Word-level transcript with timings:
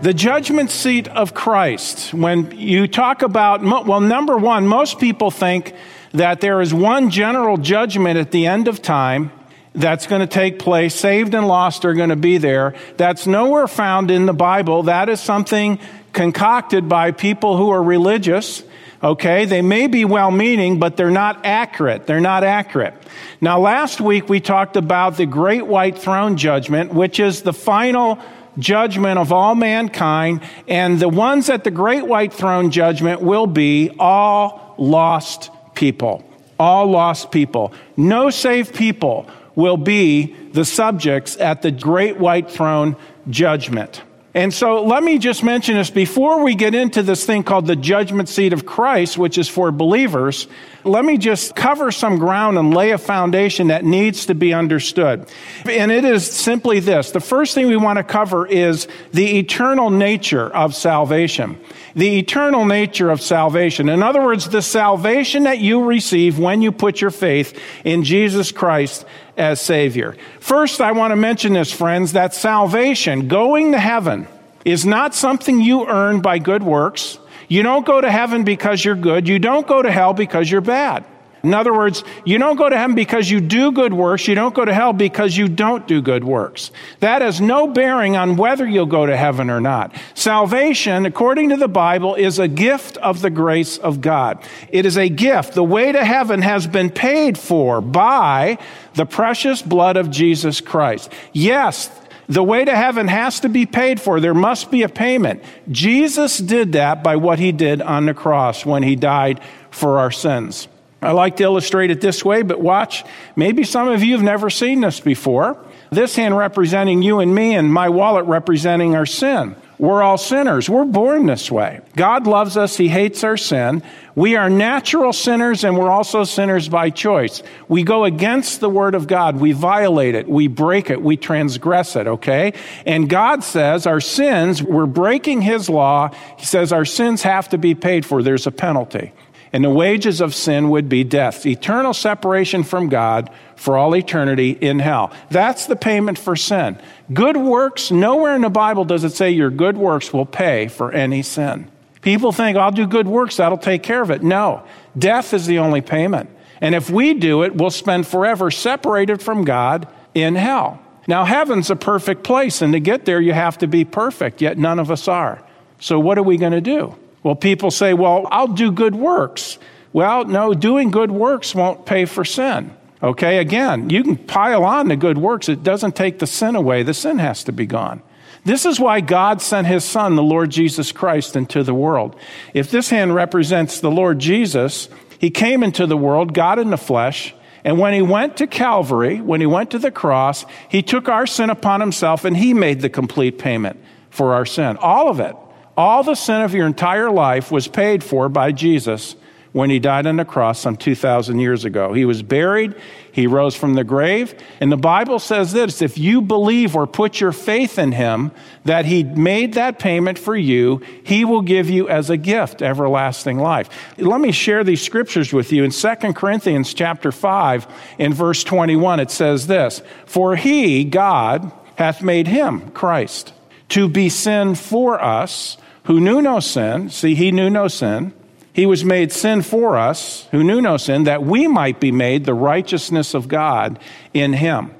The 0.00 0.14
judgment 0.14 0.70
seat 0.70 1.08
of 1.08 1.34
Christ. 1.34 2.14
When 2.14 2.56
you 2.56 2.86
talk 2.86 3.22
about, 3.22 3.62
well, 3.62 4.00
number 4.00 4.38
one, 4.38 4.68
most 4.68 5.00
people 5.00 5.32
think 5.32 5.74
that 6.12 6.40
there 6.40 6.60
is 6.60 6.72
one 6.72 7.10
general 7.10 7.56
judgment 7.56 8.16
at 8.16 8.30
the 8.30 8.46
end 8.46 8.68
of 8.68 8.80
time 8.80 9.32
that's 9.74 10.06
going 10.06 10.20
to 10.20 10.28
take 10.28 10.60
place. 10.60 10.94
Saved 10.94 11.34
and 11.34 11.48
lost 11.48 11.84
are 11.84 11.94
going 11.94 12.10
to 12.10 12.16
be 12.16 12.38
there. 12.38 12.76
That's 12.96 13.26
nowhere 13.26 13.66
found 13.66 14.12
in 14.12 14.26
the 14.26 14.32
Bible. 14.32 14.84
That 14.84 15.08
is 15.08 15.20
something 15.20 15.80
concocted 16.12 16.88
by 16.88 17.10
people 17.10 17.56
who 17.56 17.70
are 17.70 17.82
religious. 17.82 18.62
Okay, 19.02 19.46
they 19.46 19.62
may 19.62 19.88
be 19.88 20.04
well 20.04 20.30
meaning, 20.30 20.78
but 20.78 20.96
they're 20.96 21.10
not 21.10 21.44
accurate. 21.44 22.06
They're 22.06 22.20
not 22.20 22.44
accurate. 22.44 22.94
Now, 23.40 23.58
last 23.58 24.00
week 24.00 24.28
we 24.28 24.38
talked 24.38 24.76
about 24.76 25.16
the 25.16 25.26
great 25.26 25.66
white 25.66 25.98
throne 25.98 26.36
judgment, 26.36 26.94
which 26.94 27.18
is 27.18 27.42
the 27.42 27.52
final 27.52 28.20
judgment 28.58 29.18
of 29.18 29.32
all 29.32 29.54
mankind, 29.54 30.40
and 30.66 31.00
the 31.00 31.08
ones 31.08 31.48
at 31.48 31.64
the 31.64 31.70
great 31.70 32.06
white 32.06 32.32
throne 32.32 32.70
judgment 32.70 33.20
will 33.20 33.46
be 33.46 33.90
all 33.98 34.74
lost 34.78 35.50
people. 35.74 36.24
All 36.58 36.86
lost 36.86 37.30
people. 37.30 37.72
No 37.96 38.30
saved 38.30 38.74
people 38.74 39.28
will 39.54 39.76
be 39.76 40.34
the 40.52 40.64
subjects 40.64 41.36
at 41.38 41.62
the 41.62 41.70
great 41.70 42.16
white 42.18 42.50
throne 42.50 42.96
judgment. 43.28 44.02
And 44.38 44.54
so 44.54 44.84
let 44.84 45.02
me 45.02 45.18
just 45.18 45.42
mention 45.42 45.74
this 45.74 45.90
before 45.90 46.44
we 46.44 46.54
get 46.54 46.72
into 46.72 47.02
this 47.02 47.26
thing 47.26 47.42
called 47.42 47.66
the 47.66 47.74
judgment 47.74 48.28
seat 48.28 48.52
of 48.52 48.64
Christ, 48.64 49.18
which 49.18 49.36
is 49.36 49.48
for 49.48 49.72
believers. 49.72 50.46
Let 50.84 51.04
me 51.04 51.18
just 51.18 51.56
cover 51.56 51.90
some 51.90 52.18
ground 52.18 52.56
and 52.56 52.72
lay 52.72 52.92
a 52.92 52.98
foundation 52.98 53.66
that 53.66 53.84
needs 53.84 54.26
to 54.26 54.36
be 54.36 54.54
understood. 54.54 55.28
And 55.68 55.90
it 55.90 56.04
is 56.04 56.24
simply 56.24 56.78
this. 56.78 57.10
The 57.10 57.18
first 57.18 57.56
thing 57.56 57.66
we 57.66 57.76
want 57.76 57.96
to 57.96 58.04
cover 58.04 58.46
is 58.46 58.86
the 59.10 59.38
eternal 59.40 59.90
nature 59.90 60.46
of 60.46 60.72
salvation. 60.72 61.58
The 61.96 62.20
eternal 62.20 62.64
nature 62.64 63.10
of 63.10 63.20
salvation. 63.20 63.88
In 63.88 64.04
other 64.04 64.22
words, 64.22 64.48
the 64.48 64.62
salvation 64.62 65.42
that 65.44 65.58
you 65.58 65.82
receive 65.82 66.38
when 66.38 66.62
you 66.62 66.70
put 66.70 67.00
your 67.00 67.10
faith 67.10 67.60
in 67.84 68.04
Jesus 68.04 68.52
Christ 68.52 69.04
as 69.38 69.60
Savior. 69.60 70.16
First, 70.40 70.80
I 70.80 70.92
want 70.92 71.12
to 71.12 71.16
mention 71.16 71.52
this, 71.52 71.72
friends, 71.72 72.12
that 72.12 72.34
salvation, 72.34 73.28
going 73.28 73.72
to 73.72 73.78
heaven, 73.78 74.26
is 74.64 74.84
not 74.84 75.14
something 75.14 75.60
you 75.60 75.86
earn 75.86 76.20
by 76.20 76.38
good 76.38 76.62
works. 76.62 77.18
You 77.48 77.62
don't 77.62 77.86
go 77.86 78.00
to 78.00 78.10
heaven 78.10 78.44
because 78.44 78.84
you're 78.84 78.94
good. 78.94 79.26
You 79.26 79.38
don't 79.38 79.66
go 79.66 79.80
to 79.80 79.90
hell 79.90 80.12
because 80.12 80.50
you're 80.50 80.60
bad. 80.60 81.04
In 81.42 81.54
other 81.54 81.72
words, 81.72 82.02
you 82.24 82.38
don't 82.38 82.56
go 82.56 82.68
to 82.68 82.76
heaven 82.76 82.96
because 82.96 83.30
you 83.30 83.40
do 83.40 83.70
good 83.70 83.94
works. 83.94 84.26
You 84.26 84.34
don't 84.34 84.54
go 84.54 84.64
to 84.64 84.74
hell 84.74 84.92
because 84.92 85.36
you 85.36 85.48
don't 85.48 85.86
do 85.86 86.02
good 86.02 86.24
works. 86.24 86.72
That 87.00 87.22
has 87.22 87.40
no 87.40 87.68
bearing 87.68 88.16
on 88.16 88.36
whether 88.36 88.66
you'll 88.66 88.86
go 88.86 89.06
to 89.06 89.16
heaven 89.16 89.48
or 89.50 89.60
not. 89.60 89.94
Salvation, 90.14 91.06
according 91.06 91.50
to 91.50 91.56
the 91.56 91.68
Bible, 91.68 92.14
is 92.14 92.38
a 92.38 92.48
gift 92.48 92.96
of 92.98 93.22
the 93.22 93.30
grace 93.30 93.78
of 93.78 94.00
God. 94.00 94.42
It 94.70 94.84
is 94.84 94.98
a 94.98 95.08
gift. 95.08 95.54
The 95.54 95.64
way 95.64 95.92
to 95.92 96.04
heaven 96.04 96.42
has 96.42 96.66
been 96.66 96.90
paid 96.90 97.38
for 97.38 97.80
by 97.80 98.58
the 98.94 99.06
precious 99.06 99.62
blood 99.62 99.96
of 99.96 100.10
Jesus 100.10 100.60
Christ. 100.60 101.12
Yes, 101.32 101.90
the 102.28 102.42
way 102.42 102.64
to 102.64 102.76
heaven 102.76 103.08
has 103.08 103.40
to 103.40 103.48
be 103.48 103.64
paid 103.64 104.00
for. 104.00 104.20
There 104.20 104.34
must 104.34 104.70
be 104.70 104.82
a 104.82 104.88
payment. 104.88 105.42
Jesus 105.70 106.38
did 106.38 106.72
that 106.72 107.02
by 107.02 107.16
what 107.16 107.38
he 107.38 107.52
did 107.52 107.80
on 107.80 108.06
the 108.06 108.14
cross 108.14 108.66
when 108.66 108.82
he 108.82 108.96
died 108.96 109.40
for 109.70 109.98
our 109.98 110.10
sins. 110.10 110.68
I 111.00 111.12
like 111.12 111.36
to 111.36 111.44
illustrate 111.44 111.90
it 111.90 112.00
this 112.00 112.24
way, 112.24 112.42
but 112.42 112.60
watch. 112.60 113.04
Maybe 113.36 113.64
some 113.64 113.88
of 113.88 114.02
you 114.02 114.14
have 114.14 114.22
never 114.22 114.50
seen 114.50 114.80
this 114.80 114.98
before. 115.00 115.56
This 115.90 116.16
hand 116.16 116.36
representing 116.36 117.02
you 117.02 117.20
and 117.20 117.34
me, 117.34 117.54
and 117.54 117.72
my 117.72 117.88
wallet 117.88 118.26
representing 118.26 118.94
our 118.94 119.06
sin. 119.06 119.56
We're 119.78 120.02
all 120.02 120.18
sinners. 120.18 120.68
We're 120.68 120.84
born 120.84 121.26
this 121.26 121.52
way. 121.52 121.80
God 121.94 122.26
loves 122.26 122.56
us. 122.56 122.76
He 122.76 122.88
hates 122.88 123.22
our 123.22 123.36
sin. 123.36 123.84
We 124.16 124.34
are 124.34 124.50
natural 124.50 125.12
sinners 125.12 125.62
and 125.62 125.78
we're 125.78 125.90
also 125.90 126.24
sinners 126.24 126.68
by 126.68 126.90
choice. 126.90 127.44
We 127.68 127.84
go 127.84 128.02
against 128.02 128.58
the 128.58 128.68
word 128.68 128.96
of 128.96 129.06
God. 129.06 129.36
We 129.36 129.52
violate 129.52 130.16
it. 130.16 130.28
We 130.28 130.48
break 130.48 130.90
it. 130.90 131.00
We 131.00 131.16
transgress 131.16 131.94
it. 131.94 132.08
Okay. 132.08 132.54
And 132.86 133.08
God 133.08 133.44
says 133.44 133.86
our 133.86 134.00
sins, 134.00 134.60
we're 134.60 134.86
breaking 134.86 135.42
his 135.42 135.70
law. 135.70 136.10
He 136.36 136.44
says 136.44 136.72
our 136.72 136.84
sins 136.84 137.22
have 137.22 137.50
to 137.50 137.58
be 137.58 137.76
paid 137.76 138.04
for. 138.04 138.20
There's 138.20 138.48
a 138.48 138.52
penalty. 138.52 139.12
And 139.52 139.64
the 139.64 139.70
wages 139.70 140.20
of 140.20 140.34
sin 140.34 140.68
would 140.70 140.88
be 140.88 141.04
death, 141.04 141.46
eternal 141.46 141.94
separation 141.94 142.62
from 142.62 142.88
God 142.88 143.30
for 143.56 143.78
all 143.78 143.96
eternity 143.96 144.50
in 144.50 144.78
hell. 144.78 145.10
That's 145.30 145.66
the 145.66 145.76
payment 145.76 146.18
for 146.18 146.36
sin. 146.36 146.78
Good 147.12 147.36
works, 147.36 147.90
nowhere 147.90 148.34
in 148.34 148.42
the 148.42 148.50
Bible 148.50 148.84
does 148.84 149.04
it 149.04 149.12
say 149.12 149.30
your 149.30 149.50
good 149.50 149.78
works 149.78 150.12
will 150.12 150.26
pay 150.26 150.68
for 150.68 150.92
any 150.92 151.22
sin. 151.22 151.70
People 152.02 152.32
think, 152.32 152.56
I'll 152.56 152.70
do 152.70 152.86
good 152.86 153.08
works, 153.08 153.36
that'll 153.36 153.58
take 153.58 153.82
care 153.82 154.02
of 154.02 154.10
it. 154.10 154.22
No, 154.22 154.64
death 154.96 155.32
is 155.32 155.46
the 155.46 155.58
only 155.58 155.80
payment. 155.80 156.30
And 156.60 156.74
if 156.74 156.90
we 156.90 157.14
do 157.14 157.42
it, 157.42 157.54
we'll 157.54 157.70
spend 157.70 158.06
forever 158.06 158.50
separated 158.50 159.22
from 159.22 159.44
God 159.44 159.88
in 160.14 160.34
hell. 160.34 160.80
Now, 161.06 161.24
heaven's 161.24 161.70
a 161.70 161.76
perfect 161.76 162.22
place, 162.22 162.60
and 162.60 162.72
to 162.74 162.80
get 162.80 163.06
there, 163.06 163.20
you 163.20 163.32
have 163.32 163.58
to 163.58 163.66
be 163.66 163.84
perfect, 163.84 164.42
yet 164.42 164.58
none 164.58 164.78
of 164.78 164.90
us 164.90 165.08
are. 165.08 165.42
So, 165.80 165.98
what 165.98 166.18
are 166.18 166.22
we 166.22 166.36
going 166.36 166.52
to 166.52 166.60
do? 166.60 166.96
Well, 167.22 167.34
people 167.34 167.70
say, 167.70 167.94
well, 167.94 168.26
I'll 168.30 168.48
do 168.48 168.70
good 168.70 168.94
works. 168.94 169.58
Well, 169.92 170.24
no, 170.24 170.54
doing 170.54 170.90
good 170.90 171.10
works 171.10 171.54
won't 171.54 171.86
pay 171.86 172.04
for 172.04 172.24
sin. 172.24 172.74
Okay, 173.02 173.38
again, 173.38 173.90
you 173.90 174.02
can 174.02 174.16
pile 174.16 174.64
on 174.64 174.88
the 174.88 174.96
good 174.96 175.18
works. 175.18 175.48
It 175.48 175.62
doesn't 175.62 175.94
take 175.94 176.18
the 176.18 176.26
sin 176.26 176.56
away. 176.56 176.82
The 176.82 176.94
sin 176.94 177.18
has 177.18 177.44
to 177.44 177.52
be 177.52 177.66
gone. 177.66 178.02
This 178.44 178.64
is 178.64 178.80
why 178.80 179.00
God 179.00 179.42
sent 179.42 179.66
his 179.66 179.84
son, 179.84 180.16
the 180.16 180.22
Lord 180.22 180.50
Jesus 180.50 180.90
Christ, 180.92 181.36
into 181.36 181.62
the 181.62 181.74
world. 181.74 182.16
If 182.54 182.70
this 182.70 182.90
hand 182.90 183.14
represents 183.14 183.80
the 183.80 183.90
Lord 183.90 184.18
Jesus, 184.18 184.88
he 185.18 185.30
came 185.30 185.62
into 185.62 185.86
the 185.86 185.96
world, 185.96 186.34
God 186.34 186.58
in 186.58 186.70
the 186.70 186.76
flesh, 186.76 187.34
and 187.64 187.78
when 187.78 187.92
he 187.92 188.02
went 188.02 188.36
to 188.38 188.46
Calvary, 188.46 189.20
when 189.20 189.40
he 189.40 189.46
went 189.46 189.70
to 189.72 189.78
the 189.78 189.90
cross, 189.90 190.46
he 190.68 190.82
took 190.82 191.08
our 191.08 191.26
sin 191.26 191.50
upon 191.50 191.80
himself 191.80 192.24
and 192.24 192.36
he 192.36 192.54
made 192.54 192.80
the 192.80 192.88
complete 192.88 193.38
payment 193.38 193.78
for 194.10 194.34
our 194.34 194.46
sin. 194.46 194.76
All 194.78 195.08
of 195.08 195.20
it. 195.20 195.36
All 195.78 196.02
the 196.02 196.16
sin 196.16 196.42
of 196.42 196.54
your 196.54 196.66
entire 196.66 197.08
life 197.08 197.52
was 197.52 197.68
paid 197.68 198.02
for 198.02 198.28
by 198.28 198.50
Jesus 198.50 199.14
when 199.52 199.70
he 199.70 199.78
died 199.78 200.08
on 200.08 200.16
the 200.16 200.24
cross 200.24 200.58
some 200.58 200.76
2,000 200.76 201.38
years 201.38 201.64
ago. 201.64 201.92
He 201.92 202.04
was 202.04 202.20
buried, 202.20 202.74
he 203.12 203.28
rose 203.28 203.54
from 203.54 203.74
the 203.74 203.84
grave, 203.84 204.34
and 204.58 204.72
the 204.72 204.76
Bible 204.76 205.20
says 205.20 205.52
this 205.52 205.80
if 205.80 205.96
you 205.96 206.20
believe 206.20 206.74
or 206.74 206.88
put 206.88 207.20
your 207.20 207.30
faith 207.30 207.78
in 207.78 207.92
him 207.92 208.32
that 208.64 208.86
he 208.86 209.04
made 209.04 209.54
that 209.54 209.78
payment 209.78 210.18
for 210.18 210.34
you, 210.34 210.82
he 211.04 211.24
will 211.24 211.42
give 211.42 211.70
you 211.70 211.88
as 211.88 212.10
a 212.10 212.16
gift 212.16 212.60
everlasting 212.60 213.38
life. 213.38 213.70
Let 213.98 214.20
me 214.20 214.32
share 214.32 214.64
these 214.64 214.82
scriptures 214.82 215.32
with 215.32 215.52
you. 215.52 215.62
In 215.62 215.70
2 215.70 215.94
Corinthians 216.12 216.74
chapter 216.74 217.12
5, 217.12 217.68
in 217.98 218.12
verse 218.12 218.42
21, 218.42 218.98
it 218.98 219.12
says 219.12 219.46
this 219.46 219.80
For 220.06 220.34
he, 220.34 220.82
God, 220.82 221.52
hath 221.76 222.02
made 222.02 222.26
him, 222.26 222.72
Christ, 222.72 223.32
to 223.68 223.88
be 223.88 224.08
sin 224.08 224.56
for 224.56 225.00
us 225.00 225.56
who 225.88 226.00
knew 226.00 226.20
no 226.20 226.38
sin, 226.38 226.90
see, 226.90 227.14
he 227.14 227.32
knew 227.32 227.48
no 227.48 227.66
sin. 227.66 228.12
He 228.52 228.66
was 228.66 228.84
made 228.84 229.10
sin 229.10 229.40
for 229.40 229.78
us, 229.78 230.28
who 230.32 230.44
knew 230.44 230.60
no 230.60 230.76
sin, 230.76 231.04
that 231.04 231.22
we 231.22 231.46
might 231.46 231.80
be 231.80 231.90
made 231.92 232.24
the 232.26 232.34
righteousness 232.34 233.14
of 233.14 233.26
God 233.26 233.78
in 234.12 234.34
him. 234.34 234.70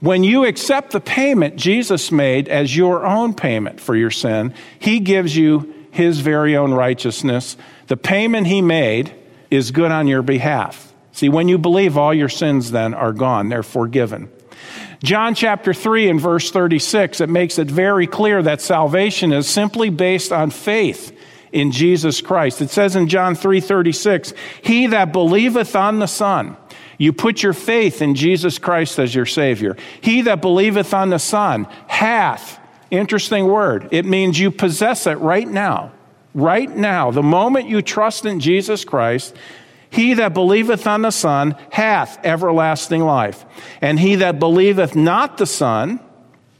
When 0.00 0.24
you 0.24 0.44
accept 0.44 0.90
the 0.90 1.00
payment 1.00 1.56
Jesus 1.56 2.12
made 2.12 2.48
as 2.48 2.76
your 2.76 3.06
own 3.06 3.32
payment 3.32 3.80
for 3.80 3.96
your 3.96 4.10
sin, 4.10 4.52
he 4.78 5.00
gives 5.00 5.34
you 5.34 5.72
his 5.90 6.20
very 6.20 6.54
own 6.54 6.74
righteousness. 6.74 7.56
The 7.86 7.96
payment 7.96 8.46
he 8.46 8.60
made 8.60 9.14
is 9.50 9.70
good 9.70 9.90
on 9.90 10.06
your 10.06 10.22
behalf. 10.22 10.92
See, 11.12 11.30
when 11.30 11.48
you 11.48 11.56
believe, 11.56 11.96
all 11.96 12.12
your 12.12 12.28
sins 12.28 12.72
then 12.72 12.92
are 12.92 13.14
gone, 13.14 13.48
they're 13.48 13.62
forgiven. 13.62 14.30
John 15.02 15.34
chapter 15.34 15.72
3 15.72 16.08
and 16.10 16.20
verse 16.20 16.50
36, 16.50 17.20
it 17.20 17.28
makes 17.28 17.58
it 17.58 17.70
very 17.70 18.06
clear 18.06 18.42
that 18.42 18.60
salvation 18.60 19.32
is 19.32 19.48
simply 19.48 19.90
based 19.90 20.32
on 20.32 20.50
faith 20.50 21.16
in 21.52 21.70
Jesus 21.70 22.20
Christ. 22.20 22.60
It 22.60 22.70
says 22.70 22.96
in 22.96 23.08
John 23.08 23.34
3:36, 23.34 24.34
"He 24.60 24.86
that 24.88 25.12
believeth 25.12 25.76
on 25.76 25.98
the 25.98 26.08
Son, 26.08 26.56
you 26.98 27.12
put 27.12 27.44
your 27.44 27.52
faith 27.52 28.02
in 28.02 28.16
Jesus 28.16 28.58
Christ 28.58 28.98
as 28.98 29.14
your 29.14 29.24
savior. 29.24 29.76
He 30.00 30.22
that 30.22 30.42
believeth 30.42 30.92
on 30.92 31.10
the 31.10 31.20
Son 31.20 31.68
hath 31.86 32.58
interesting 32.90 33.46
word. 33.46 33.88
It 33.92 34.04
means 34.04 34.40
you 34.40 34.50
possess 34.50 35.06
it 35.06 35.18
right 35.18 35.48
now. 35.48 35.92
Right 36.34 36.74
now, 36.74 37.10
the 37.10 37.22
moment 37.22 37.68
you 37.68 37.82
trust 37.82 38.26
in 38.26 38.40
Jesus 38.40 38.84
Christ, 38.84 39.34
he 39.90 40.14
that 40.14 40.34
believeth 40.34 40.86
on 40.86 41.02
the 41.02 41.10
Son 41.10 41.56
hath 41.70 42.24
everlasting 42.24 43.02
life. 43.02 43.44
And 43.80 43.98
he 43.98 44.16
that 44.16 44.38
believeth 44.38 44.94
not 44.94 45.38
the 45.38 45.46
Son 45.46 46.00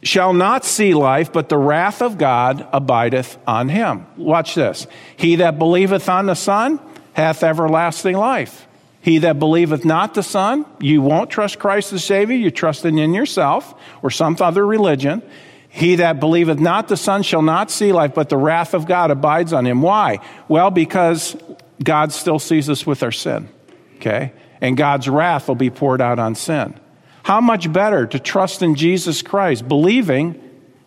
shall 0.02 0.32
not 0.32 0.64
see 0.64 0.94
life, 0.94 1.32
but 1.32 1.48
the 1.48 1.58
wrath 1.58 2.02
of 2.02 2.18
God 2.18 2.66
abideth 2.72 3.38
on 3.46 3.68
him. 3.68 4.06
Watch 4.16 4.54
this. 4.54 4.86
He 5.16 5.36
that 5.36 5.58
believeth 5.58 6.08
on 6.08 6.26
the 6.26 6.34
Son 6.34 6.80
hath 7.12 7.42
everlasting 7.42 8.16
life. 8.16 8.66
He 9.00 9.18
that 9.18 9.38
believeth 9.38 9.84
not 9.84 10.14
the 10.14 10.22
Son, 10.22 10.66
you 10.80 11.02
won't 11.02 11.30
trust 11.30 11.58
Christ 11.58 11.92
as 11.92 12.04
Savior, 12.04 12.36
you're 12.36 12.50
trusting 12.50 12.98
in 12.98 13.14
yourself 13.14 13.74
or 14.02 14.10
some 14.10 14.36
other 14.40 14.66
religion. 14.66 15.22
He 15.68 15.96
that 15.96 16.18
believeth 16.18 16.58
not 16.58 16.88
the 16.88 16.96
Son 16.96 17.22
shall 17.22 17.42
not 17.42 17.70
see 17.70 17.92
life, 17.92 18.14
but 18.14 18.28
the 18.28 18.36
wrath 18.36 18.74
of 18.74 18.86
God 18.86 19.10
abides 19.10 19.52
on 19.52 19.66
him. 19.66 19.82
Why? 19.82 20.18
Well, 20.48 20.70
because 20.70 21.36
God 21.82 22.12
still 22.12 22.38
sees 22.38 22.68
us 22.68 22.86
with 22.86 23.02
our 23.02 23.12
sin. 23.12 23.48
Okay? 23.96 24.32
And 24.60 24.76
God's 24.76 25.08
wrath 25.08 25.48
will 25.48 25.54
be 25.54 25.70
poured 25.70 26.00
out 26.00 26.18
on 26.18 26.34
sin. 26.34 26.78
How 27.22 27.40
much 27.40 27.72
better 27.72 28.06
to 28.06 28.18
trust 28.18 28.62
in 28.62 28.74
Jesus 28.74 29.22
Christ, 29.22 29.68
believing 29.68 30.42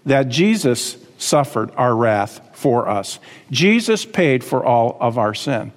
that 0.06 0.30
Jesus 0.30 0.98
suffered 1.18 1.72
our 1.76 1.96
wrath 1.96 2.42
for 2.54 2.90
us. 2.90 3.20
Jesus 3.52 4.06
paid 4.06 4.44
for 4.44 4.66
all 4.66 4.98
of 5.00 5.18
our 5.18 5.34
sin. 5.34 5.72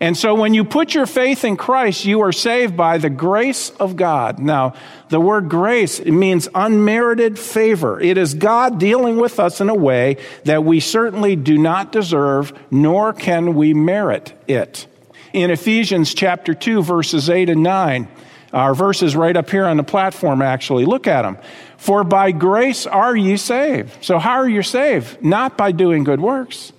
And 0.00 0.16
so 0.16 0.34
when 0.34 0.54
you 0.54 0.64
put 0.64 0.94
your 0.94 1.06
faith 1.06 1.44
in 1.44 1.56
Christ, 1.56 2.04
you 2.04 2.20
are 2.22 2.32
saved 2.32 2.76
by 2.76 2.98
the 2.98 3.10
grace 3.10 3.70
of 3.70 3.96
God. 3.96 4.38
Now, 4.38 4.74
the 5.08 5.20
word 5.20 5.48
grace 5.48 6.04
means 6.04 6.48
unmerited 6.54 7.38
favor. 7.38 8.00
It 8.00 8.18
is 8.18 8.34
God 8.34 8.78
dealing 8.78 9.16
with 9.16 9.38
us 9.38 9.60
in 9.60 9.68
a 9.68 9.74
way 9.74 10.16
that 10.44 10.64
we 10.64 10.80
certainly 10.80 11.36
do 11.36 11.58
not 11.58 11.92
deserve, 11.92 12.52
nor 12.70 13.12
can 13.12 13.54
we 13.54 13.74
merit 13.74 14.32
it. 14.46 14.86
In 15.32 15.50
Ephesians 15.50 16.14
chapter 16.14 16.54
2, 16.54 16.82
verses 16.82 17.28
8 17.28 17.50
and 17.50 17.62
9, 17.62 18.08
our 18.52 18.74
verses 18.74 19.14
right 19.14 19.36
up 19.36 19.50
here 19.50 19.66
on 19.66 19.76
the 19.76 19.84
platform, 19.84 20.40
actually. 20.40 20.86
Look 20.86 21.06
at 21.06 21.22
them. 21.22 21.36
For 21.76 22.04
by 22.04 22.32
grace 22.32 22.86
are 22.86 23.14
ye 23.14 23.36
saved. 23.36 24.04
So, 24.04 24.18
how 24.18 24.36
are 24.36 24.48
you 24.48 24.62
saved? 24.62 25.22
Not 25.22 25.58
by 25.58 25.72
doing 25.72 26.04
good 26.04 26.20
works. 26.20 26.72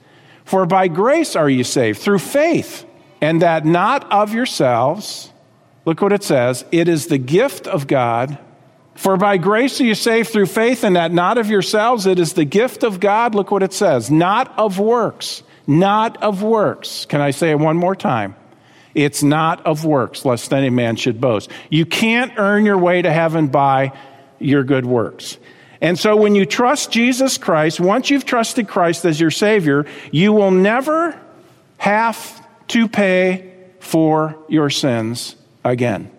For 0.44 0.66
by 0.66 0.88
grace 0.88 1.36
are 1.36 1.50
you 1.50 1.64
saved, 1.64 2.00
through 2.00 2.20
faith 2.20 2.87
and 3.22 3.42
that 3.42 3.66
not 3.66 4.12
of 4.12 4.34
yourselves. 4.34 5.32
Look 5.86 6.02
what 6.02 6.14
it 6.14 6.24
says 6.24 6.66
it 6.72 6.88
is 6.88 7.08
the 7.08 7.18
gift 7.18 7.68
of 7.68 7.88
God. 7.88 8.38
For 8.96 9.16
by 9.16 9.38
grace 9.38 9.80
are 9.80 9.86
you 9.86 9.94
saved 9.94 10.30
through 10.30 10.48
faith, 10.48 10.84
and 10.84 10.96
that 10.96 11.12
not 11.12 11.38
of 11.38 11.50
yourselves. 11.50 12.08
It 12.08 12.18
is 12.18 12.34
the 12.34 12.46
gift 12.46 12.84
of 12.84 13.00
God. 13.00 13.36
Look 13.36 13.52
what 13.52 13.64
it 13.64 13.74
says 13.74 14.10
not 14.10 14.58
of 14.58 14.80
works. 14.80 15.44
Not 15.68 16.24
of 16.24 16.42
works. 16.44 17.06
Can 17.06 17.20
I 17.20 17.32
say 17.32 17.52
it 17.52 17.60
one 17.60 17.76
more 17.76 17.96
time? 17.96 18.36
It's 18.96 19.22
not 19.22 19.66
of 19.66 19.86
works, 19.86 20.26
lest 20.26 20.54
any 20.54 20.70
man 20.70 20.96
should 20.96 21.22
boast. 21.22 21.52
You 21.70 21.86
can't 21.86 22.34
earn 22.38 22.66
your 22.66 22.78
way 22.78 23.02
to 23.02 23.12
heaven 23.12 23.48
by 23.48 23.92
your 24.40 24.64
good 24.64 24.86
works. 24.86 25.38
And 25.82 26.00
so 26.00 26.16
when 26.16 26.34
you 26.34 26.46
trust 26.46 26.90
Jesus 26.90 27.38
Christ, 27.38 27.80
once 27.80 28.10
you've 28.10 28.26
trusted 28.26 28.68
Christ 28.68 29.06
as 29.06 29.20
your 29.20 29.30
Savior, 29.30 29.86
you 30.12 30.34
will 30.34 30.52
never 30.52 31.20
have 31.78 32.47
to 32.70 32.88
pay 32.88 33.54
for 33.80 34.38
your 34.48 34.70
sins 34.70 35.36
again. 35.64 36.12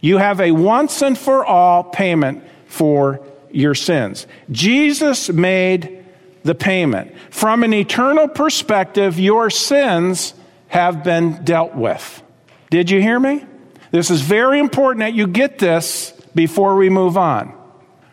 You 0.00 0.18
have 0.18 0.40
a 0.40 0.50
once 0.50 1.02
and 1.02 1.16
for 1.16 1.44
all 1.44 1.84
payment 1.84 2.44
for 2.66 3.20
your 3.50 3.74
sins. 3.74 4.26
Jesus 4.50 5.30
made 5.30 6.04
the 6.42 6.54
payment. 6.54 7.14
From 7.30 7.62
an 7.62 7.72
eternal 7.72 8.28
perspective, 8.28 9.18
your 9.18 9.48
sins 9.48 10.34
have 10.68 11.04
been 11.04 11.44
dealt 11.44 11.74
with. 11.74 12.22
Did 12.70 12.90
you 12.90 13.00
hear 13.00 13.18
me? 13.18 13.46
This 13.92 14.10
is 14.10 14.20
very 14.20 14.58
important 14.58 15.00
that 15.00 15.14
you 15.14 15.26
get 15.26 15.58
this 15.58 16.12
before 16.34 16.76
we 16.76 16.90
move 16.90 17.16
on. 17.16 17.54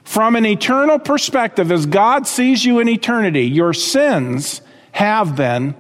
From 0.03 0.35
an 0.35 0.45
eternal 0.45 0.99
perspective, 0.99 1.71
as 1.71 1.85
God 1.85 2.27
sees 2.27 2.63
you 2.63 2.79
in 2.79 2.87
eternity, 2.87 3.45
your 3.47 3.73
sins 3.73 4.61
have 4.91 5.35
been 5.35 5.75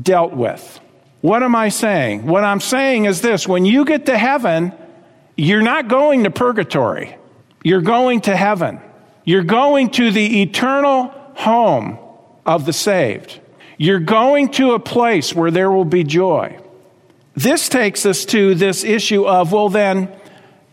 dealt 0.00 0.32
with. 0.32 0.80
What 1.26 1.42
am 1.42 1.56
I 1.56 1.70
saying? 1.70 2.24
What 2.24 2.44
I'm 2.44 2.60
saying 2.60 3.06
is 3.06 3.20
this 3.20 3.48
when 3.48 3.64
you 3.64 3.84
get 3.84 4.06
to 4.06 4.16
heaven, 4.16 4.72
you're 5.36 5.60
not 5.60 5.88
going 5.88 6.22
to 6.22 6.30
purgatory, 6.30 7.16
you're 7.64 7.80
going 7.80 8.20
to 8.22 8.36
heaven. 8.36 8.80
You're 9.24 9.42
going 9.42 9.90
to 9.90 10.12
the 10.12 10.42
eternal 10.42 11.12
home 11.34 11.98
of 12.46 12.64
the 12.64 12.72
saved. 12.72 13.40
You're 13.76 13.98
going 13.98 14.52
to 14.52 14.74
a 14.74 14.78
place 14.78 15.34
where 15.34 15.50
there 15.50 15.68
will 15.68 15.84
be 15.84 16.04
joy. 16.04 16.60
This 17.34 17.68
takes 17.68 18.06
us 18.06 18.24
to 18.26 18.54
this 18.54 18.84
issue 18.84 19.26
of, 19.26 19.50
well, 19.50 19.68
then, 19.68 20.14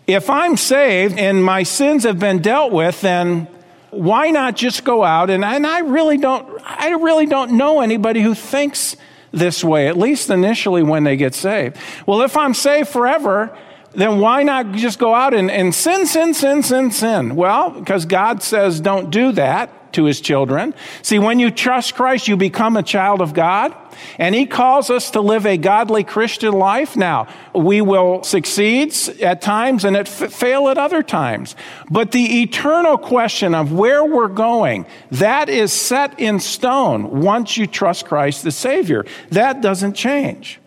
if 0.05 0.29
I'm 0.29 0.55
saved 0.55 1.17
and 1.17 1.43
my 1.43 1.63
sins 1.63 2.03
have 2.03 2.19
been 2.19 2.43
dealt 2.43 2.71
with, 2.71 3.01
then 3.01 3.47
why 3.89 4.29
not 4.29 4.55
just 4.55 4.83
go 4.83 5.03
out 5.03 5.31
and, 5.31 5.43
and 5.43 5.65
I 5.65 5.79
really 5.79 6.17
don't 6.17 6.47
I 6.63 6.89
really 6.89 7.25
don't 7.25 7.53
know 7.53 7.81
anybody 7.81 8.21
who 8.21 8.35
thinks 8.35 8.95
this 9.33 9.63
way, 9.63 9.87
at 9.87 9.97
least 9.97 10.29
initially 10.29 10.83
when 10.83 11.03
they 11.03 11.17
get 11.17 11.33
saved. 11.33 11.75
Well, 12.05 12.21
if 12.21 12.37
I'm 12.37 12.53
saved 12.53 12.89
forever, 12.89 13.57
then 13.93 14.19
why 14.19 14.43
not 14.43 14.71
just 14.73 14.99
go 14.99 15.13
out 15.13 15.33
and, 15.33 15.51
and 15.51 15.73
sin, 15.73 16.05
sin, 16.05 16.33
sin, 16.33 16.63
sin, 16.63 16.91
sin? 16.91 17.35
Well, 17.35 17.71
because 17.71 18.05
God 18.05 18.41
says 18.41 18.79
don't 18.79 19.09
do 19.09 19.31
that 19.33 19.93
to 19.93 20.05
his 20.05 20.21
children. 20.21 20.73
See, 21.01 21.19
when 21.19 21.39
you 21.39 21.51
trust 21.51 21.95
Christ, 21.95 22.27
you 22.27 22.37
become 22.37 22.77
a 22.77 22.83
child 22.83 23.21
of 23.21 23.33
God. 23.33 23.75
And 24.17 24.35
he 24.35 24.45
calls 24.45 24.89
us 24.89 25.11
to 25.11 25.21
live 25.21 25.45
a 25.45 25.57
godly 25.57 26.03
Christian 26.03 26.53
life. 26.53 26.95
Now, 26.95 27.27
we 27.53 27.81
will 27.81 28.23
succeed 28.23 28.93
at 29.21 29.41
times 29.41 29.85
and 29.85 29.95
it 29.95 30.07
fail 30.07 30.69
at 30.69 30.77
other 30.77 31.03
times. 31.03 31.55
But 31.89 32.11
the 32.11 32.41
eternal 32.41 32.97
question 32.97 33.55
of 33.55 33.71
where 33.71 34.03
we're 34.03 34.27
going, 34.27 34.85
that 35.11 35.49
is 35.49 35.73
set 35.73 36.19
in 36.19 36.39
stone 36.39 37.21
once 37.21 37.57
you 37.57 37.67
trust 37.67 38.05
Christ 38.05 38.43
the 38.43 38.51
Savior. 38.51 39.05
That 39.29 39.61
doesn't 39.61 39.93
change. 39.93 40.59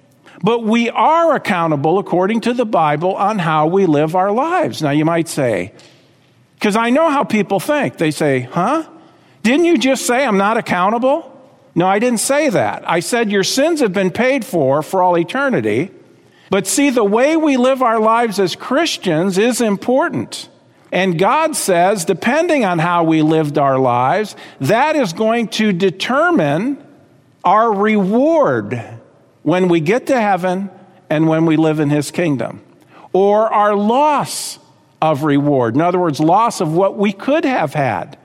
But 0.42 0.62
we 0.62 0.90
are 0.90 1.34
accountable 1.34 1.98
according 1.98 2.42
to 2.42 2.52
the 2.52 2.66
Bible 2.66 3.14
on 3.14 3.38
how 3.38 3.66
we 3.66 3.86
live 3.86 4.14
our 4.14 4.30
lives. 4.30 4.82
Now, 4.82 4.90
you 4.90 5.04
might 5.04 5.28
say, 5.28 5.72
because 6.54 6.76
I 6.76 6.90
know 6.90 7.10
how 7.10 7.24
people 7.24 7.60
think. 7.60 7.96
They 7.98 8.10
say, 8.10 8.40
huh? 8.40 8.86
Didn't 9.42 9.66
you 9.66 9.78
just 9.78 10.06
say 10.06 10.24
I'm 10.24 10.38
not 10.38 10.56
accountable? 10.56 11.35
No, 11.76 11.86
I 11.86 11.98
didn't 11.98 12.20
say 12.20 12.48
that. 12.48 12.88
I 12.90 13.00
said 13.00 13.30
your 13.30 13.44
sins 13.44 13.80
have 13.80 13.92
been 13.92 14.10
paid 14.10 14.46
for 14.46 14.82
for 14.82 15.02
all 15.02 15.18
eternity. 15.18 15.90
But 16.48 16.66
see, 16.66 16.88
the 16.88 17.04
way 17.04 17.36
we 17.36 17.58
live 17.58 17.82
our 17.82 18.00
lives 18.00 18.40
as 18.40 18.56
Christians 18.56 19.36
is 19.36 19.60
important. 19.60 20.48
And 20.90 21.18
God 21.18 21.54
says, 21.54 22.06
depending 22.06 22.64
on 22.64 22.78
how 22.78 23.04
we 23.04 23.20
lived 23.20 23.58
our 23.58 23.78
lives, 23.78 24.36
that 24.60 24.96
is 24.96 25.12
going 25.12 25.48
to 25.48 25.72
determine 25.72 26.82
our 27.44 27.70
reward 27.70 28.82
when 29.42 29.68
we 29.68 29.80
get 29.80 30.06
to 30.06 30.18
heaven 30.18 30.70
and 31.10 31.28
when 31.28 31.44
we 31.44 31.56
live 31.56 31.78
in 31.78 31.90
His 31.90 32.10
kingdom, 32.10 32.62
or 33.12 33.52
our 33.52 33.76
loss 33.76 34.58
of 35.02 35.24
reward. 35.24 35.74
In 35.74 35.82
other 35.82 35.98
words, 35.98 36.20
loss 36.20 36.62
of 36.62 36.72
what 36.72 36.96
we 36.96 37.12
could 37.12 37.44
have 37.44 37.74
had. 37.74 38.16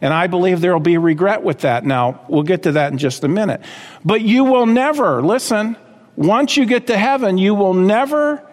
And 0.00 0.14
I 0.14 0.26
believe 0.26 0.60
there 0.60 0.72
will 0.72 0.80
be 0.80 0.98
regret 0.98 1.42
with 1.42 1.60
that. 1.60 1.84
Now, 1.84 2.24
we'll 2.28 2.42
get 2.42 2.62
to 2.62 2.72
that 2.72 2.92
in 2.92 2.98
just 2.98 3.22
a 3.24 3.28
minute. 3.28 3.60
But 4.04 4.22
you 4.22 4.44
will 4.44 4.66
never, 4.66 5.22
listen, 5.22 5.76
once 6.16 6.56
you 6.56 6.64
get 6.64 6.86
to 6.86 6.96
heaven, 6.96 7.38
you 7.38 7.54
will 7.54 7.74
never 7.74 8.46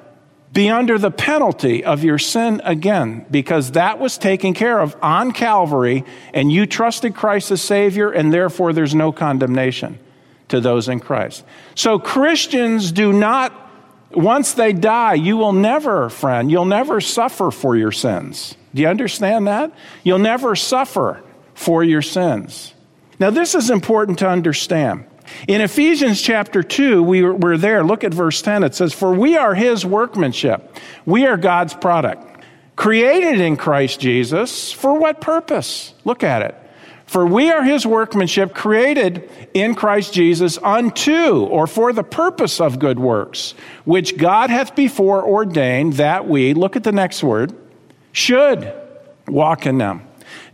be 0.53 0.69
under 0.69 0.97
the 0.97 1.11
penalty 1.11 1.83
of 1.83 2.03
your 2.03 2.17
sin 2.17 2.61
again 2.63 3.25
because 3.29 3.71
that 3.71 3.99
was 3.99 4.17
taken 4.17 4.53
care 4.53 4.79
of 4.79 4.95
on 5.01 5.31
Calvary 5.31 6.03
and 6.33 6.51
you 6.51 6.65
trusted 6.65 7.13
Christ 7.13 7.51
as 7.51 7.61
Savior 7.61 8.09
and 8.09 8.33
therefore 8.33 8.73
there's 8.73 8.95
no 8.95 9.11
condemnation 9.11 9.99
to 10.47 10.61
those 10.61 10.87
in 10.87 10.99
Christ. 10.99 11.43
So 11.75 11.99
Christians 11.99 12.91
do 12.91 13.11
not, 13.11 13.53
once 14.11 14.53
they 14.53 14.71
die, 14.71 15.15
you 15.15 15.37
will 15.37 15.53
never, 15.53 16.09
friend, 16.09 16.49
you'll 16.49 16.65
never 16.65 17.01
suffer 17.01 17.51
for 17.51 17.75
your 17.75 17.91
sins. 17.91 18.55
Do 18.73 18.81
you 18.81 18.87
understand 18.87 19.47
that? 19.47 19.73
You'll 20.03 20.19
never 20.19 20.55
suffer 20.55 21.21
for 21.57 21.83
your 21.83 22.03
sins. 22.03 22.75
Now, 23.19 23.31
this 23.31 23.55
is 23.55 23.71
important 23.71 24.19
to 24.19 24.29
understand. 24.29 25.05
In 25.47 25.59
Ephesians 25.59 26.21
chapter 26.21 26.61
2, 26.61 27.01
we 27.01 27.23
were 27.23 27.57
there. 27.57 27.83
Look 27.83 28.03
at 28.03 28.13
verse 28.13 28.43
10. 28.43 28.63
It 28.63 28.75
says, 28.75 28.93
For 28.93 29.11
we 29.11 29.35
are 29.37 29.55
his 29.55 29.83
workmanship. 29.83 30.77
We 31.07 31.25
are 31.25 31.35
God's 31.35 31.73
product. 31.73 32.45
Created 32.75 33.41
in 33.41 33.57
Christ 33.57 33.99
Jesus. 33.99 34.71
For 34.71 34.99
what 34.99 35.19
purpose? 35.19 35.95
Look 36.05 36.23
at 36.23 36.43
it. 36.43 36.55
For 37.07 37.25
we 37.25 37.49
are 37.49 37.63
his 37.63 37.87
workmanship, 37.87 38.53
created 38.53 39.27
in 39.55 39.73
Christ 39.73 40.13
Jesus 40.13 40.59
unto 40.61 41.39
or 41.45 41.65
for 41.65 41.91
the 41.91 42.03
purpose 42.03 42.61
of 42.61 42.77
good 42.77 42.99
works, 42.99 43.55
which 43.83 44.15
God 44.15 44.51
hath 44.51 44.75
before 44.75 45.23
ordained 45.25 45.93
that 45.93 46.27
we, 46.27 46.53
look 46.53 46.75
at 46.75 46.83
the 46.83 46.91
next 46.91 47.23
word, 47.23 47.55
should 48.11 48.71
walk 49.27 49.65
in 49.65 49.79
them. 49.79 50.06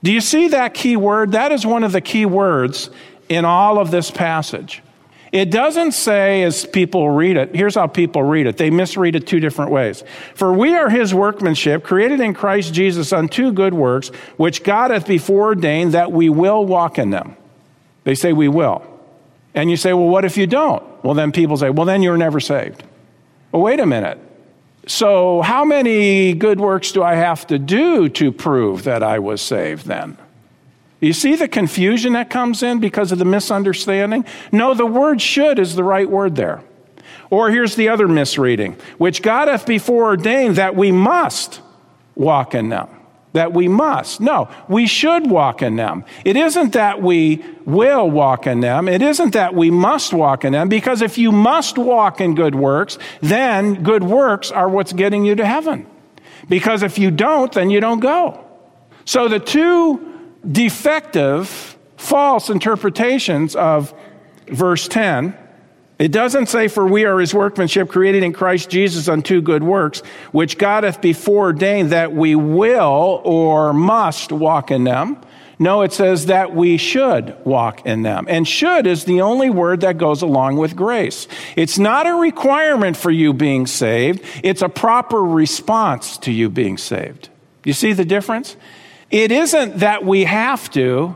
Do 0.04 0.12
you 0.12 0.22
see 0.22 0.50
that 0.50 0.74
key 0.74 0.98
word? 0.98 1.32
That 1.32 1.52
is 1.52 1.66
one 1.66 1.84
of 1.84 1.94
the 1.94 2.02
key 2.02 2.26
words 2.26 2.90
in 3.30 3.46
all 3.46 3.80
of 3.80 3.90
this 3.90 4.12
passage. 4.12 4.84
It 5.32 5.50
doesn't 5.50 5.94
say, 5.94 6.44
as 6.44 6.64
people 6.64 7.10
read 7.10 7.38
it, 7.38 7.56
here's 7.56 7.74
how 7.74 7.88
people 7.88 8.22
read 8.22 8.46
it. 8.46 8.58
They 8.58 8.70
misread 8.70 9.16
it 9.16 9.26
two 9.26 9.40
different 9.40 9.72
ways. 9.72 10.04
For 10.36 10.54
we 10.54 10.76
are 10.76 10.90
his 10.90 11.12
workmanship, 11.12 11.84
created 11.84 12.20
in 12.20 12.36
Christ 12.36 12.72
Jesus 12.72 13.12
unto 13.12 13.52
good 13.52 13.74
works, 13.74 14.10
which 14.38 14.64
God 14.64 14.92
hath 14.92 15.08
before 15.08 15.46
ordained 15.46 15.94
that 15.94 16.12
we 16.12 16.30
will 16.30 16.64
walk 16.64 17.00
in 17.00 17.10
them. 17.10 17.36
They 18.04 18.14
say 18.14 18.32
we 18.32 18.48
will. 18.48 18.86
And 19.56 19.72
you 19.72 19.78
say, 19.78 19.94
well, 19.94 20.08
what 20.08 20.26
if 20.26 20.38
you 20.38 20.46
don't? 20.46 20.84
Well, 21.04 21.16
then 21.16 21.32
people 21.32 21.58
say, 21.58 21.72
well, 21.72 21.86
then 21.86 22.04
you're 22.04 22.18
never 22.18 22.40
saved. 22.40 22.84
Well, 23.52 23.64
wait 23.64 23.80
a 23.80 23.88
minute. 23.88 24.20
So, 24.86 25.42
how 25.42 25.64
many 25.64 26.34
good 26.34 26.60
works 26.60 26.92
do 26.92 27.04
I 27.04 27.16
have 27.16 27.48
to 27.48 27.58
do 27.58 28.10
to 28.10 28.32
prove 28.32 28.84
that 28.84 29.02
I 29.02 29.20
was 29.20 29.42
saved 29.42 29.86
then? 29.86 30.18
You 31.00 31.14
see 31.14 31.36
the 31.36 31.48
confusion 31.48 32.14
that 32.14 32.30
comes 32.30 32.64
in 32.64 32.80
because 32.80 33.12
of 33.12 33.20
the 33.20 33.26
misunderstanding? 33.26 34.26
No, 34.52 34.74
the 34.74 34.86
word 34.86 35.22
should 35.22 35.60
is 35.60 35.76
the 35.76 35.84
right 35.84 36.10
word 36.10 36.36
there. 36.36 36.62
Or 37.30 37.50
here's 37.50 37.76
the 37.76 37.90
other 37.90 38.08
misreading, 38.08 38.78
which 38.98 39.22
God 39.22 39.48
hath 39.48 39.66
before 39.66 40.06
ordained 40.06 40.58
that 40.58 40.76
we 40.76 40.92
must 40.92 41.62
walk 42.16 42.54
in 42.54 42.70
them. 42.70 42.88
That 43.34 43.52
we 43.52 43.68
must. 43.68 44.22
No, 44.22 44.48
we 44.68 44.86
should 44.86 45.30
walk 45.30 45.62
in 45.62 45.76
them. 45.76 46.06
It 46.24 46.36
isn't 46.38 46.74
that 46.74 47.02
we 47.02 47.44
will 47.66 48.10
walk 48.10 48.46
in 48.46 48.60
them. 48.60 48.88
It 48.88 49.02
isn't 49.02 49.34
that 49.34 49.56
we 49.56 49.72
must 49.72 50.14
walk 50.14 50.46
in 50.46 50.54
them, 50.54 50.70
because 50.70 51.02
if 51.02 51.18
you 51.18 51.32
must 51.32 51.78
walk 51.78 52.22
in 52.22 52.36
good 52.36 52.54
works, 52.54 53.00
then 53.22 53.82
good 53.82 54.04
works 54.04 54.52
are 54.52 54.70
what's 54.70 54.94
getting 54.94 55.26
you 55.26 55.34
to 55.36 55.46
heaven. 55.46 55.88
Because 56.48 56.84
if 56.84 57.00
you 57.00 57.10
don't, 57.10 57.52
then 57.52 57.70
you 57.70 57.80
don't 57.80 58.00
go. 58.00 58.46
So 59.06 59.28
the 59.28 59.40
two 59.40 60.30
defective, 60.50 61.78
false 61.98 62.50
interpretations 62.50 63.56
of 63.56 63.94
verse 64.48 64.88
10 64.88 65.38
it 66.04 66.12
doesn't 66.12 66.48
say, 66.48 66.68
For 66.68 66.86
we 66.86 67.06
are 67.06 67.18
his 67.18 67.34
workmanship 67.34 67.88
created 67.88 68.24
in 68.24 68.34
Christ 68.34 68.70
Jesus 68.70 69.08
unto 69.08 69.42
good 69.42 69.64
works, 69.64 70.02
which 70.34 70.58
God 70.58 70.84
hath 70.84 71.00
before 71.00 71.46
ordained 71.46 71.92
that 71.92 72.12
we 72.12 72.36
will 72.36 73.22
or 73.24 73.72
must 73.72 74.34
walk 74.34 74.70
in 74.70 74.84
them. 74.84 75.22
No, 75.60 75.82
it 75.82 75.94
says 75.94 76.26
that 76.26 76.54
we 76.54 76.76
should 76.76 77.38
walk 77.46 77.86
in 77.86 78.02
them. 78.02 78.26
And 78.28 78.46
should 78.46 78.86
is 78.86 79.06
the 79.06 79.22
only 79.22 79.50
word 79.50 79.80
that 79.80 79.98
goes 79.98 80.22
along 80.22 80.58
with 80.58 80.76
grace. 80.76 81.26
It's 81.56 81.80
not 81.80 82.06
a 82.06 82.16
requirement 82.16 82.98
for 82.98 83.10
you 83.10 83.32
being 83.32 83.66
saved, 83.66 84.26
it's 84.44 84.62
a 84.62 84.68
proper 84.68 85.24
response 85.24 86.18
to 86.18 86.34
you 86.34 86.50
being 86.50 86.78
saved. 86.78 87.30
You 87.64 87.72
see 87.72 87.94
the 87.94 88.04
difference? 88.04 88.58
It 89.10 89.32
isn't 89.32 89.78
that 89.78 90.04
we 90.04 90.26
have 90.26 90.70
to, 90.72 91.16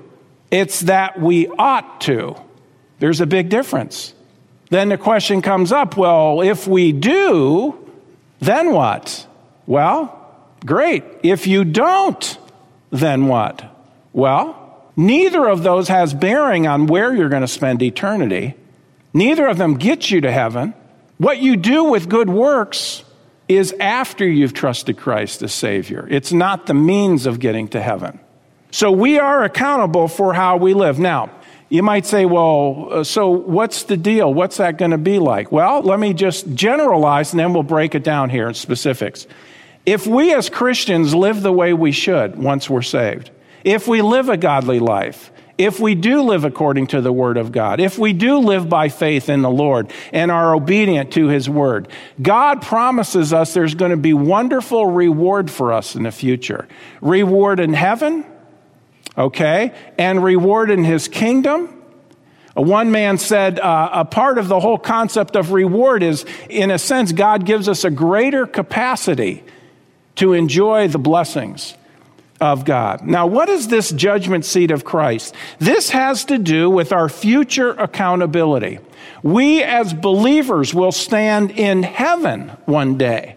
it's 0.49 0.79
that 0.79 1.19
we 1.19 1.49
ought 1.49 1.99
to. 2.01 2.37
There's 2.99 3.19
a 3.19 3.25
big 3.25 3.49
difference. 3.49 4.13
Then 4.69 4.89
the 4.89 4.97
question 4.97 5.41
comes 5.41 5.71
up 5.71 5.95
well, 5.95 6.41
if 6.41 6.67
we 6.67 6.91
do, 6.91 7.91
then 8.39 8.71
what? 8.71 9.25
Well, 9.65 10.13
great. 10.65 11.03
If 11.23 11.47
you 11.47 11.63
don't, 11.63 12.37
then 12.91 13.27
what? 13.27 13.63
Well, 14.13 14.91
neither 14.95 15.47
of 15.47 15.63
those 15.63 15.87
has 15.87 16.13
bearing 16.13 16.67
on 16.67 16.87
where 16.87 17.15
you're 17.15 17.29
going 17.29 17.41
to 17.41 17.47
spend 17.47 17.81
eternity. 17.81 18.55
Neither 19.13 19.47
of 19.47 19.57
them 19.57 19.75
gets 19.75 20.11
you 20.11 20.21
to 20.21 20.31
heaven. 20.31 20.73
What 21.17 21.39
you 21.39 21.55
do 21.55 21.85
with 21.85 22.09
good 22.09 22.29
works 22.29 23.03
is 23.47 23.73
after 23.79 24.27
you've 24.27 24.53
trusted 24.53 24.97
Christ 24.97 25.41
as 25.41 25.53
Savior. 25.53 26.07
It's 26.09 26.33
not 26.33 26.65
the 26.65 26.73
means 26.73 27.25
of 27.25 27.39
getting 27.39 27.67
to 27.69 27.81
heaven. 27.81 28.19
So 28.71 28.91
we 28.91 29.17
are 29.17 29.43
accountable 29.43 30.07
for 30.07 30.33
how 30.33 30.57
we 30.57 30.73
live. 30.73 30.99
Now, 30.99 31.31
you 31.69 31.83
might 31.83 32.05
say, 32.05 32.25
well, 32.25 32.87
uh, 32.91 33.03
so 33.03 33.29
what's 33.29 33.83
the 33.83 33.97
deal? 33.97 34.33
What's 34.33 34.57
that 34.57 34.77
going 34.77 34.91
to 34.91 34.97
be 34.97 35.19
like? 35.19 35.51
Well, 35.51 35.81
let 35.81 35.99
me 35.99 36.13
just 36.13 36.53
generalize 36.53 37.33
and 37.33 37.39
then 37.39 37.53
we'll 37.53 37.63
break 37.63 37.93
it 37.95 38.03
down 38.03 38.29
here 38.29 38.47
in 38.47 38.53
specifics. 38.53 39.27
If 39.85 40.07
we 40.07 40.33
as 40.33 40.49
Christians 40.49 41.13
live 41.13 41.41
the 41.41 41.51
way 41.51 41.73
we 41.73 41.91
should 41.91 42.37
once 42.37 42.69
we're 42.69 42.81
saved, 42.81 43.31
if 43.63 43.87
we 43.87 44.01
live 44.01 44.29
a 44.29 44.37
godly 44.37 44.79
life, 44.79 45.31
if 45.57 45.79
we 45.79 45.95
do 45.95 46.21
live 46.21 46.43
according 46.43 46.87
to 46.87 47.01
the 47.01 47.11
Word 47.11 47.37
of 47.37 47.51
God, 47.51 47.79
if 47.79 47.97
we 47.97 48.13
do 48.13 48.37
live 48.37 48.69
by 48.69 48.89
faith 48.89 49.27
in 49.27 49.41
the 49.41 49.49
Lord 49.49 49.91
and 50.13 50.29
are 50.29 50.53
obedient 50.53 51.13
to 51.13 51.27
His 51.27 51.49
Word, 51.49 51.87
God 52.21 52.61
promises 52.61 53.33
us 53.33 53.53
there's 53.53 53.75
going 53.75 53.91
to 53.91 53.97
be 53.97 54.13
wonderful 54.13 54.85
reward 54.85 55.49
for 55.49 55.73
us 55.73 55.95
in 55.95 56.03
the 56.03 56.11
future. 56.11 56.67
Reward 57.01 57.59
in 57.59 57.73
heaven, 57.73 58.23
okay, 59.17 59.73
and 59.97 60.23
reward 60.23 60.69
in 60.69 60.83
his 60.83 61.07
kingdom. 61.07 61.73
One 62.53 62.91
man 62.91 63.17
said 63.17 63.59
uh, 63.59 63.89
a 63.93 64.05
part 64.05 64.37
of 64.37 64.47
the 64.47 64.59
whole 64.59 64.79
concept 64.79 65.35
of 65.35 65.51
reward 65.51 66.01
is, 66.01 66.25
in 66.49 66.71
a 66.71 66.79
sense, 66.79 67.11
God 67.11 67.45
gives 67.45 67.69
us 67.69 67.83
a 67.83 67.91
greater 67.91 68.47
capacity 68.47 69.43
to 70.15 70.33
enjoy 70.33 70.87
the 70.87 70.97
blessings 70.97 71.75
of 72.41 72.65
God. 72.65 73.03
Now, 73.03 73.27
what 73.27 73.49
is 73.49 73.67
this 73.67 73.91
judgment 73.91 74.45
seat 74.45 74.71
of 74.71 74.83
Christ? 74.83 75.35
This 75.59 75.91
has 75.91 76.25
to 76.25 76.37
do 76.37 76.69
with 76.69 76.91
our 76.91 77.09
future 77.09 77.71
accountability. 77.71 78.79
We 79.23 79.63
as 79.63 79.93
believers 79.93 80.73
will 80.73 80.91
stand 80.91 81.51
in 81.51 81.83
heaven 81.83 82.49
one 82.65 82.97
day 82.97 83.35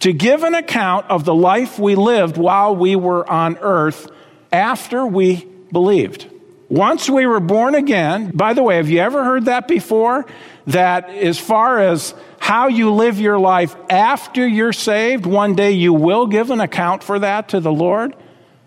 to 0.00 0.12
give 0.12 0.42
an 0.42 0.54
account 0.54 1.06
of 1.06 1.24
the 1.24 1.34
life 1.34 1.78
we 1.78 1.94
lived 1.94 2.36
while 2.36 2.76
we 2.76 2.96
were 2.96 3.28
on 3.30 3.56
earth 3.58 4.10
after 4.56 5.06
we 5.06 5.44
believed. 5.70 6.26
Once 6.68 7.08
we 7.08 7.26
were 7.26 7.40
born 7.40 7.74
again, 7.74 8.30
by 8.30 8.54
the 8.54 8.62
way, 8.62 8.76
have 8.76 8.88
you 8.88 8.98
ever 8.98 9.22
heard 9.22 9.44
that 9.44 9.68
before? 9.68 10.26
That 10.66 11.10
as 11.10 11.38
far 11.38 11.78
as 11.78 12.14
how 12.38 12.68
you 12.68 12.92
live 12.92 13.20
your 13.20 13.38
life 13.38 13.76
after 13.88 14.46
you're 14.46 14.72
saved, 14.72 15.26
one 15.26 15.54
day 15.54 15.72
you 15.72 15.92
will 15.92 16.26
give 16.26 16.50
an 16.50 16.60
account 16.60 17.04
for 17.04 17.18
that 17.18 17.50
to 17.50 17.60
the 17.60 17.72
Lord. 17.72 18.16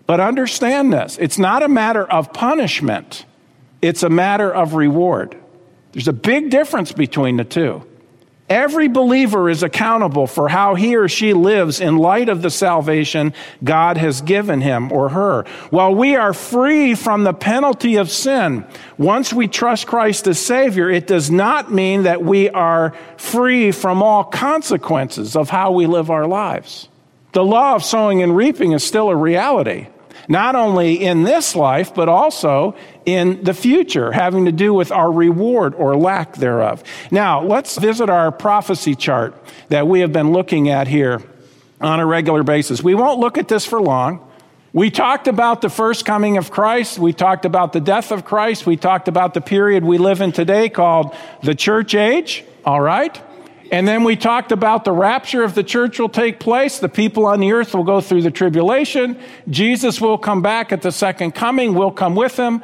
But 0.06 0.20
understand 0.20 0.92
this 0.92 1.18
it's 1.18 1.38
not 1.38 1.62
a 1.62 1.68
matter 1.68 2.04
of 2.04 2.32
punishment, 2.32 3.26
it's 3.82 4.02
a 4.02 4.10
matter 4.10 4.50
of 4.50 4.74
reward. 4.74 5.36
There's 5.92 6.08
a 6.08 6.12
big 6.12 6.50
difference 6.50 6.92
between 6.92 7.36
the 7.36 7.44
two. 7.44 7.84
Every 8.50 8.88
believer 8.88 9.48
is 9.48 9.62
accountable 9.62 10.26
for 10.26 10.48
how 10.48 10.74
he 10.74 10.96
or 10.96 11.08
she 11.08 11.34
lives 11.34 11.80
in 11.80 11.96
light 11.96 12.28
of 12.28 12.42
the 12.42 12.50
salvation 12.50 13.32
God 13.62 13.96
has 13.96 14.22
given 14.22 14.60
him 14.60 14.90
or 14.90 15.10
her. 15.10 15.44
While 15.70 15.94
we 15.94 16.16
are 16.16 16.32
free 16.32 16.96
from 16.96 17.22
the 17.22 17.32
penalty 17.32 17.94
of 17.94 18.10
sin, 18.10 18.66
once 18.98 19.32
we 19.32 19.46
trust 19.46 19.86
Christ 19.86 20.26
as 20.26 20.40
Savior, 20.40 20.90
it 20.90 21.06
does 21.06 21.30
not 21.30 21.72
mean 21.72 22.02
that 22.02 22.24
we 22.24 22.50
are 22.50 22.92
free 23.16 23.70
from 23.70 24.02
all 24.02 24.24
consequences 24.24 25.36
of 25.36 25.48
how 25.48 25.70
we 25.70 25.86
live 25.86 26.10
our 26.10 26.26
lives. 26.26 26.88
The 27.30 27.44
law 27.44 27.76
of 27.76 27.84
sowing 27.84 28.20
and 28.20 28.34
reaping 28.34 28.72
is 28.72 28.82
still 28.82 29.10
a 29.10 29.16
reality 29.16 29.86
not 30.28 30.54
only 30.54 30.94
in 30.94 31.24
this 31.24 31.54
life, 31.54 31.94
but 31.94 32.08
also 32.08 32.74
in 33.06 33.42
the 33.44 33.54
future, 33.54 34.12
having 34.12 34.44
to 34.44 34.52
do 34.52 34.72
with 34.74 34.92
our 34.92 35.10
reward 35.10 35.74
or 35.74 35.96
lack 35.96 36.34
thereof. 36.34 36.82
Now, 37.10 37.42
let's 37.42 37.78
visit 37.78 38.08
our 38.10 38.30
prophecy 38.30 38.94
chart 38.94 39.34
that 39.68 39.86
we 39.86 40.00
have 40.00 40.12
been 40.12 40.32
looking 40.32 40.68
at 40.68 40.88
here 40.88 41.22
on 41.80 42.00
a 42.00 42.06
regular 42.06 42.42
basis. 42.42 42.82
We 42.82 42.94
won't 42.94 43.20
look 43.20 43.38
at 43.38 43.48
this 43.48 43.64
for 43.64 43.80
long. 43.80 44.26
We 44.72 44.90
talked 44.90 45.26
about 45.26 45.62
the 45.62 45.70
first 45.70 46.04
coming 46.04 46.36
of 46.36 46.50
Christ. 46.50 46.98
We 46.98 47.12
talked 47.12 47.44
about 47.44 47.72
the 47.72 47.80
death 47.80 48.12
of 48.12 48.24
Christ. 48.24 48.66
We 48.66 48.76
talked 48.76 49.08
about 49.08 49.34
the 49.34 49.40
period 49.40 49.84
we 49.84 49.98
live 49.98 50.20
in 50.20 50.30
today 50.30 50.68
called 50.68 51.14
the 51.42 51.56
church 51.56 51.94
age. 51.94 52.44
All 52.64 52.80
right? 52.80 53.20
And 53.70 53.86
then 53.86 54.02
we 54.02 54.16
talked 54.16 54.50
about 54.50 54.84
the 54.84 54.92
rapture 54.92 55.44
of 55.44 55.54
the 55.54 55.62
church 55.62 56.00
will 56.00 56.08
take 56.08 56.40
place. 56.40 56.78
The 56.80 56.88
people 56.88 57.26
on 57.26 57.38
the 57.38 57.52
earth 57.52 57.74
will 57.74 57.84
go 57.84 58.00
through 58.00 58.22
the 58.22 58.30
tribulation. 58.30 59.18
Jesus 59.48 60.00
will 60.00 60.18
come 60.18 60.42
back 60.42 60.72
at 60.72 60.82
the 60.82 60.90
second 60.90 61.36
coming. 61.36 61.74
We'll 61.74 61.92
come 61.92 62.16
with 62.16 62.36
him. 62.36 62.62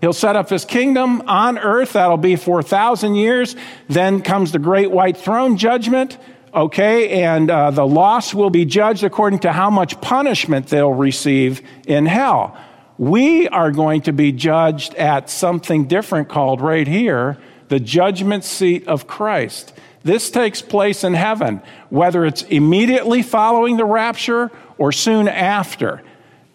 He'll 0.00 0.12
set 0.12 0.36
up 0.36 0.50
his 0.50 0.64
kingdom 0.64 1.22
on 1.22 1.58
earth. 1.58 1.94
That'll 1.94 2.16
be 2.16 2.36
for 2.36 2.60
a 2.60 2.62
thousand 2.62 3.16
years. 3.16 3.56
Then 3.88 4.22
comes 4.22 4.52
the 4.52 4.58
great 4.58 4.90
white 4.90 5.16
throne 5.16 5.56
judgment. 5.56 6.18
Okay, 6.54 7.22
and 7.24 7.50
uh, 7.50 7.72
the 7.72 7.86
lost 7.86 8.32
will 8.32 8.50
be 8.50 8.64
judged 8.64 9.02
according 9.02 9.40
to 9.40 9.50
how 9.50 9.70
much 9.70 10.00
punishment 10.00 10.68
they'll 10.68 10.92
receive 10.92 11.62
in 11.84 12.06
hell. 12.06 12.56
We 12.96 13.48
are 13.48 13.72
going 13.72 14.02
to 14.02 14.12
be 14.12 14.30
judged 14.30 14.94
at 14.94 15.28
something 15.30 15.88
different 15.88 16.28
called 16.28 16.60
right 16.60 16.86
here 16.86 17.38
the 17.68 17.80
judgment 17.80 18.44
seat 18.44 18.86
of 18.86 19.06
Christ. 19.06 19.72
This 20.04 20.30
takes 20.30 20.60
place 20.60 21.02
in 21.02 21.14
heaven, 21.14 21.62
whether 21.88 22.24
it's 22.24 22.42
immediately 22.42 23.22
following 23.22 23.78
the 23.78 23.86
rapture 23.86 24.50
or 24.76 24.92
soon 24.92 25.28
after. 25.28 26.02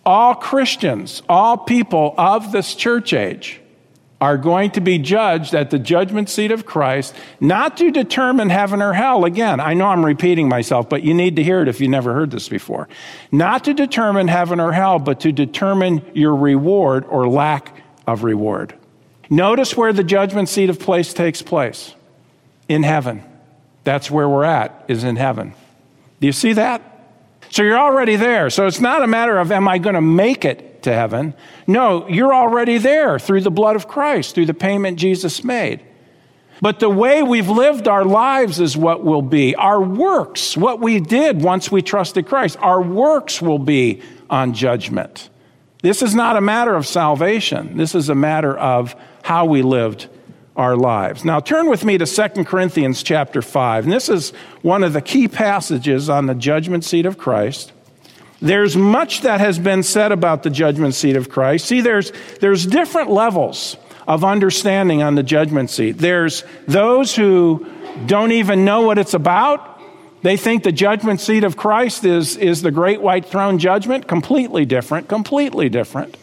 All 0.06 0.36
Christians, 0.36 1.24
all 1.27 1.58
people 1.58 2.13
of 2.18 2.51
this 2.51 2.75
church 2.75 3.12
age, 3.12 3.60
are 4.22 4.38
going 4.38 4.70
to 4.72 4.82
be 4.82 5.00
judged 5.00 5.56
at 5.56 5.70
the 5.70 5.79
judgment 5.79 6.29
seat 6.29 6.51
of 6.51 6.65
Christ, 6.65 7.15
not 7.39 7.77
to 7.77 7.89
determine 7.89 8.50
heaven 8.50 8.82
or 8.82 8.94
hell. 8.94 9.24
Again, 9.25 9.60
I 9.60 9.74
know 9.74 9.86
I'm 9.88 10.06
repeating 10.06 10.50
myself, 10.50 10.89
but 10.89 11.03
you 11.03 11.13
need 11.13 11.38
to 11.38 11.44
hear 11.44 11.62
it 11.62 11.70
if 11.70 11.79
you 11.79 11.88
never 11.88 12.13
heard 12.13 12.29
this 12.29 12.50
before. 12.50 12.89
Not 13.32 13.63
to 13.63 13.74
determine 13.74 14.27
heaven 14.27 14.60
or 14.60 14.74
hell, 14.74 15.00
but 15.00 15.22
to 15.22 15.32
determine 15.32 16.06
your 16.13 16.36
reward 16.36 17.06
or 17.06 17.29
lack 17.29 17.74
of 18.06 18.24
reward. 18.24 18.75
Notice 19.29 19.77
where 19.77 19.94
the 19.94 20.03
judgment 20.03 20.50
seat 20.50 20.70
of 20.70 20.79
place 20.79 21.13
takes 21.13 21.41
place 21.41 21.96
in 22.68 22.84
heaven. 22.84 23.24
That's 23.83 24.12
where 24.12 24.27
we're 24.27 24.43
at, 24.43 24.86
is 24.88 25.03
in 25.03 25.15
heaven. 25.15 25.53
Do 26.19 26.27
you 26.27 26.33
see 26.33 26.53
that? 26.53 26.81
So 27.50 27.63
you're 27.63 27.79
already 27.79 28.15
there. 28.15 28.50
So 28.50 28.67
it's 28.67 28.79
not 28.79 29.01
a 29.01 29.07
matter 29.07 29.38
of, 29.38 29.51
am 29.51 29.67
I 29.67 29.77
going 29.79 29.95
to 29.95 30.01
make 30.01 30.45
it 30.45 30.83
to 30.83 30.93
heaven? 30.93 31.33
No, 31.65 32.07
you're 32.07 32.33
already 32.33 32.77
there 32.77 33.19
through 33.19 33.41
the 33.41 33.51
blood 33.51 33.75
of 33.75 33.88
Christ, 33.88 34.36
through 34.36 34.45
the 34.45 34.53
payment 34.53 35.00
Jesus 35.00 35.43
made. 35.43 35.83
But 36.62 36.79
the 36.79 36.89
way 36.89 37.24
we've 37.24 37.50
lived 37.50 37.88
our 37.88 38.03
lives 38.03 38.59
is 38.59 38.75
what 38.75 39.03
will 39.03 39.21
be. 39.21 39.55
Our 39.55 39.81
works, 39.81 40.57
what 40.57 40.79
we 40.79 41.00
did 41.00 41.41
once 41.41 41.71
we 41.71 41.81
trusted 41.81 42.27
Christ, 42.27 42.57
our 42.59 42.81
works 42.81 43.41
will 43.41 43.59
be 43.59 44.01
on 44.29 44.53
judgment. 44.53 45.29
This 45.81 46.01
is 46.01 46.13
not 46.13 46.36
a 46.36 46.41
matter 46.41 46.75
of 46.75 46.86
salvation. 46.86 47.77
This 47.77 47.95
is 47.95 48.09
a 48.09 48.15
matter 48.15 48.55
of 48.57 48.95
how 49.24 49.45
we 49.45 49.62
lived 49.62 50.09
our 50.60 50.75
lives. 50.75 51.24
Now 51.24 51.39
turn 51.39 51.70
with 51.70 51.86
me 51.86 51.98
to 51.98 52.06
2 52.06 52.44
Corinthians 52.44 53.01
chapter 53.01 53.42
5. 53.42 53.86
And 53.86 53.94
this 53.94 54.10
is 54.10 54.32
one 54.62 54.84
of 54.84 54.92
the 54.92 55.01
key 55.01 55.30
passages 55.30 56.10
on 56.10 56.25
the 56.25 56.36
judgment 56.36 56.84
seat 56.84 57.06
of 57.06 57.18
Christ. 57.18 57.72
There's 58.42 58.75
much 58.75 59.22
that 59.22 59.39
has 59.39 59.58
been 59.58 59.84
said 59.84 60.12
about 60.12 60.44
the 60.44 60.50
judgment 60.50 60.96
seat 60.96 61.16
of 61.16 61.30
Christ. 61.30 61.66
See, 61.66 61.80
there's, 61.80 62.12
there's 62.42 62.66
different 62.66 63.10
levels 63.10 63.78
of 64.06 64.25
understanding 64.25 65.01
on 65.01 65.16
the 65.16 65.24
judgment 65.24 65.70
seat. 65.70 65.94
There's 65.94 66.44
those 66.68 67.16
who 67.16 67.66
don't 68.06 68.34
even 68.34 68.66
know 68.66 68.82
what 68.82 68.98
it's 68.98 69.13
about. 69.13 69.82
They 70.24 70.36
think 70.36 70.63
the 70.63 70.74
judgment 70.74 71.22
seat 71.22 71.46
of 71.46 71.56
Christ 71.56 72.04
is, 72.04 72.36
is 72.36 72.62
the 72.62 72.72
great 72.72 73.01
white 73.01 73.25
throne 73.25 73.60
judgment. 73.60 74.08
Completely 74.08 74.66
different, 74.66 75.08
completely 75.08 75.70
different. 75.70 76.18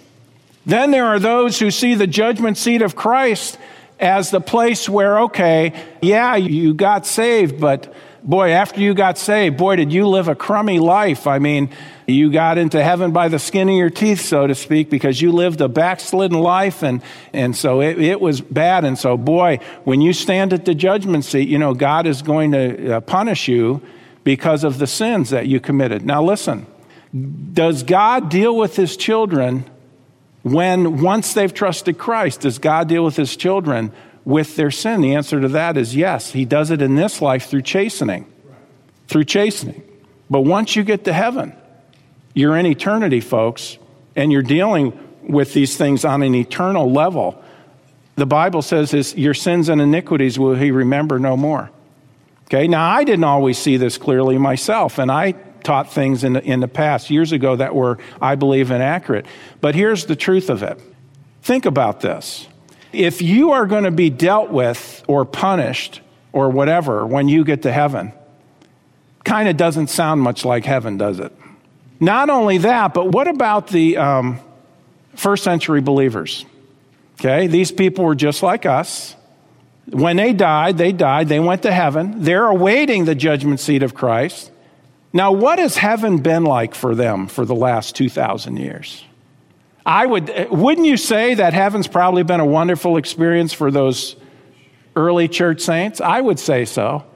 Then 0.66 0.90
there 0.90 1.06
are 1.06 1.18
those 1.18 1.58
who 1.58 1.70
see 1.70 1.94
the 1.94 2.06
judgment 2.06 2.58
seat 2.58 2.82
of 2.82 2.96
Christ 2.96 3.56
as 3.98 4.30
the 4.30 4.40
place 4.40 4.88
where, 4.88 5.20
okay, 5.22 5.72
yeah, 6.02 6.36
you 6.36 6.74
got 6.74 7.06
saved, 7.06 7.60
but 7.60 7.92
boy, 8.22 8.50
after 8.50 8.80
you 8.80 8.92
got 8.92 9.16
saved, 9.16 9.56
boy, 9.56 9.76
did 9.76 9.92
you 9.92 10.06
live 10.08 10.28
a 10.28 10.34
crummy 10.34 10.78
life. 10.78 11.26
I 11.26 11.38
mean, 11.38 11.70
you 12.06 12.30
got 12.30 12.58
into 12.58 12.82
heaven 12.82 13.12
by 13.12 13.28
the 13.28 13.38
skin 13.38 13.68
of 13.68 13.74
your 13.74 13.90
teeth, 13.90 14.20
so 14.20 14.46
to 14.46 14.54
speak, 14.54 14.90
because 14.90 15.20
you 15.20 15.32
lived 15.32 15.60
a 15.60 15.68
backslidden 15.68 16.38
life, 16.38 16.82
and, 16.82 17.02
and 17.32 17.56
so 17.56 17.80
it, 17.80 18.00
it 18.00 18.20
was 18.20 18.40
bad. 18.40 18.84
And 18.84 18.98
so, 18.98 19.16
boy, 19.16 19.60
when 19.84 20.00
you 20.00 20.12
stand 20.12 20.52
at 20.52 20.64
the 20.64 20.74
judgment 20.74 21.24
seat, 21.24 21.48
you 21.48 21.58
know, 21.58 21.72
God 21.72 22.06
is 22.06 22.22
going 22.22 22.52
to 22.52 22.96
uh, 22.96 23.00
punish 23.00 23.48
you 23.48 23.80
because 24.24 24.64
of 24.64 24.78
the 24.78 24.86
sins 24.86 25.30
that 25.30 25.46
you 25.46 25.60
committed. 25.60 26.04
Now, 26.04 26.22
listen, 26.22 26.66
does 27.52 27.82
God 27.82 28.28
deal 28.28 28.56
with 28.56 28.76
his 28.76 28.96
children 28.96 29.64
when 30.46 31.02
once 31.02 31.34
they've 31.34 31.52
trusted 31.52 31.98
Christ? 31.98 32.42
Does 32.42 32.58
God 32.58 32.88
deal 32.88 33.04
with 33.04 33.16
his 33.16 33.36
children 33.36 33.90
with 34.24 34.54
their 34.54 34.70
sin? 34.70 35.00
The 35.00 35.16
answer 35.16 35.40
to 35.40 35.48
that 35.48 35.76
is 35.76 35.96
yes. 35.96 36.30
He 36.30 36.44
does 36.44 36.70
it 36.70 36.80
in 36.80 36.94
this 36.94 37.20
life 37.20 37.46
through 37.46 37.62
chastening. 37.62 38.32
Through 39.08 39.24
chastening. 39.24 39.82
But 40.30 40.42
once 40.42 40.76
you 40.76 40.84
get 40.84 41.04
to 41.06 41.12
heaven, 41.12 41.52
you're 42.32 42.56
in 42.56 42.64
eternity, 42.64 43.20
folks, 43.20 43.76
and 44.14 44.30
you're 44.30 44.42
dealing 44.42 44.96
with 45.22 45.52
these 45.52 45.76
things 45.76 46.04
on 46.04 46.22
an 46.22 46.36
eternal 46.36 46.92
level. 46.92 47.42
The 48.14 48.26
Bible 48.26 48.62
says 48.62 48.94
is 48.94 49.16
your 49.16 49.34
sins 49.34 49.68
and 49.68 49.80
iniquities 49.80 50.38
will 50.38 50.54
he 50.54 50.70
remember 50.70 51.18
no 51.18 51.36
more. 51.36 51.70
Okay, 52.44 52.68
now 52.68 52.88
I 52.88 53.02
didn't 53.02 53.24
always 53.24 53.58
see 53.58 53.78
this 53.78 53.98
clearly 53.98 54.38
myself, 54.38 55.00
and 55.00 55.10
I 55.10 55.34
taught 55.62 55.92
things 55.92 56.24
in 56.24 56.34
the, 56.34 56.42
in 56.42 56.60
the 56.60 56.68
past, 56.68 57.10
years 57.10 57.32
ago, 57.32 57.56
that 57.56 57.74
were, 57.74 57.98
I 58.20 58.34
believe, 58.34 58.70
inaccurate. 58.70 59.26
But 59.60 59.74
here's 59.74 60.06
the 60.06 60.16
truth 60.16 60.50
of 60.50 60.62
it 60.62 60.80
think 61.42 61.66
about 61.66 62.00
this. 62.00 62.48
If 62.92 63.22
you 63.22 63.52
are 63.52 63.66
going 63.66 63.84
to 63.84 63.90
be 63.90 64.10
dealt 64.10 64.50
with 64.50 65.04
or 65.06 65.24
punished 65.24 66.00
or 66.32 66.50
whatever 66.50 67.06
when 67.06 67.28
you 67.28 67.44
get 67.44 67.62
to 67.62 67.72
heaven, 67.72 68.12
kind 69.24 69.48
of 69.48 69.56
doesn't 69.56 69.88
sound 69.88 70.20
much 70.20 70.44
like 70.44 70.64
heaven, 70.64 70.96
does 70.96 71.20
it? 71.20 71.32
Not 72.00 72.30
only 72.30 72.58
that, 72.58 72.94
but 72.94 73.08
what 73.12 73.28
about 73.28 73.68
the 73.68 73.96
um, 73.96 74.40
first 75.14 75.44
century 75.44 75.80
believers? 75.80 76.44
Okay, 77.18 77.46
these 77.46 77.72
people 77.72 78.04
were 78.04 78.14
just 78.14 78.42
like 78.42 78.66
us. 78.66 79.16
When 79.88 80.16
they 80.16 80.32
died, 80.32 80.78
they 80.78 80.92
died, 80.92 81.28
they 81.28 81.40
went 81.40 81.62
to 81.62 81.72
heaven. 81.72 82.22
They're 82.22 82.46
awaiting 82.46 83.04
the 83.04 83.14
judgment 83.14 83.60
seat 83.60 83.82
of 83.82 83.94
Christ. 83.94 84.50
Now, 85.16 85.32
what 85.32 85.58
has 85.58 85.78
heaven 85.78 86.18
been 86.18 86.44
like 86.44 86.74
for 86.74 86.94
them 86.94 87.26
for 87.26 87.46
the 87.46 87.54
last 87.54 87.96
2,000 87.96 88.58
years? 88.58 89.02
I 89.86 90.04
would, 90.04 90.50
wouldn't 90.50 90.86
you 90.86 90.98
say 90.98 91.32
that 91.32 91.54
heaven's 91.54 91.88
probably 91.88 92.22
been 92.22 92.40
a 92.40 92.44
wonderful 92.44 92.98
experience 92.98 93.54
for 93.54 93.70
those 93.70 94.14
early 94.94 95.26
church 95.26 95.62
saints? 95.62 96.02
I 96.02 96.20
would 96.20 96.38
say 96.38 96.66
so. 96.66 97.06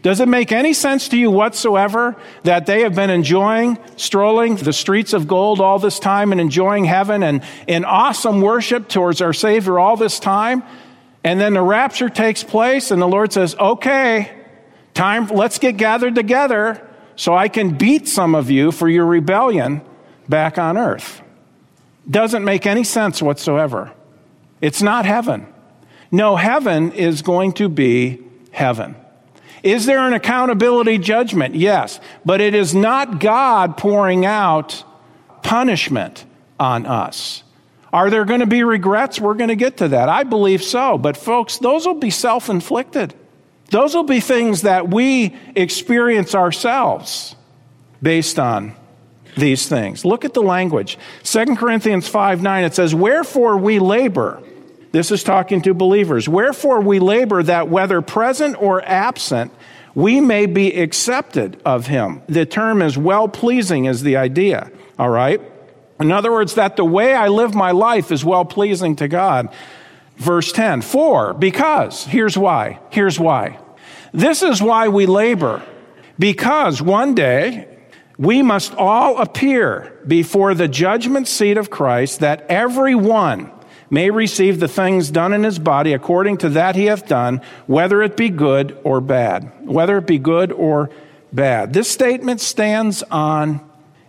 Does 0.00 0.20
it 0.20 0.28
make 0.28 0.52
any 0.52 0.72
sense 0.72 1.08
to 1.08 1.18
you 1.18 1.30
whatsoever 1.30 2.16
that 2.44 2.64
they 2.64 2.80
have 2.80 2.94
been 2.94 3.10
enjoying 3.10 3.76
strolling 3.96 4.56
the 4.56 4.72
streets 4.72 5.12
of 5.12 5.28
gold 5.28 5.60
all 5.60 5.78
this 5.78 5.98
time 5.98 6.32
and 6.32 6.40
enjoying 6.40 6.86
heaven 6.86 7.22
and 7.22 7.42
in 7.66 7.84
awesome 7.84 8.40
worship 8.40 8.88
towards 8.88 9.20
our 9.20 9.34
Savior 9.34 9.78
all 9.78 9.98
this 9.98 10.18
time? 10.18 10.62
And 11.22 11.38
then 11.38 11.52
the 11.52 11.62
rapture 11.62 12.08
takes 12.08 12.42
place 12.42 12.90
and 12.90 13.02
the 13.02 13.08
Lord 13.08 13.34
says, 13.34 13.54
okay, 13.56 14.32
time, 14.94 15.26
let's 15.26 15.58
get 15.58 15.76
gathered 15.76 16.14
together 16.14 16.90
so 17.16 17.34
I 17.34 17.48
can 17.48 17.76
beat 17.76 18.08
some 18.08 18.34
of 18.34 18.50
you 18.50 18.72
for 18.72 18.88
your 18.88 19.06
rebellion 19.06 19.82
back 20.28 20.58
on 20.58 20.76
earth. 20.76 21.22
Doesn't 22.10 22.44
make 22.44 22.66
any 22.66 22.84
sense 22.84 23.22
whatsoever. 23.22 23.92
It's 24.60 24.82
not 24.82 25.06
heaven. 25.06 25.46
No, 26.10 26.36
heaven 26.36 26.92
is 26.92 27.22
going 27.22 27.54
to 27.54 27.68
be 27.68 28.22
heaven. 28.50 28.96
Is 29.62 29.86
there 29.86 30.00
an 30.00 30.12
accountability 30.12 30.98
judgment? 30.98 31.54
Yes. 31.54 31.98
But 32.24 32.40
it 32.40 32.54
is 32.54 32.74
not 32.74 33.18
God 33.18 33.76
pouring 33.76 34.26
out 34.26 34.84
punishment 35.42 36.24
on 36.60 36.84
us. 36.86 37.42
Are 37.92 38.10
there 38.10 38.24
going 38.24 38.40
to 38.40 38.46
be 38.46 38.62
regrets? 38.62 39.20
We're 39.20 39.34
going 39.34 39.48
to 39.48 39.56
get 39.56 39.78
to 39.78 39.88
that. 39.88 40.08
I 40.08 40.24
believe 40.24 40.62
so. 40.62 40.98
But, 40.98 41.16
folks, 41.16 41.58
those 41.58 41.86
will 41.86 41.94
be 41.94 42.10
self 42.10 42.50
inflicted. 42.50 43.14
Those 43.70 43.94
will 43.94 44.04
be 44.04 44.20
things 44.20 44.62
that 44.62 44.88
we 44.88 45.36
experience 45.54 46.34
ourselves 46.34 47.34
based 48.02 48.38
on 48.38 48.74
these 49.36 49.68
things. 49.68 50.04
Look 50.04 50.24
at 50.24 50.34
the 50.34 50.42
language. 50.42 50.98
2 51.24 51.56
Corinthians 51.56 52.06
5 52.08 52.42
9, 52.42 52.64
it 52.64 52.74
says, 52.74 52.94
Wherefore 52.94 53.56
we 53.56 53.78
labor. 53.78 54.42
This 54.92 55.10
is 55.10 55.24
talking 55.24 55.60
to 55.62 55.74
believers. 55.74 56.28
Wherefore 56.28 56.80
we 56.80 57.00
labor 57.00 57.42
that 57.42 57.68
whether 57.68 58.00
present 58.00 58.62
or 58.62 58.80
absent, 58.84 59.52
we 59.94 60.20
may 60.20 60.46
be 60.46 60.72
accepted 60.80 61.60
of 61.64 61.88
him. 61.88 62.22
The 62.28 62.46
term 62.46 62.80
is 62.80 62.96
well 62.96 63.26
pleasing, 63.26 63.86
is 63.86 64.02
the 64.02 64.16
idea. 64.16 64.70
All 64.96 65.10
right? 65.10 65.40
In 65.98 66.12
other 66.12 66.30
words, 66.30 66.54
that 66.54 66.76
the 66.76 66.84
way 66.84 67.14
I 67.14 67.28
live 67.28 67.54
my 67.54 67.72
life 67.72 68.12
is 68.12 68.24
well 68.24 68.44
pleasing 68.44 68.96
to 68.96 69.08
God. 69.08 69.48
Verse 70.16 70.52
10, 70.52 70.82
for, 70.82 71.34
because, 71.34 72.04
here's 72.04 72.38
why, 72.38 72.78
here's 72.90 73.18
why. 73.18 73.58
This 74.12 74.42
is 74.42 74.62
why 74.62 74.88
we 74.88 75.06
labor, 75.06 75.62
because 76.18 76.80
one 76.80 77.14
day 77.14 77.68
we 78.16 78.42
must 78.42 78.74
all 78.74 79.20
appear 79.20 80.00
before 80.06 80.54
the 80.54 80.68
judgment 80.68 81.26
seat 81.26 81.56
of 81.56 81.70
Christ, 81.70 82.20
that 82.20 82.46
every 82.48 82.94
one 82.94 83.50
may 83.90 84.10
receive 84.10 84.60
the 84.60 84.68
things 84.68 85.10
done 85.10 85.32
in 85.32 85.42
his 85.42 85.58
body 85.58 85.92
according 85.92 86.36
to 86.38 86.48
that 86.50 86.76
he 86.76 86.86
hath 86.86 87.08
done, 87.08 87.40
whether 87.66 88.02
it 88.02 88.16
be 88.16 88.28
good 88.28 88.78
or 88.84 89.00
bad. 89.00 89.52
Whether 89.66 89.98
it 89.98 90.06
be 90.06 90.18
good 90.18 90.52
or 90.52 90.90
bad. 91.32 91.72
This 91.72 91.90
statement 91.90 92.40
stands 92.40 93.02
on 93.04 93.60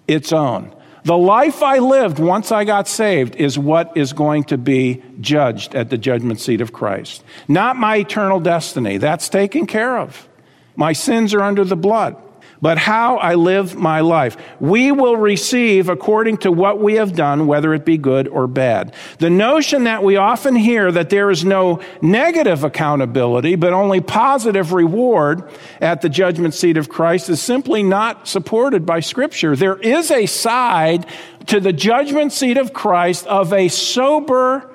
its 0.08 0.32
own. 0.32 0.75
The 1.06 1.16
life 1.16 1.62
I 1.62 1.78
lived 1.78 2.18
once 2.18 2.52
I 2.52 2.64
got 2.64 2.88
saved 2.88 3.36
is 3.36 3.60
what 3.60 3.96
is 3.96 4.12
going 4.12 4.46
to 4.46 4.58
be 4.58 5.04
judged 5.22 5.76
at 5.76 5.92
the 5.92 6.00
judgment 6.00 6.40
seat 6.40 6.62
of 6.62 6.74
Christ. 6.74 7.24
Not 7.48 7.78
my 7.78 7.98
eternal 7.98 8.40
destiny. 8.40 8.98
That's 8.98 9.30
taken 9.30 9.68
care 9.68 10.00
of. 10.00 10.28
My 10.76 10.94
sins 10.94 11.36
are 11.36 11.44
under 11.44 11.64
the 11.64 11.76
blood 11.76 12.18
but 12.62 12.78
how 12.78 13.18
I 13.18 13.36
live 13.36 13.76
my 13.76 14.02
life. 14.02 14.38
We 14.60 14.92
will 14.92 15.18
receive 15.18 15.90
according 15.90 16.38
to 16.38 16.52
what 16.52 16.80
we 16.80 16.96
have 16.96 17.16
done, 17.16 17.48
whether 17.48 17.74
it 17.74 17.86
be 17.86 17.98
good 17.98 18.28
or 18.28 18.48
bad. 18.48 18.94
The 19.20 19.30
notion 19.30 19.84
that 19.86 20.04
we 20.04 20.16
often 20.16 20.56
hear 20.56 20.92
that 20.92 21.10
there 21.10 21.30
is 21.30 21.44
no 21.44 21.82
negative 22.02 22.64
accountability, 22.64 23.56
but 23.56 23.74
only 23.74 24.02
positive 24.02 24.74
reward 24.74 25.44
at 25.82 26.02
the 26.02 26.10
judgment 26.10 26.54
seat 26.54 26.78
of 26.78 26.90
Christ 26.90 27.30
is 27.30 27.42
simply 27.42 27.84
not 27.84 28.28
supported 28.28 28.86
by 28.86 29.00
Scripture. 29.00 29.56
There 29.56 29.78
is 29.78 30.12
a 30.12 30.26
side 30.26 31.06
to 31.48 31.60
the 31.60 31.74
judgment 31.74 32.34
seat 32.34 32.58
of 32.58 32.74
Christ 32.74 33.28
of 33.28 33.54
a 33.54 33.68
sober 33.68 34.72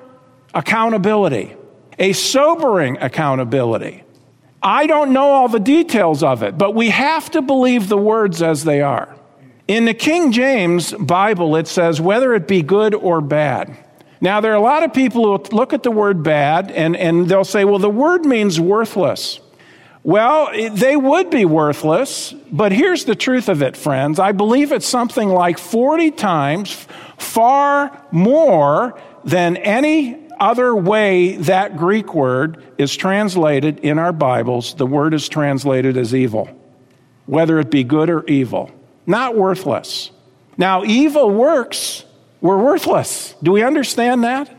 accountability, 0.53 1.55
a 1.99 2.13
sobering 2.13 2.97
accountability. 2.99 4.03
I 4.63 4.85
don't 4.85 5.11
know 5.11 5.31
all 5.31 5.47
the 5.47 5.59
details 5.59 6.23
of 6.23 6.43
it, 6.43 6.57
but 6.57 6.75
we 6.75 6.89
have 6.89 7.31
to 7.31 7.41
believe 7.41 7.89
the 7.89 7.97
words 7.97 8.41
as 8.41 8.63
they 8.63 8.81
are. 8.81 9.15
In 9.67 9.85
the 9.85 9.93
King 9.93 10.31
James 10.31 10.93
Bible, 10.93 11.55
it 11.55 11.67
says, 11.67 11.99
whether 11.99 12.33
it 12.33 12.47
be 12.47 12.61
good 12.61 12.93
or 12.93 13.21
bad. 13.21 13.75
Now, 14.19 14.39
there 14.39 14.51
are 14.51 14.57
a 14.57 14.61
lot 14.61 14.83
of 14.83 14.93
people 14.93 15.23
who 15.23 15.55
look 15.55 15.73
at 15.73 15.81
the 15.81 15.89
word 15.89 16.21
bad 16.21 16.69
and, 16.71 16.95
and 16.95 17.27
they'll 17.27 17.43
say, 17.43 17.65
well, 17.65 17.79
the 17.79 17.89
word 17.89 18.23
means 18.23 18.59
worthless. 18.59 19.39
Well, 20.03 20.51
they 20.71 20.95
would 20.95 21.29
be 21.29 21.45
worthless, 21.45 22.33
but 22.51 22.71
here's 22.71 23.05
the 23.05 23.15
truth 23.15 23.49
of 23.49 23.61
it, 23.61 23.77
friends. 23.77 24.19
I 24.19 24.31
believe 24.31 24.71
it's 24.71 24.87
something 24.87 25.29
like 25.29 25.57
40 25.57 26.11
times 26.11 26.87
far 27.17 28.05
more 28.11 28.99
than 29.23 29.57
any 29.57 30.20
other 30.41 30.75
way 30.75 31.37
that 31.37 31.77
Greek 31.77 32.13
word 32.13 32.63
is 32.77 32.95
translated 32.95 33.79
in 33.79 33.99
our 33.99 34.11
Bibles, 34.11 34.73
the 34.73 34.87
word 34.87 35.13
is 35.13 35.29
translated 35.29 35.95
as 35.95 36.13
evil, 36.13 36.49
whether 37.27 37.59
it 37.59 37.71
be 37.71 37.83
good 37.83 38.09
or 38.09 38.25
evil, 38.25 38.71
not 39.05 39.37
worthless. 39.37 40.11
Now, 40.57 40.83
evil 40.83 41.29
works 41.29 42.03
we're 42.41 42.57
worthless. 42.57 43.35
Do 43.41 43.51
we 43.51 43.63
understand 43.63 44.23
that? 44.23 44.49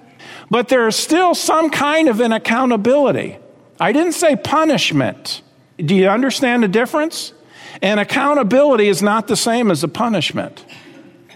But 0.48 0.68
there 0.68 0.86
is 0.86 0.96
still 0.96 1.34
some 1.34 1.68
kind 1.68 2.08
of 2.08 2.20
an 2.20 2.32
accountability. 2.32 3.38
I 3.80 3.92
didn't 3.92 4.12
say 4.12 4.36
punishment. 4.36 5.42
Do 5.76 5.94
you 5.94 6.08
understand 6.08 6.62
the 6.62 6.68
difference? 6.68 7.32
And 7.80 7.98
accountability 7.98 8.86
is 8.86 9.02
not 9.02 9.26
the 9.26 9.36
same 9.36 9.70
as 9.70 9.82
a 9.82 9.88
punishment. 9.88 10.64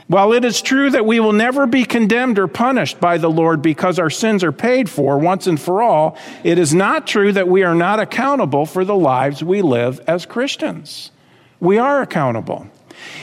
While 0.09 0.33
it 0.33 0.45
is 0.45 0.63
true 0.63 0.89
that 0.91 1.05
we 1.05 1.19
will 1.19 1.33
never 1.33 1.67
be 1.67 1.85
condemned 1.85 2.39
or 2.39 2.47
punished 2.47 3.01
by 3.01 3.19
the 3.19 3.31
Lord 3.31 3.61
because 3.61 3.99
our 3.99 4.11
sins 4.11 4.45
are 4.45 4.53
paid 4.53 4.89
for 4.89 5.19
once 5.19 5.49
and 5.49 5.61
for 5.61 5.83
all, 5.83 6.17
it 6.45 6.59
is 6.59 6.73
not 6.73 7.09
true 7.09 7.33
that 7.33 7.49
we 7.49 7.65
are 7.65 7.75
not 7.75 7.99
accountable 7.99 8.67
for 8.67 8.85
the 8.85 8.95
lives 8.95 9.43
we 9.43 9.63
live 9.63 10.01
as 10.07 10.25
Christians. 10.25 11.11
We 11.59 11.79
are 11.79 12.03
accountable. 12.03 12.69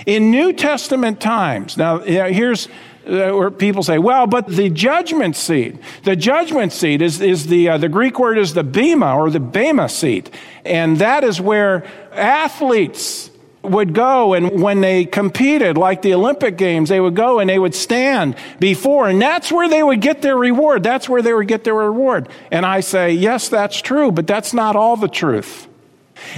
In 0.06 0.30
New 0.30 0.52
Testament 0.52 1.22
times, 1.22 1.78
now 1.78 2.00
here's 2.00 2.68
uh, 3.06 3.32
where 3.32 3.52
people 3.52 3.84
say, 3.84 3.98
well, 3.98 4.28
but 4.28 4.48
the 4.48 4.70
judgment 4.70 5.36
seat, 5.36 5.78
the 6.04 6.16
judgment 6.16 6.72
seat 6.72 7.02
is, 7.02 7.20
is 7.22 7.48
the, 7.48 7.70
uh, 7.70 7.78
the 7.78 7.90
Greek 7.90 8.18
word 8.18 8.38
is 8.38 8.54
the 8.54 8.64
bema 8.64 9.18
or 9.18 9.30
the 9.30 9.42
bema 9.42 9.90
seat. 9.90 10.30
And 10.64 10.98
that 11.00 11.24
is 11.24 11.42
where 11.42 11.86
athletes 12.14 13.30
would 13.64 13.94
go 13.94 14.34
and 14.34 14.62
when 14.62 14.82
they 14.82 15.06
competed, 15.06 15.78
like 15.78 16.02
the 16.02 16.14
Olympic 16.14 16.58
Games, 16.58 16.90
they 16.90 17.00
would 17.00 17.16
go 17.16 17.40
and 17.40 17.50
they 17.50 17.58
would 17.58 17.74
stand 17.74 18.36
before, 18.60 19.08
and 19.08 19.22
that's 19.22 19.52
where 19.52 19.70
they 19.70 19.82
would 19.82 20.02
get 20.02 20.22
their 20.22 20.38
reward. 20.38 20.84
That's 20.84 21.08
where 21.10 21.22
they 21.22 21.34
would 21.34 21.48
get 21.48 21.64
their 21.64 21.74
reward. 21.74 22.30
And 22.52 22.66
I 22.66 22.82
say, 22.82 23.14
yes, 23.14 23.50
that's 23.50 23.82
true, 23.82 24.12
but 24.12 24.28
that's 24.28 24.54
not 24.54 24.76
all 24.76 24.98
the 24.98 25.08
truth. 25.08 25.68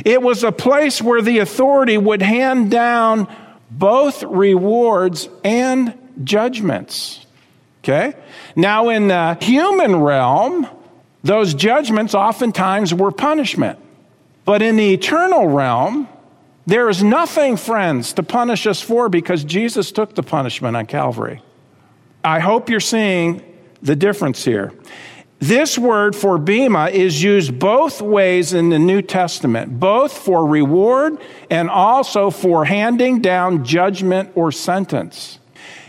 It 0.06 0.22
was 0.22 0.44
a 0.44 0.52
place 0.52 1.02
where 1.02 1.22
the 1.22 1.40
authority 1.40 1.98
would 1.98 2.22
hand 2.22 2.72
down 2.72 3.28
both 3.70 4.24
rewards 4.24 5.28
and 5.44 5.98
judgments. 6.24 7.26
Okay? 7.84 8.14
Now, 8.56 8.90
in 8.90 9.10
the 9.10 9.38
human 9.42 9.98
realm, 9.98 10.68
those 11.24 11.54
judgments 11.54 12.16
oftentimes 12.16 12.94
were 12.94 13.12
punishment. 13.12 13.80
But 14.46 14.62
in 14.62 14.76
the 14.76 14.94
eternal 14.94 15.48
realm, 15.48 16.08
there 16.66 16.90
is 16.90 17.04
nothing, 17.04 17.58
friends, 17.58 18.14
to 18.14 18.24
punish 18.24 18.66
us 18.66 18.82
for 18.82 19.08
because 19.08 19.44
Jesus 19.44 19.92
took 19.92 20.16
the 20.16 20.24
punishment 20.24 20.76
on 20.76 20.88
Calvary. 20.88 21.42
I 22.24 22.40
hope 22.40 22.70
you're 22.70 22.80
seeing 22.80 23.44
the 23.84 23.96
difference 23.96 24.44
here. 24.44 24.74
This 25.40 25.78
word 25.78 26.16
for 26.16 26.40
bema 26.40 26.88
is 26.88 27.22
used 27.22 27.60
both 27.60 28.02
ways 28.02 28.54
in 28.54 28.70
the 28.70 28.80
New 28.80 29.04
Testament, 29.04 29.80
both 29.80 30.18
for 30.18 30.48
reward 30.48 31.20
and 31.52 31.70
also 31.70 32.32
for 32.32 32.66
handing 32.66 33.22
down 33.22 33.64
judgment 33.64 34.32
or 34.34 34.52
sentence. 34.52 35.40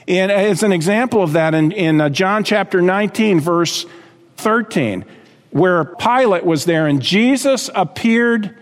And 0.07 0.31
as 0.31 0.63
an 0.63 0.73
example 0.73 1.23
of 1.23 1.33
that, 1.33 1.55
in, 1.55 1.73
in 1.73 2.01
uh, 2.01 2.11
John 2.11 2.45
chapter 2.45 2.83
19, 2.83 3.41
verse 3.41 3.87
13, 4.37 5.05
where 5.51 5.85
Pilate 5.85 6.45
was 6.45 6.67
there 6.67 6.87
and 6.87 7.01
Jesus 7.01 7.71
appeared 7.75 8.55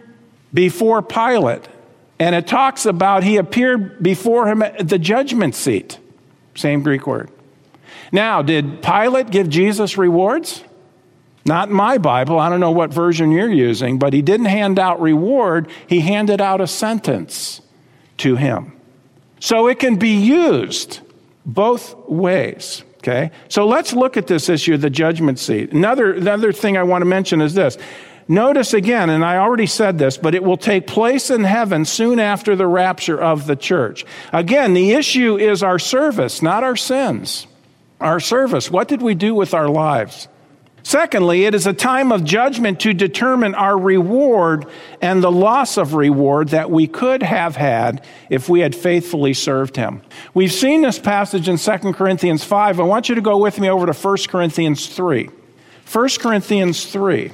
before 0.53 1.03
Pilate 1.03 1.66
and 2.18 2.35
it 2.35 2.46
talks 2.46 2.87
about 2.87 3.24
he 3.24 3.37
appeared 3.37 4.03
before 4.03 4.48
him 4.48 4.62
at 4.62 4.88
the 4.88 4.98
judgment 4.98 5.55
seat. 5.55 5.98
Same 6.55 6.83
Greek 6.83 7.07
word. 7.07 7.31
Now, 8.12 8.42
did 8.42 8.83
Pilate 8.83 9.31
give 9.31 9.48
Jesus 9.48 9.98
rewards? 9.98 10.62
Not 11.44 11.68
in 11.68 11.74
my 11.74 11.98
Bible. 11.98 12.38
I 12.38 12.48
don't 12.48 12.61
know 12.61 12.70
what 12.70 12.92
version 12.92 13.31
you're 13.31 13.50
using, 13.50 13.98
but 13.98 14.12
he 14.12 14.22
didn't 14.22 14.46
hand 14.46 14.79
out 14.79 15.00
reward. 15.00 15.68
He 15.87 16.00
handed 16.00 16.40
out 16.40 16.61
a 16.61 16.66
sentence 16.66 17.61
to 18.18 18.37
him. 18.37 18.72
So 19.40 19.66
it 19.66 19.79
can 19.79 19.96
be 19.96 20.16
used 20.16 21.00
both 21.44 21.94
ways. 22.09 22.83
Okay? 22.98 23.31
So 23.48 23.66
let's 23.66 23.92
look 23.92 24.16
at 24.16 24.27
this 24.27 24.48
issue 24.48 24.74
of 24.74 24.81
the 24.81 24.88
judgment 24.88 25.38
seat. 25.38 25.72
Another, 25.72 26.14
another 26.14 26.53
thing 26.53 26.79
I 26.79 26.83
want 26.83 27.03
to 27.03 27.07
mention 27.07 27.42
is 27.42 27.53
this 27.53 27.77
Notice 28.27 28.73
again, 28.73 29.11
and 29.11 29.25
I 29.25 29.37
already 29.37 29.67
said 29.67 29.99
this, 29.99 30.17
but 30.17 30.35
it 30.35 30.43
will 30.43 30.57
take 30.57 30.87
place 30.87 31.31
in 31.31 31.45
heaven 31.45 31.85
soon 31.85 32.19
after 32.19 32.57
the 32.57 32.67
rapture 32.67 33.21
of 33.21 33.47
the 33.47 33.57
church. 33.57 34.07
Again, 34.33 34.73
the 34.73 34.93
issue 34.93 35.37
is 35.37 35.63
our 35.63 35.79
service, 35.79 36.41
not 36.41 36.65
our 36.65 36.77
sins. 36.77 37.47
Our 38.01 38.21
service. 38.21 38.71
What 38.71 38.89
did 38.89 39.03
we 39.03 39.15
do 39.15 39.35
with 39.35 39.53
our 39.53 39.69
lives? 39.69 40.29
Secondly, 40.83 41.47
it 41.47 41.55
is 41.55 41.67
a 41.67 41.73
time 41.73 42.13
of 42.13 42.25
judgment 42.25 42.81
to 42.81 42.93
determine 42.93 43.55
our 43.55 43.77
reward 43.77 44.67
and 45.01 45.23
the 45.23 45.33
loss 45.33 45.79
of 45.79 45.95
reward 45.95 46.49
that 46.51 46.71
we 46.71 46.87
could 46.87 47.23
have 47.23 47.57
had 47.57 48.05
if 48.29 48.51
we 48.51 48.61
had 48.61 48.75
faithfully 48.75 49.33
served 49.33 49.77
him. 49.77 50.03
We've 50.35 50.53
seen 50.53 50.83
this 50.83 50.99
passage 50.99 51.49
in 51.49 51.57
2 51.57 51.93
Corinthians 51.95 52.45
5. 52.45 52.81
I 52.81 52.83
want 52.83 53.09
you 53.09 53.15
to 53.15 53.23
go 53.23 53.39
with 53.39 53.59
me 53.59 53.71
over 53.71 53.87
to 53.87 53.95
1 53.95 54.17
Corinthians 54.29 54.87
3. 54.95 55.31
1 55.91 56.09
Corinthians 56.21 56.85
3. 56.85 57.31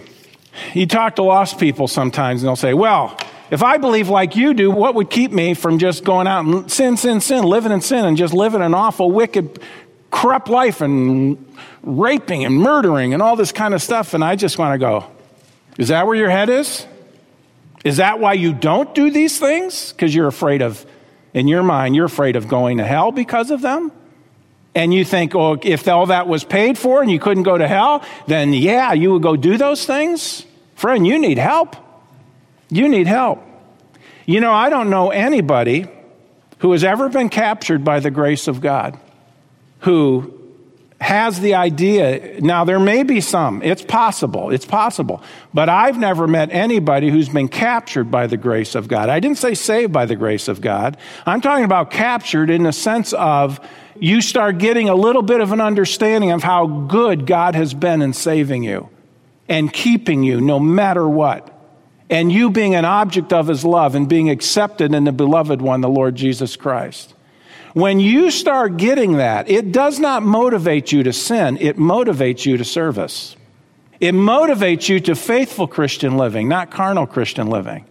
You 0.75 0.87
talk 0.87 1.17
to 1.17 1.23
lost 1.23 1.59
people 1.59 1.89
sometimes 1.89 2.43
and 2.43 2.49
they'll 2.49 2.57
say, 2.57 2.75
Well, 2.75 3.17
if 3.51 3.63
I 3.63 3.79
believe 3.79 4.09
like 4.09 4.37
you 4.37 4.55
do, 4.55 4.71
what 4.71 4.95
would 4.95 5.11
keep 5.11 5.33
me 5.33 5.55
from 5.55 5.79
just 5.79 6.05
going 6.05 6.27
out 6.27 6.45
and 6.45 6.71
sin, 6.71 6.97
sin, 6.97 7.21
sin, 7.21 7.45
living 7.45 7.73
in 7.73 7.81
sin 7.81 8.05
and 8.05 8.17
just 8.17 8.33
living 8.33 8.63
an 8.63 8.75
awful, 8.75 9.11
wicked, 9.11 9.61
corrupt 10.11 10.49
life 10.49 10.81
and 10.81 11.45
raping 11.83 12.45
and 12.45 12.57
murdering 12.57 13.13
and 13.13 13.23
all 13.23 13.37
this 13.37 13.53
kind 13.53 13.75
of 13.75 13.83
stuff? 13.83 14.15
And 14.15 14.25
I 14.25 14.37
just 14.37 14.59
want 14.59 14.75
to 14.75 14.79
go, 14.79 15.07
Is 15.79 15.89
that 15.89 16.07
where 16.07 16.17
your 16.17 16.31
head 16.31 16.49
is? 16.49 16.87
Is 17.85 17.97
that 17.97 18.21
why 18.21 18.35
you 18.35 18.53
don't 18.53 18.95
do 18.95 19.11
these 19.11 19.39
things? 19.39 19.93
Because 19.93 20.15
you're 20.15 20.29
afraid 20.29 20.63
of, 20.63 20.85
in 21.33 21.49
your 21.49 21.63
mind, 21.63 21.97
you're 21.97 22.07
afraid 22.07 22.37
of 22.37 22.47
going 22.47 22.79
to 22.79 22.85
hell 22.85 23.11
because 23.11 23.51
of 23.51 23.63
them? 23.63 23.91
And 24.75 24.95
you 24.95 25.05
think, 25.05 25.35
oh, 25.35 25.59
if 25.63 25.87
all 25.89 26.07
that 26.07 26.29
was 26.29 26.45
paid 26.45 26.79
for 26.79 27.03
and 27.03 27.11
you 27.11 27.19
couldn't 27.19 27.43
go 27.43 27.59
to 27.59 27.67
hell, 27.67 28.05
then 28.27 28.53
yeah, 28.53 28.93
you 28.93 29.13
would 29.13 29.23
go 29.23 29.37
do 29.37 29.57
those 29.57 29.85
things? 29.85 30.47
Friend, 30.77 31.07
you 31.07 31.19
need 31.19 31.39
help. 31.39 31.77
You 32.71 32.89
need 32.89 33.07
help. 33.07 33.43
You 34.27 34.41
know, 34.41 34.53
I 34.53 34.71
don't 34.71 34.91
know 34.91 35.11
anybody 35.11 35.87
who 36.59 36.73
has 36.73 36.85
ever 36.85 37.09
been 37.09 37.29
captured 37.29 37.85
by 37.85 38.01
the 38.01 38.11
grace 38.11 38.47
of 38.47 38.61
God 38.61 38.99
who 39.81 40.37
has 41.01 41.41
the 41.41 41.55
idea. 41.55 42.41
Now, 42.41 42.65
there 42.65 42.79
may 42.79 43.03
be 43.03 43.23
some. 43.23 43.63
It's 43.63 43.83
possible. 43.83 44.51
It's 44.51 44.67
possible. 44.67 45.23
But 45.55 45.71
I've 45.71 45.99
never 45.99 46.29
met 46.29 46.51
anybody 46.53 47.09
who's 47.09 47.31
been 47.31 47.49
captured 47.49 48.11
by 48.11 48.27
the 48.27 48.37
grace 48.37 48.75
of 48.75 48.87
God. 48.87 49.09
I 49.09 49.19
didn't 49.19 49.39
say 49.39 49.55
saved 49.55 49.93
by 49.93 50.05
the 50.05 50.17
grace 50.17 50.47
of 50.47 50.61
God. 50.61 50.99
I'm 51.25 51.41
talking 51.41 51.65
about 51.65 51.91
captured 51.91 52.51
in 52.51 52.65
the 52.65 52.73
sense 52.73 53.15
of 53.15 53.61
you 54.01 54.21
start 54.23 54.59
getting 54.59 54.89
a 54.89 54.95
little 54.95 55.23
bit 55.23 55.41
of 55.41 55.53
an 55.53 55.61
understanding 55.61 56.33
of 56.33 56.43
how 56.43 56.67
good 56.67 57.27
God 57.27 57.55
has 57.55 57.75
been 57.75 58.03
in 58.03 58.13
saving 58.13 58.65
you 58.65 58.89
and 59.49 59.73
keeping 59.73 60.23
you 60.23 60.41
no 60.41 60.59
matter 60.59 61.07
what. 61.07 61.57
And 62.09 62.33
you 62.33 62.51
being 62.51 62.75
an 62.75 62.85
object 62.85 63.33
of 63.33 63.47
his 63.47 63.65
love 63.65 63.95
and 63.95 64.09
being 64.09 64.31
accepted 64.31 64.95
in 64.95 65.05
the 65.05 65.13
beloved 65.13 65.63
one, 65.63 65.81
the 65.81 65.89
Lord 65.89 66.17
Jesus 66.17 66.57
Christ. 66.57 67.15
When 67.73 68.01
you 68.01 68.31
start 68.31 68.79
getting 68.79 69.19
that, 69.19 69.49
it 69.49 69.71
does 69.71 70.01
not 70.01 70.25
motivate 70.25 70.91
you 70.91 71.05
to 71.05 71.13
sin, 71.13 71.57
it 71.61 71.77
motivates 71.77 72.45
you 72.45 72.57
to 72.57 72.65
service. 72.65 73.37
It 74.01 74.15
motivates 74.15 74.89
you 74.89 74.99
to 75.01 75.15
faithful 75.15 75.69
Christian 75.69 76.17
living, 76.17 76.49
not 76.49 76.71
carnal 76.71 77.07
Christian 77.07 77.49
living. 77.49 77.85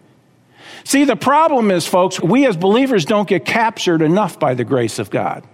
See, 0.84 1.06
the 1.06 1.16
problem 1.16 1.70
is, 1.70 1.86
folks, 1.86 2.20
we 2.20 2.48
as 2.48 2.58
believers 2.58 3.06
don't 3.06 3.28
get 3.28 3.46
captured 3.46 4.02
enough 4.02 4.40
by 4.40 4.56
the 4.56 4.64
grace 4.64 4.98
of 4.98 5.12
God. 5.12 5.46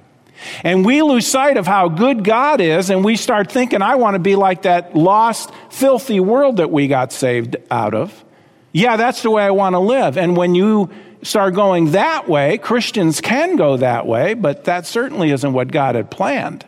And 0.63 0.85
we 0.85 1.01
lose 1.01 1.27
sight 1.27 1.57
of 1.57 1.65
how 1.65 1.89
good 1.89 2.23
God 2.23 2.61
is, 2.61 2.89
and 2.89 3.03
we 3.03 3.15
start 3.15 3.51
thinking, 3.51 3.81
I 3.81 3.95
want 3.95 4.15
to 4.15 4.19
be 4.19 4.35
like 4.35 4.63
that 4.63 4.95
lost, 4.95 5.51
filthy 5.69 6.19
world 6.19 6.57
that 6.57 6.71
we 6.71 6.87
got 6.87 7.11
saved 7.11 7.55
out 7.71 7.93
of. 7.93 8.23
Yeah, 8.71 8.97
that's 8.97 9.21
the 9.21 9.31
way 9.31 9.43
I 9.43 9.51
want 9.51 9.73
to 9.73 9.79
live. 9.79 10.17
And 10.17 10.35
when 10.35 10.53
you 10.55 10.89
start 11.23 11.53
going 11.53 11.91
that 11.91 12.27
way, 12.27 12.57
Christians 12.57 13.21
can 13.21 13.55
go 13.55 13.77
that 13.77 14.05
way, 14.05 14.33
but 14.33 14.65
that 14.65 14.85
certainly 14.85 15.31
isn't 15.31 15.53
what 15.53 15.71
God 15.71 15.95
had 15.95 16.11
planned 16.11 16.65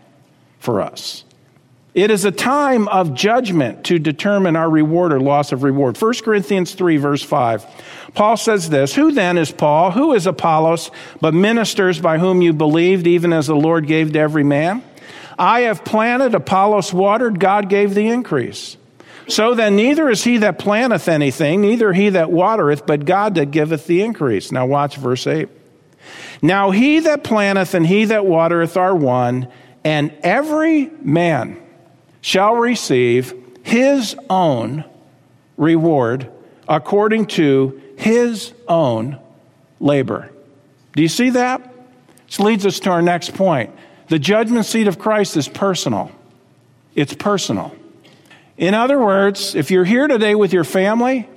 for 0.60 0.82
us. 0.82 1.24
It 1.94 2.12
is 2.12 2.26
a 2.26 2.32
time 2.32 2.88
of 2.90 3.16
judgment 3.16 3.86
to 3.86 3.98
determine 3.98 4.56
our 4.56 4.70
reward 4.70 5.12
or 5.12 5.20
loss 5.20 5.52
of 5.52 5.64
reward. 5.64 6.00
1 6.00 6.14
Corinthians 6.24 6.76
3, 6.76 6.98
verse 6.98 7.24
5. 7.24 7.66
Paul 8.18 8.36
says 8.36 8.72
this 8.72 8.96
Who 8.96 9.12
then 9.12 9.38
is 9.38 9.52
Paul? 9.52 9.92
Who 9.92 10.14
is 10.14 10.26
Apollos, 10.26 10.90
but 11.22 11.36
ministers 11.36 12.00
by 12.02 12.18
whom 12.18 12.42
you 12.42 12.52
believed, 12.52 13.06
even 13.06 13.32
as 13.32 13.46
the 13.46 13.56
Lord 13.56 13.86
gave 13.86 14.14
to 14.14 14.20
every 14.20 14.44
man? 14.44 14.82
I 15.38 15.62
have 15.62 15.86
planted, 15.86 16.34
Apollos 16.34 16.92
watered, 16.92 17.40
God 17.40 17.70
gave 17.70 17.94
the 17.94 18.08
increase. 18.08 18.76
So 19.28 19.54
then, 19.54 19.76
neither 19.76 20.10
is 20.10 20.24
he 20.24 20.38
that 20.38 20.58
planteth 20.58 21.08
anything, 21.08 21.62
neither 21.62 21.94
he 21.94 22.10
that 22.10 22.32
watereth, 22.32 22.88
but 22.88 23.06
God 23.06 23.36
that 23.36 23.52
giveth 23.52 23.86
the 23.86 24.02
increase. 24.02 24.52
Now, 24.52 24.66
watch 24.66 24.98
verse 24.98 25.28
8. 25.28 25.48
Now, 26.42 26.72
he 26.72 27.02
that 27.02 27.24
planteth 27.24 27.76
and 27.76 27.86
he 27.86 28.06
that 28.06 28.26
watereth 28.26 28.78
are 28.78 28.96
one, 28.96 29.48
and 29.84 30.12
every 30.24 30.90
man, 31.04 31.62
shall 32.22 32.56
receive 32.56 33.36
his 33.62 34.16
own 34.28 34.86
reward 35.56 36.32
according 36.68 37.28
to 37.28 37.80
his 37.98 38.54
own 38.68 39.20
labor. 39.80 40.32
Do 40.94 41.02
you 41.02 41.10
see 41.10 41.32
that? 41.32 41.74
This 42.28 42.40
leads 42.40 42.66
us 42.66 42.80
to 42.82 42.92
our 42.92 43.02
next 43.02 43.34
point. 43.34 43.72
The 44.08 44.20
judgment 44.20 44.66
seat 44.66 44.88
of 44.88 44.98
Christ 44.98 45.36
is 45.36 45.48
personal. 45.48 46.12
It's 46.96 47.14
personal. 47.14 47.76
In 48.58 48.74
other 48.74 49.00
words, 49.00 49.56
if 49.56 49.70
you're 49.70 49.86
here 49.86 50.08
today 50.08 50.36
with 50.36 50.54
your 50.54 50.64
family, 50.64 51.28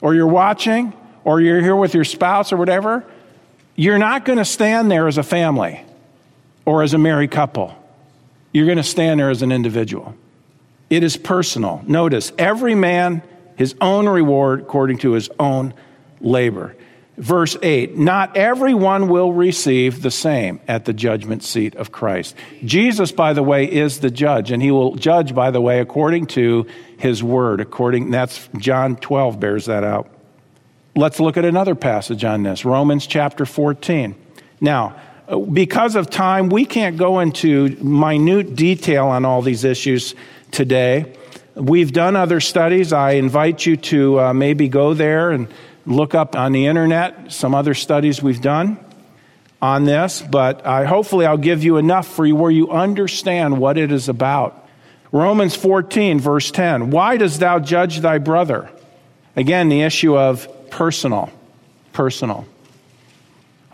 or 0.00 0.14
you're 0.14 0.26
watching, 0.26 0.92
or 1.24 1.40
you're 1.40 1.60
here 1.60 1.76
with 1.76 1.94
your 1.94 2.04
spouse 2.04 2.52
or 2.52 2.56
whatever, 2.56 3.04
you're 3.76 3.98
not 3.98 4.24
going 4.24 4.38
to 4.38 4.44
stand 4.44 4.90
there 4.90 5.06
as 5.06 5.16
a 5.16 5.22
family 5.22 5.82
or 6.64 6.82
as 6.82 6.92
a 6.92 6.98
married 6.98 7.30
couple. 7.30 7.74
You're 8.52 8.66
going 8.66 8.78
to 8.78 8.82
stand 8.82 9.20
there 9.20 9.30
as 9.30 9.42
an 9.42 9.52
individual. 9.52 10.14
It 10.90 11.04
is 11.04 11.16
personal. 11.16 11.82
Notice, 11.86 12.32
every 12.36 12.74
man 12.74 13.22
his 13.62 13.76
own 13.80 14.08
reward 14.08 14.60
according 14.60 14.98
to 14.98 15.12
his 15.12 15.30
own 15.38 15.72
labor. 16.20 16.74
Verse 17.16 17.56
8 17.62 17.96
Not 17.96 18.36
everyone 18.36 19.08
will 19.08 19.32
receive 19.32 20.02
the 20.02 20.10
same 20.10 20.60
at 20.66 20.84
the 20.84 20.92
judgment 20.92 21.44
seat 21.44 21.76
of 21.76 21.92
Christ. 21.92 22.34
Jesus, 22.64 23.12
by 23.12 23.34
the 23.34 23.42
way, 23.42 23.70
is 23.70 24.00
the 24.00 24.10
judge, 24.10 24.50
and 24.50 24.60
he 24.60 24.72
will 24.72 24.96
judge, 24.96 25.32
by 25.32 25.52
the 25.52 25.60
way, 25.60 25.78
according 25.78 26.26
to 26.38 26.66
his 26.98 27.22
word. 27.22 27.60
According, 27.60 28.10
that's 28.10 28.48
John 28.58 28.96
12 28.96 29.38
bears 29.38 29.66
that 29.66 29.84
out. 29.84 30.10
Let's 30.96 31.20
look 31.20 31.36
at 31.36 31.44
another 31.44 31.76
passage 31.76 32.24
on 32.24 32.42
this 32.42 32.64
Romans 32.64 33.06
chapter 33.06 33.46
14. 33.46 34.16
Now, 34.60 34.96
because 35.52 35.94
of 35.94 36.10
time, 36.10 36.48
we 36.48 36.64
can't 36.64 36.96
go 36.96 37.20
into 37.20 37.76
minute 37.80 38.56
detail 38.56 39.06
on 39.06 39.24
all 39.24 39.40
these 39.40 39.62
issues 39.62 40.16
today. 40.50 41.14
We've 41.54 41.92
done 41.92 42.16
other 42.16 42.40
studies. 42.40 42.92
I 42.92 43.12
invite 43.12 43.66
you 43.66 43.76
to 43.76 44.20
uh, 44.20 44.34
maybe 44.34 44.68
go 44.68 44.94
there 44.94 45.30
and 45.30 45.48
look 45.84 46.14
up 46.14 46.34
on 46.36 46.52
the 46.52 46.66
internet 46.66 47.32
some 47.32 47.54
other 47.54 47.74
studies 47.74 48.22
we've 48.22 48.40
done 48.40 48.78
on 49.60 49.84
this, 49.84 50.22
but 50.22 50.66
I, 50.66 50.84
hopefully 50.84 51.24
I'll 51.26 51.36
give 51.36 51.62
you 51.62 51.76
enough 51.76 52.08
for 52.08 52.26
you 52.26 52.34
where 52.34 52.50
you 52.50 52.70
understand 52.70 53.58
what 53.58 53.78
it 53.78 53.92
is 53.92 54.08
about. 54.08 54.66
Romans 55.12 55.54
14, 55.54 56.18
verse 56.18 56.50
10. 56.50 56.90
Why 56.90 57.16
does 57.16 57.38
thou 57.38 57.58
judge 57.58 58.00
thy 58.00 58.18
brother? 58.18 58.70
Again, 59.36 59.68
the 59.68 59.82
issue 59.82 60.16
of 60.16 60.48
personal. 60.70 61.30
Personal. 61.92 62.46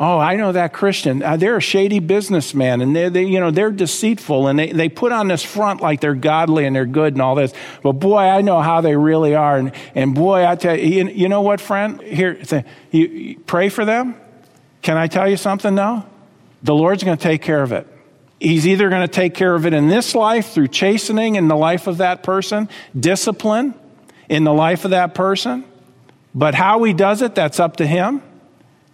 Oh, 0.00 0.18
I 0.18 0.36
know 0.36 0.52
that 0.52 0.72
Christian. 0.72 1.24
Uh, 1.24 1.36
they're 1.36 1.56
a 1.56 1.60
shady 1.60 1.98
businessman 1.98 2.80
and 2.80 2.94
they're, 2.94 3.10
they, 3.10 3.24
you 3.24 3.40
know, 3.40 3.50
they're 3.50 3.72
deceitful 3.72 4.46
and 4.46 4.56
they, 4.56 4.70
they 4.70 4.88
put 4.88 5.10
on 5.10 5.26
this 5.26 5.42
front 5.42 5.80
like 5.80 6.00
they're 6.00 6.14
godly 6.14 6.66
and 6.66 6.76
they're 6.76 6.86
good 6.86 7.14
and 7.14 7.22
all 7.22 7.34
this. 7.34 7.52
But 7.82 7.92
boy, 7.94 8.18
I 8.18 8.40
know 8.42 8.62
how 8.62 8.80
they 8.80 8.94
really 8.94 9.34
are. 9.34 9.56
And, 9.56 9.72
and 9.96 10.14
boy, 10.14 10.46
I 10.46 10.54
tell 10.54 10.78
you, 10.78 11.08
you, 11.08 11.28
know 11.28 11.42
what, 11.42 11.60
friend? 11.60 12.00
Here, 12.00 12.40
you 12.92 13.40
pray 13.40 13.70
for 13.70 13.84
them. 13.84 14.14
Can 14.82 14.96
I 14.96 15.08
tell 15.08 15.28
you 15.28 15.36
something 15.36 15.74
though? 15.74 16.04
The 16.62 16.74
Lord's 16.74 17.02
going 17.02 17.16
to 17.16 17.22
take 17.22 17.42
care 17.42 17.62
of 17.62 17.72
it. 17.72 17.86
He's 18.38 18.68
either 18.68 18.88
going 18.90 19.02
to 19.02 19.12
take 19.12 19.34
care 19.34 19.54
of 19.54 19.66
it 19.66 19.74
in 19.74 19.88
this 19.88 20.14
life 20.14 20.50
through 20.50 20.68
chastening 20.68 21.34
in 21.34 21.48
the 21.48 21.56
life 21.56 21.88
of 21.88 21.98
that 21.98 22.22
person, 22.22 22.68
discipline 22.98 23.74
in 24.28 24.44
the 24.44 24.54
life 24.54 24.84
of 24.84 24.92
that 24.92 25.14
person. 25.14 25.64
But 26.36 26.54
how 26.54 26.84
he 26.84 26.92
does 26.92 27.20
it, 27.20 27.34
that's 27.34 27.58
up 27.58 27.78
to 27.78 27.86
him. 27.86 28.22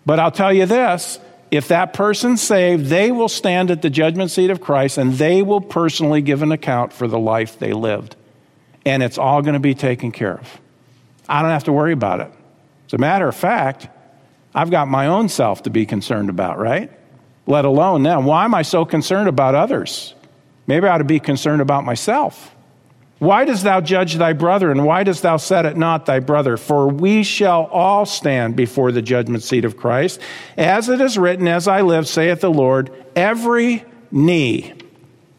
But 0.07 0.21
I'll 0.21 0.31
tell 0.31 0.53
you 0.53 0.67
this 0.67 1.19
if 1.51 1.69
that 1.69 1.93
person's 1.93 2.43
saved, 2.43 2.87
they 2.87 3.13
will 3.13 3.29
stand 3.29 3.71
at 3.71 3.83
the 3.83 3.91
judgment 3.91 4.31
seat 4.31 4.51
of 4.51 4.61
Christ 4.61 4.99
and 4.99 5.13
they 5.15 5.43
will 5.43 5.61
personally 5.61 6.21
give 6.21 6.43
an 6.43 6.53
account 6.53 6.93
for 6.93 7.07
the 7.07 7.19
life 7.19 7.59
they 7.59 7.73
lived. 7.73 8.17
And 8.85 9.03
it's 9.03 9.19
all 9.19 9.41
going 9.41 9.55
to 9.55 9.61
be 9.61 9.75
taken 9.75 10.13
care 10.13 10.39
of. 10.39 10.61
I 11.29 11.43
don't 11.43 11.53
have 11.53 11.65
to 11.65 11.73
worry 11.73 11.93
about 11.93 12.21
it. 12.21 12.31
As 12.87 12.93
a 12.93 12.99
matter 12.99 13.29
of 13.29 13.37
fact, 13.37 13.89
I've 14.55 14.71
got 14.71 14.89
my 14.89 15.07
own 15.07 15.29
self 15.29 15.63
to 15.63 15.71
be 15.71 15.87
concerned 15.87 16.29
about, 16.29 16.59
right? 16.59 16.91
Let 17.47 17.65
alone 17.65 18.03
them. 18.03 18.25
why 18.25 18.45
am 18.45 18.55
I 18.55 18.63
so 18.63 18.85
concerned 18.85 19.29
about 19.29 19.55
others? 19.55 20.15
Maybe 20.67 20.87
I 20.87 20.95
ought 20.95 20.99
to 20.99 21.05
be 21.05 21.21
concerned 21.21 21.61
about 21.63 21.85
myself. 21.85 22.55
Why 23.25 23.47
dost 23.47 23.65
thou 23.65 23.81
judge 23.81 24.17
thy 24.17 24.35
brother, 24.35 24.71
and 24.71 24.85
why 24.85 25.03
dost 25.03 25.23
thou 25.23 25.39
set 25.39 25.65
it 25.65 25.79
not 25.79 26.05
thy 26.05 26.21
brother? 26.21 26.59
For 26.59 26.89
we 26.89 27.23
shall 27.23 27.65
all 27.73 28.05
stand 28.05 28.55
before 28.55 28.93
the 28.93 29.01
judgment 29.01 29.43
seat 29.43 29.65
of 29.65 29.79
Christ. 29.79 30.21
As 30.59 30.91
it 30.91 31.01
is 31.01 31.17
written, 31.17 31.49
As 31.49 31.67
I 31.67 31.81
live, 31.81 32.07
saith 32.07 32.43
the 32.43 32.51
Lord, 32.51 32.93
every 33.17 33.83
knee 34.11 34.75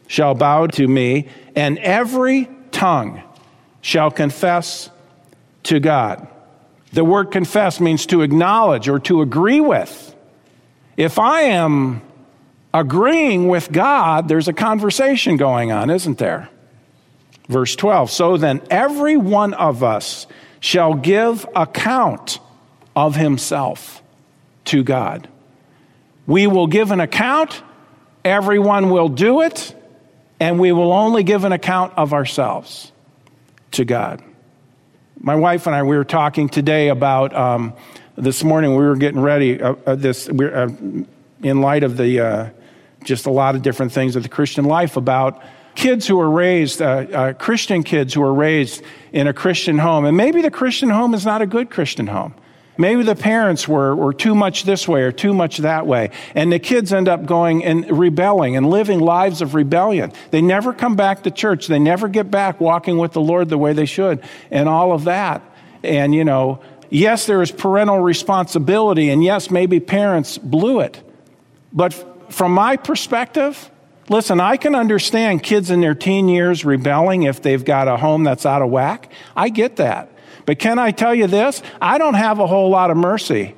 shall 0.08 0.34
bow 0.34 0.66
to 0.66 0.88
me, 0.88 1.28
and 1.54 1.78
every 1.78 2.48
tongue 2.72 3.22
shall 3.82 4.10
confess 4.10 4.90
to 5.62 5.78
God. 5.78 6.26
The 6.92 7.04
word 7.04 7.30
confess 7.30 7.78
means 7.78 8.04
to 8.06 8.22
acknowledge 8.22 8.88
or 8.88 8.98
to 9.00 9.22
agree 9.22 9.60
with. 9.60 10.12
If 10.96 11.20
I 11.20 11.42
am 11.42 12.02
agreeing 12.74 13.46
with 13.46 13.70
God, 13.70 14.26
there's 14.26 14.48
a 14.48 14.52
conversation 14.52 15.36
going 15.36 15.70
on, 15.70 15.88
isn't 15.88 16.18
there? 16.18 16.50
Verse 17.48 17.76
12 17.76 18.10
So 18.10 18.36
then, 18.36 18.60
every 18.70 19.16
one 19.16 19.54
of 19.54 19.82
us 19.82 20.26
shall 20.60 20.94
give 20.94 21.46
account 21.54 22.38
of 22.94 23.14
himself 23.14 24.02
to 24.66 24.82
God. 24.82 25.28
We 26.26 26.46
will 26.46 26.66
give 26.66 26.90
an 26.90 27.00
account, 27.00 27.62
everyone 28.24 28.90
will 28.90 29.08
do 29.08 29.42
it, 29.42 29.74
and 30.40 30.58
we 30.58 30.72
will 30.72 30.92
only 30.92 31.22
give 31.22 31.44
an 31.44 31.52
account 31.52 31.92
of 31.96 32.12
ourselves 32.12 32.90
to 33.72 33.84
God. 33.84 34.22
My 35.20 35.36
wife 35.36 35.66
and 35.66 35.74
I, 35.74 35.82
we 35.82 35.96
were 35.96 36.04
talking 36.04 36.48
today 36.48 36.88
about 36.88 37.34
um, 37.34 37.74
this 38.16 38.42
morning, 38.42 38.70
we 38.76 38.84
were 38.84 38.96
getting 38.96 39.20
ready, 39.20 39.60
uh, 39.60 39.74
uh, 39.86 39.94
this, 39.94 40.28
uh, 40.28 40.68
in 41.42 41.60
light 41.60 41.84
of 41.84 41.96
the 41.96 42.20
uh, 42.20 42.50
just 43.04 43.26
a 43.26 43.30
lot 43.30 43.54
of 43.54 43.62
different 43.62 43.92
things 43.92 44.16
of 44.16 44.22
the 44.22 44.28
Christian 44.28 44.64
life 44.64 44.96
about 44.96 45.42
kids 45.76 46.06
who 46.06 46.18
are 46.18 46.30
raised, 46.30 46.82
uh, 46.82 46.86
uh, 46.86 47.32
Christian 47.34 47.82
kids 47.82 48.14
who 48.14 48.22
are 48.22 48.34
raised 48.34 48.82
in 49.12 49.28
a 49.28 49.32
Christian 49.32 49.78
home, 49.78 50.04
and 50.04 50.16
maybe 50.16 50.42
the 50.42 50.50
Christian 50.50 50.90
home 50.90 51.14
is 51.14 51.24
not 51.24 51.42
a 51.42 51.46
good 51.46 51.70
Christian 51.70 52.08
home. 52.08 52.34
Maybe 52.78 53.02
the 53.02 53.14
parents 53.14 53.66
were, 53.66 53.94
were 53.94 54.12
too 54.12 54.34
much 54.34 54.64
this 54.64 54.86
way 54.86 55.02
or 55.02 55.12
too 55.12 55.32
much 55.32 55.58
that 55.58 55.86
way. 55.86 56.10
And 56.34 56.52
the 56.52 56.58
kids 56.58 56.92
end 56.92 57.08
up 57.08 57.24
going 57.24 57.64
and 57.64 57.90
rebelling 57.90 58.56
and 58.56 58.68
living 58.68 59.00
lives 59.00 59.40
of 59.40 59.54
rebellion. 59.54 60.12
They 60.30 60.42
never 60.42 60.74
come 60.74 60.94
back 60.94 61.22
to 61.22 61.30
church. 61.30 61.68
They 61.68 61.78
never 61.78 62.08
get 62.08 62.30
back 62.30 62.60
walking 62.60 62.98
with 62.98 63.12
the 63.12 63.20
Lord 63.20 63.48
the 63.48 63.56
way 63.56 63.72
they 63.72 63.86
should 63.86 64.22
and 64.50 64.68
all 64.68 64.92
of 64.92 65.04
that. 65.04 65.42
And, 65.82 66.14
you 66.14 66.24
know, 66.24 66.60
yes, 66.90 67.24
there 67.24 67.40
is 67.40 67.50
parental 67.50 68.00
responsibility. 68.00 69.08
And 69.08 69.24
yes, 69.24 69.50
maybe 69.50 69.80
parents 69.80 70.36
blew 70.36 70.80
it. 70.80 71.02
But 71.72 71.94
from 72.30 72.52
my 72.52 72.76
perspective, 72.76 73.70
Listen, 74.08 74.40
I 74.40 74.56
can 74.56 74.74
understand 74.74 75.42
kids 75.42 75.70
in 75.70 75.80
their 75.80 75.94
teen 75.94 76.28
years 76.28 76.64
rebelling 76.64 77.24
if 77.24 77.42
they've 77.42 77.64
got 77.64 77.88
a 77.88 77.96
home 77.96 78.24
that's 78.24 78.46
out 78.46 78.62
of 78.62 78.70
whack. 78.70 79.10
I 79.34 79.48
get 79.48 79.76
that. 79.76 80.10
But 80.44 80.60
can 80.60 80.78
I 80.78 80.92
tell 80.92 81.14
you 81.14 81.26
this? 81.26 81.60
I 81.80 81.98
don't 81.98 82.14
have 82.14 82.38
a 82.38 82.46
whole 82.46 82.70
lot 82.70 82.90
of 82.90 82.96
mercy. 82.96 83.56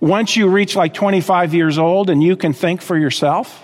Once 0.00 0.36
you 0.36 0.48
reach 0.48 0.76
like 0.76 0.94
25 0.94 1.54
years 1.54 1.76
old 1.76 2.08
and 2.08 2.22
you 2.22 2.36
can 2.36 2.52
think 2.52 2.82
for 2.82 2.96
yourself, 2.96 3.60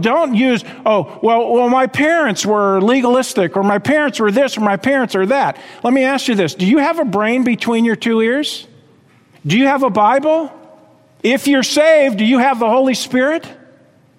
don't 0.00 0.34
use, 0.34 0.64
oh, 0.84 1.18
well, 1.22 1.52
well, 1.52 1.68
my 1.68 1.86
parents 1.86 2.44
were 2.44 2.80
legalistic, 2.80 3.56
or 3.56 3.62
my 3.62 3.78
parents 3.78 4.18
were 4.18 4.30
this, 4.30 4.56
or 4.56 4.62
my 4.62 4.76
parents 4.76 5.14
are 5.14 5.26
that. 5.26 5.58
Let 5.82 5.92
me 5.92 6.04
ask 6.04 6.26
you 6.28 6.34
this 6.34 6.54
Do 6.54 6.66
you 6.66 6.78
have 6.78 6.98
a 6.98 7.04
brain 7.04 7.44
between 7.44 7.84
your 7.84 7.96
two 7.96 8.20
ears? 8.20 8.66
Do 9.46 9.58
you 9.58 9.66
have 9.66 9.82
a 9.82 9.90
Bible? 9.90 10.52
If 11.22 11.46
you're 11.46 11.62
saved, 11.62 12.18
do 12.18 12.24
you 12.24 12.38
have 12.38 12.58
the 12.58 12.68
Holy 12.68 12.94
Spirit? 12.94 13.46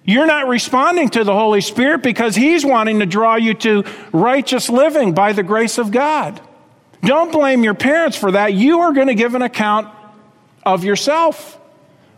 You're 0.06 0.26
not 0.26 0.46
responding 0.46 1.08
to 1.10 1.24
the 1.24 1.34
Holy 1.34 1.60
Spirit 1.60 2.02
because 2.02 2.36
He's 2.36 2.64
wanting 2.64 3.00
to 3.00 3.06
draw 3.06 3.34
you 3.34 3.54
to 3.54 3.84
righteous 4.12 4.70
living 4.70 5.12
by 5.12 5.32
the 5.32 5.42
grace 5.42 5.78
of 5.78 5.90
God. 5.90 6.40
Don't 7.02 7.32
blame 7.32 7.64
your 7.64 7.74
parents 7.74 8.16
for 8.16 8.30
that. 8.32 8.54
You 8.54 8.80
are 8.80 8.92
going 8.92 9.08
to 9.08 9.14
give 9.14 9.34
an 9.34 9.42
account 9.42 9.88
of 10.64 10.84
yourself 10.84 11.58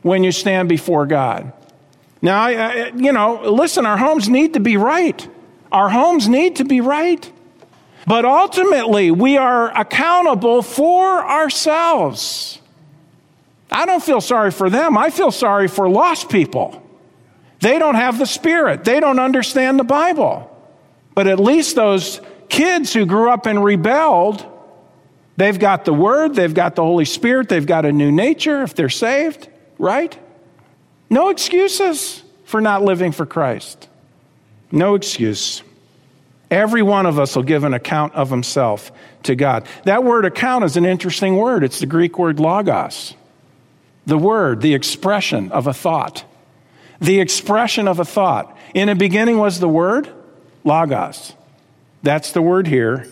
when 0.02 0.22
you 0.22 0.32
stand 0.32 0.68
before 0.68 1.06
God. 1.06 1.52
Now, 2.20 2.48
you 2.94 3.12
know, 3.12 3.50
listen, 3.50 3.86
our 3.86 3.96
homes 3.96 4.28
need 4.28 4.54
to 4.54 4.60
be 4.60 4.76
right. 4.76 5.26
Our 5.72 5.88
homes 5.88 6.28
need 6.28 6.56
to 6.56 6.64
be 6.64 6.80
right. 6.80 7.30
But 8.06 8.24
ultimately, 8.24 9.10
we 9.10 9.36
are 9.36 9.76
accountable 9.78 10.62
for 10.62 11.24
ourselves. 11.24 12.60
I 13.70 13.86
don't 13.86 14.02
feel 14.02 14.20
sorry 14.20 14.50
for 14.50 14.70
them. 14.70 14.96
I 14.96 15.10
feel 15.10 15.30
sorry 15.30 15.68
for 15.68 15.88
lost 15.88 16.28
people. 16.28 16.82
They 17.60 17.78
don't 17.78 17.96
have 17.96 18.18
the 18.18 18.26
Spirit, 18.26 18.84
they 18.84 19.00
don't 19.00 19.18
understand 19.18 19.78
the 19.78 19.84
Bible. 19.84 20.54
But 21.14 21.26
at 21.26 21.40
least 21.40 21.74
those 21.74 22.20
kids 22.48 22.92
who 22.92 23.04
grew 23.04 23.30
up 23.30 23.46
and 23.46 23.64
rebelled, 23.64 24.46
they've 25.36 25.58
got 25.58 25.84
the 25.84 25.92
Word, 25.92 26.34
they've 26.34 26.54
got 26.54 26.76
the 26.76 26.84
Holy 26.84 27.04
Spirit, 27.04 27.48
they've 27.48 27.66
got 27.66 27.84
a 27.84 27.92
new 27.92 28.12
nature 28.12 28.62
if 28.62 28.74
they're 28.74 28.88
saved, 28.88 29.48
right? 29.78 30.16
No 31.10 31.30
excuses 31.30 32.22
for 32.44 32.60
not 32.60 32.82
living 32.82 33.12
for 33.12 33.26
Christ. 33.26 33.88
No 34.70 34.94
excuse. 34.94 35.62
Every 36.50 36.82
one 36.82 37.06
of 37.06 37.18
us 37.18 37.36
will 37.36 37.42
give 37.42 37.64
an 37.64 37.74
account 37.74 38.14
of 38.14 38.30
himself 38.30 38.90
to 39.24 39.34
God. 39.34 39.66
That 39.84 40.04
word 40.04 40.24
account 40.24 40.64
is 40.64 40.76
an 40.76 40.86
interesting 40.86 41.36
word. 41.36 41.64
It's 41.64 41.80
the 41.80 41.86
Greek 41.86 42.18
word 42.18 42.40
logos, 42.40 43.14
the 44.06 44.16
word, 44.16 44.60
the 44.60 44.74
expression 44.74 45.52
of 45.52 45.66
a 45.66 45.74
thought. 45.74 46.24
The 47.00 47.20
expression 47.20 47.88
of 47.88 48.00
a 48.00 48.04
thought. 48.04 48.56
In 48.74 48.88
the 48.88 48.94
beginning 48.94 49.38
was 49.38 49.60
the 49.60 49.68
Word, 49.68 50.08
Logos. 50.64 51.34
That's 52.02 52.32
the 52.32 52.42
word 52.42 52.66
here. 52.66 53.08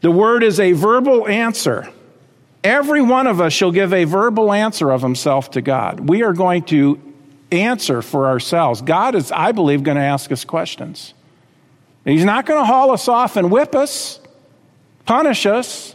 The 0.00 0.10
word 0.10 0.42
is 0.42 0.58
a 0.58 0.72
verbal 0.72 1.28
answer. 1.28 1.88
Every 2.64 3.02
one 3.02 3.26
of 3.26 3.40
us 3.40 3.52
shall 3.52 3.72
give 3.72 3.92
a 3.92 4.04
verbal 4.04 4.52
answer 4.52 4.90
of 4.90 5.02
himself 5.02 5.50
to 5.52 5.60
God. 5.60 6.08
We 6.08 6.22
are 6.22 6.32
going 6.32 6.62
to 6.64 7.00
answer 7.50 8.02
for 8.02 8.26
ourselves. 8.26 8.82
God 8.82 9.14
is, 9.14 9.30
I 9.30 9.52
believe, 9.52 9.82
going 9.82 9.96
to 9.96 10.02
ask 10.02 10.32
us 10.32 10.44
questions. 10.44 11.12
He's 12.04 12.24
not 12.24 12.46
going 12.46 12.60
to 12.60 12.64
haul 12.64 12.90
us 12.90 13.06
off 13.08 13.36
and 13.36 13.50
whip 13.50 13.74
us, 13.74 14.20
punish 15.04 15.46
us, 15.46 15.94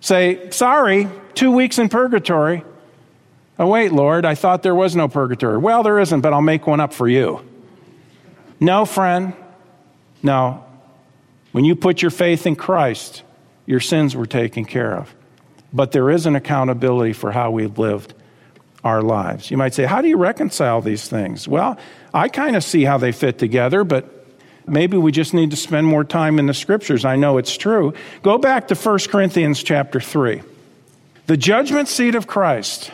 say, 0.00 0.50
sorry, 0.50 1.08
two 1.34 1.50
weeks 1.50 1.78
in 1.78 1.88
purgatory. 1.88 2.62
Oh, 3.58 3.66
wait, 3.68 3.92
Lord, 3.92 4.24
I 4.24 4.34
thought 4.34 4.62
there 4.62 4.74
was 4.74 4.94
no 4.94 5.08
purgatory. 5.08 5.58
Well, 5.58 5.82
there 5.82 5.98
isn't, 5.98 6.20
but 6.20 6.32
I'll 6.32 6.42
make 6.42 6.66
one 6.66 6.80
up 6.80 6.92
for 6.92 7.08
you. 7.08 7.40
No, 8.60 8.84
friend. 8.84 9.34
No. 10.22 10.64
When 11.52 11.64
you 11.64 11.74
put 11.74 12.02
your 12.02 12.10
faith 12.10 12.46
in 12.46 12.56
Christ, 12.56 13.22
your 13.64 13.80
sins 13.80 14.14
were 14.14 14.26
taken 14.26 14.64
care 14.64 14.94
of. 14.94 15.14
But 15.72 15.92
there 15.92 16.10
is 16.10 16.26
an 16.26 16.36
accountability 16.36 17.14
for 17.14 17.32
how 17.32 17.50
we've 17.50 17.78
lived 17.78 18.14
our 18.84 19.02
lives. 19.02 19.50
You 19.50 19.56
might 19.56 19.74
say, 19.74 19.84
How 19.84 20.00
do 20.00 20.08
you 20.08 20.16
reconcile 20.16 20.80
these 20.80 21.08
things? 21.08 21.48
Well, 21.48 21.78
I 22.14 22.28
kind 22.28 22.56
of 22.56 22.64
see 22.64 22.84
how 22.84 22.98
they 22.98 23.12
fit 23.12 23.38
together, 23.38 23.84
but 23.84 24.26
maybe 24.66 24.96
we 24.96 25.12
just 25.12 25.34
need 25.34 25.50
to 25.50 25.56
spend 25.56 25.86
more 25.86 26.04
time 26.04 26.38
in 26.38 26.46
the 26.46 26.54
scriptures. 26.54 27.04
I 27.04 27.16
know 27.16 27.38
it's 27.38 27.56
true. 27.56 27.94
Go 28.22 28.38
back 28.38 28.68
to 28.68 28.74
1 28.74 28.98
Corinthians 29.08 29.62
chapter 29.62 30.00
3. 30.00 30.42
The 31.26 31.36
judgment 31.36 31.88
seat 31.88 32.14
of 32.14 32.26
Christ. 32.26 32.92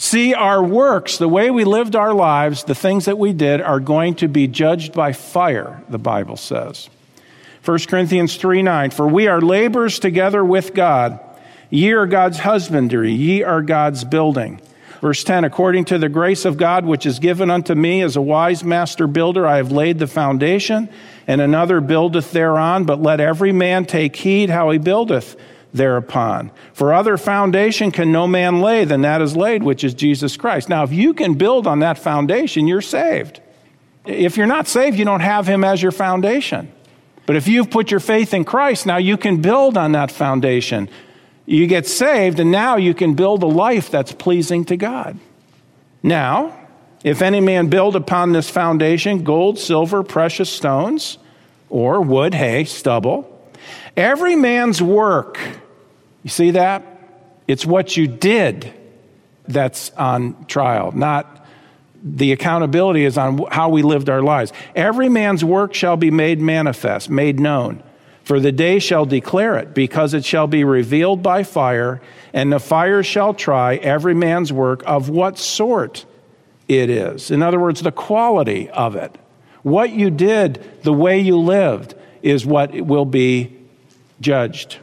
See, 0.00 0.32
our 0.32 0.64
works, 0.64 1.18
the 1.18 1.28
way 1.28 1.50
we 1.50 1.64
lived 1.64 1.94
our 1.94 2.14
lives, 2.14 2.64
the 2.64 2.74
things 2.74 3.04
that 3.04 3.18
we 3.18 3.34
did, 3.34 3.60
are 3.60 3.78
going 3.78 4.14
to 4.14 4.28
be 4.28 4.48
judged 4.48 4.94
by 4.94 5.12
fire, 5.12 5.82
the 5.90 5.98
Bible 5.98 6.38
says. 6.38 6.88
1 7.66 7.80
Corinthians 7.80 8.36
3 8.36 8.62
9, 8.62 8.92
for 8.92 9.06
we 9.06 9.28
are 9.28 9.42
laborers 9.42 9.98
together 9.98 10.42
with 10.42 10.72
God. 10.72 11.20
Ye 11.68 11.92
are 11.92 12.06
God's 12.06 12.38
husbandry, 12.38 13.12
ye 13.12 13.42
are 13.42 13.60
God's 13.60 14.04
building. 14.04 14.62
Verse 15.02 15.22
10 15.22 15.44
According 15.44 15.84
to 15.84 15.98
the 15.98 16.08
grace 16.08 16.46
of 16.46 16.56
God 16.56 16.86
which 16.86 17.04
is 17.04 17.18
given 17.18 17.50
unto 17.50 17.74
me 17.74 18.00
as 18.00 18.16
a 18.16 18.22
wise 18.22 18.64
master 18.64 19.06
builder, 19.06 19.46
I 19.46 19.58
have 19.58 19.70
laid 19.70 19.98
the 19.98 20.06
foundation, 20.06 20.88
and 21.26 21.42
another 21.42 21.82
buildeth 21.82 22.32
thereon. 22.32 22.86
But 22.86 23.02
let 23.02 23.20
every 23.20 23.52
man 23.52 23.84
take 23.84 24.16
heed 24.16 24.48
how 24.48 24.70
he 24.70 24.78
buildeth 24.78 25.36
thereupon. 25.72 26.50
For 26.72 26.92
other 26.92 27.16
foundation 27.16 27.90
can 27.90 28.12
no 28.12 28.26
man 28.26 28.60
lay 28.60 28.84
than 28.84 29.02
that 29.02 29.22
is 29.22 29.36
laid, 29.36 29.62
which 29.62 29.84
is 29.84 29.94
Jesus 29.94 30.36
Christ. 30.36 30.68
Now, 30.68 30.82
if 30.82 30.92
you 30.92 31.14
can 31.14 31.34
build 31.34 31.66
on 31.66 31.80
that 31.80 31.98
foundation, 31.98 32.66
you're 32.66 32.80
saved. 32.80 33.40
If 34.04 34.36
you're 34.36 34.46
not 34.46 34.66
saved, 34.66 34.98
you 34.98 35.04
don't 35.04 35.20
have 35.20 35.46
him 35.46 35.62
as 35.64 35.82
your 35.82 35.92
foundation. 35.92 36.72
But 37.26 37.36
if 37.36 37.46
you've 37.46 37.70
put 37.70 37.90
your 37.90 38.00
faith 38.00 38.34
in 38.34 38.44
Christ, 38.44 38.86
now 38.86 38.96
you 38.96 39.16
can 39.16 39.40
build 39.40 39.76
on 39.76 39.92
that 39.92 40.10
foundation. 40.10 40.88
You 41.46 41.66
get 41.66 41.86
saved, 41.86 42.40
and 42.40 42.50
now 42.50 42.76
you 42.76 42.94
can 42.94 43.14
build 43.14 43.42
a 43.42 43.46
life 43.46 43.90
that's 43.90 44.12
pleasing 44.12 44.64
to 44.66 44.76
God. 44.76 45.18
Now, 46.02 46.56
if 47.04 47.22
any 47.22 47.40
man 47.40 47.68
build 47.68 47.94
upon 47.94 48.32
this 48.32 48.50
foundation 48.50 49.22
gold, 49.22 49.58
silver, 49.58 50.02
precious 50.02 50.50
stones, 50.50 51.18
or 51.68 52.00
wood, 52.00 52.34
hay, 52.34 52.64
stubble, 52.64 53.29
every 54.00 54.34
man's 54.34 54.80
work, 54.82 55.38
you 56.22 56.30
see 56.30 56.52
that? 56.52 56.84
It's 57.46 57.66
what 57.66 57.96
you 57.96 58.06
did 58.06 58.72
that's 59.46 59.90
on 59.90 60.46
trial, 60.46 60.92
not 60.92 61.46
the 62.02 62.32
accountability 62.32 63.04
is 63.04 63.18
on 63.18 63.44
how 63.50 63.68
we 63.68 63.82
lived 63.82 64.08
our 64.08 64.22
lives. 64.22 64.52
Every 64.74 65.10
man's 65.10 65.44
work 65.44 65.74
shall 65.74 65.98
be 65.98 66.10
made 66.10 66.40
manifest, 66.40 67.10
made 67.10 67.38
known. 67.38 67.82
For 68.22 68.40
the 68.40 68.52
day 68.52 68.78
shall 68.78 69.04
declare 69.04 69.58
it, 69.58 69.74
because 69.74 70.14
it 70.14 70.24
shall 70.24 70.46
be 70.46 70.64
revealed 70.64 71.22
by 71.22 71.42
fire, 71.42 72.00
and 72.32 72.52
the 72.52 72.60
fire 72.60 73.02
shall 73.02 73.34
try 73.34 73.76
every 73.76 74.14
man's 74.14 74.52
work 74.52 74.82
of 74.86 75.10
what 75.10 75.36
sort 75.36 76.06
it 76.68 76.88
is. 76.88 77.30
In 77.30 77.42
other 77.42 77.58
words, 77.58 77.82
the 77.82 77.92
quality 77.92 78.70
of 78.70 78.96
it. 78.96 79.14
What 79.62 79.90
you 79.90 80.08
did, 80.10 80.64
the 80.84 80.92
way 80.92 81.20
you 81.20 81.36
lived, 81.38 81.94
is 82.22 82.46
what 82.46 82.72
will 82.72 83.04
be 83.04 83.59
judged. 84.20 84.78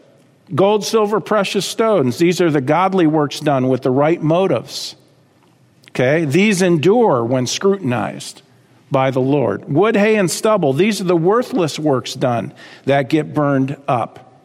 Gold, 0.54 0.86
silver, 0.86 1.20
precious 1.20 1.66
stones, 1.66 2.18
these 2.18 2.40
are 2.40 2.50
the 2.50 2.62
godly 2.62 3.08
works 3.08 3.40
done 3.40 3.68
with 3.68 3.82
the 3.82 3.92
right 3.92 4.22
motives. 4.22 4.96
Okay? 5.90 6.26
These 6.26 6.62
endure 6.62 7.24
when 7.24 7.48
scrutinized 7.48 8.42
by 8.90 9.12
the 9.12 9.20
Lord. 9.20 9.72
Wood, 9.72 9.96
hay, 9.96 10.16
and 10.16 10.32
stubble, 10.32 10.74
these 10.74 11.02
are 11.02 11.06
the 11.06 11.18
worthless 11.18 11.78
works 11.78 12.14
done 12.14 12.54
that 12.86 13.10
get 13.10 13.34
burned 13.34 13.78
up. 13.88 14.42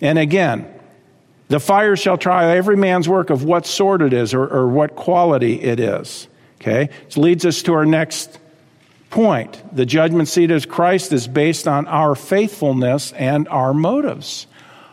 And 0.00 0.18
again, 0.18 0.66
the 1.48 1.60
fire 1.60 1.96
shall 1.96 2.18
try 2.18 2.56
every 2.56 2.76
man's 2.76 3.08
work 3.08 3.30
of 3.30 3.44
what 3.44 3.66
sort 3.66 4.02
it 4.02 4.12
is 4.12 4.34
or, 4.34 4.46
or 4.46 4.68
what 4.68 4.96
quality 4.96 5.60
it 5.62 5.78
is. 5.78 6.26
Okay? 6.60 6.90
This 7.04 7.16
leads 7.16 7.46
us 7.46 7.62
to 7.62 7.74
our 7.74 7.86
next 7.86 8.38
point. 9.10 9.62
The 9.74 9.86
judgment 9.86 10.28
seat 10.28 10.50
of 10.50 10.68
Christ 10.68 11.12
is 11.12 11.28
based 11.28 11.66
on 11.66 11.86
our 11.86 12.14
faithfulness 12.14 13.12
and 13.12 13.48
our 13.48 13.72
motives. 13.72 14.46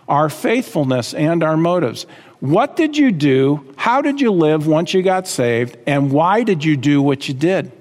Our 0.08 0.30
faithfulness 0.30 1.14
and 1.14 1.44
our 1.44 1.58
motives. 1.58 2.06
What 2.40 2.76
did 2.76 2.98
you 2.98 3.12
do? 3.12 3.74
How 3.76 4.02
did 4.02 4.22
you 4.22 4.32
live 4.32 4.68
once 4.68 4.94
you 4.94 5.02
got 5.02 5.28
saved? 5.28 5.78
And 5.88 6.12
why 6.12 6.44
did 6.44 6.64
you 6.64 6.78
do 6.78 7.02
what 7.02 7.28
you 7.28 7.34
did? 7.34 7.72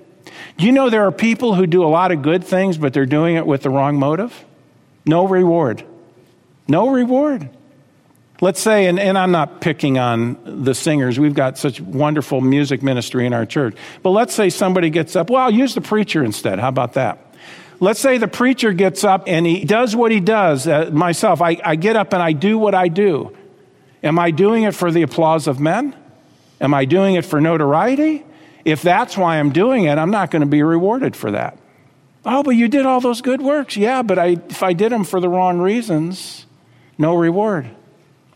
Do 0.57 0.66
you 0.66 0.73
know 0.73 0.88
there 0.88 1.07
are 1.07 1.12
people 1.12 1.55
who 1.55 1.66
do 1.66 1.85
a 1.85 1.88
lot 1.88 2.12
of 2.12 2.23
good 2.23 2.44
things, 2.44 2.79
but 2.79 2.92
they're 2.92 3.07
doing 3.07 3.37
it 3.37 3.47
with 3.47 3.62
the 3.62 3.70
wrong 3.70 3.99
motive? 3.99 4.44
No 5.05 5.27
reward. 5.27 5.85
No 6.66 6.88
reward. 6.88 7.49
Let's 8.40 8.61
say, 8.61 8.87
and, 8.87 8.99
and, 8.99 9.16
I'm 9.16 9.31
not 9.31 9.61
picking 9.61 9.97
on 9.97 10.64
the 10.64 10.75
singers, 10.75 11.20
we've 11.20 11.35
got 11.35 11.57
such 11.57 11.81
wonderful 11.81 12.40
music 12.40 12.83
ministry 12.83 13.27
in 13.27 13.33
our 13.33 13.47
church. 13.47 13.77
But 14.03 14.11
let's 14.11 14.35
say 14.35 14.51
somebody 14.51 14.90
gets 14.90 15.14
up, 15.14 15.31
well, 15.31 15.42
I'll 15.42 15.53
use 15.53 15.75
the 15.75 15.81
preacher 15.81 16.25
instead. 16.25 16.59
How 16.59 16.68
about 16.68 16.94
that? 16.94 17.25
Let's 17.79 18.01
say 18.01 18.18
the 18.18 18.29
preacher 18.29 18.73
gets 18.73 19.05
up 19.05 19.25
and 19.27 19.47
he 19.47 19.64
does 19.64 19.94
what 19.94 20.11
he 20.11 20.18
does. 20.18 20.66
Uh, 20.66 20.90
myself, 20.92 21.40
I, 21.40 21.61
I 21.64 21.77
get 21.77 21.97
up 21.97 22.12
and 22.12 22.23
I 22.23 22.33
do 22.33 22.59
what 22.59 22.75
I 22.75 22.88
do. 22.88 23.37
Am 24.03 24.18
I 24.18 24.33
doing 24.33 24.64
it 24.64 24.75
for 24.75 24.90
the 24.90 25.03
applause 25.03 25.47
of 25.47 25.61
men? 25.61 25.94
Am 26.61 26.75
I 26.75 26.85
doing 26.85 27.14
it 27.14 27.25
for 27.25 27.40
notoriety? 27.40 28.25
If 28.64 28.83
that's 28.83 29.16
why 29.16 29.38
I'm 29.38 29.51
doing 29.51 29.85
it, 29.85 29.99
I'm 29.99 30.11
not 30.11 30.31
going 30.31 30.40
to 30.40 30.47
be 30.47 30.62
rewarded 30.62 31.14
for 31.14 31.31
that. 31.33 31.59
Oh, 32.25 32.42
but 32.42 32.53
you 32.53 32.68
did 32.68 32.87
all 32.87 33.01
those 33.01 33.20
good 33.20 33.42
works. 33.42 33.77
Yeah, 33.77 34.03
but 34.03 34.18
I, 34.18 34.38
if 34.49 34.62
I 34.62 34.73
did 34.73 34.92
them 34.92 35.05
for 35.05 35.20
the 35.20 35.29
wrong 35.29 35.59
reasons, 35.59 36.47
no 36.97 37.14
reward. 37.14 37.68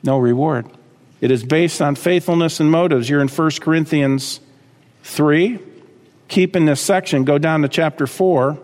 No 0.03 0.19
reward. 0.19 0.67
It 1.21 1.31
is 1.31 1.45
based 1.45 1.83
on 1.83 1.95
faithfulness 1.95 2.61
and 2.61 2.71
motives. 2.71 3.09
You're 3.09 3.21
in 3.21 3.29
1 3.29 3.51
Corinthians 3.61 4.41
3. 5.03 5.59
Keep 6.29 6.57
in 6.57 6.67
this 6.67 6.81
section, 6.81 7.25
go 7.25 7.39
down 7.39 7.63
to 7.63 7.69
chapter 7.69 8.07
4. 8.07 8.59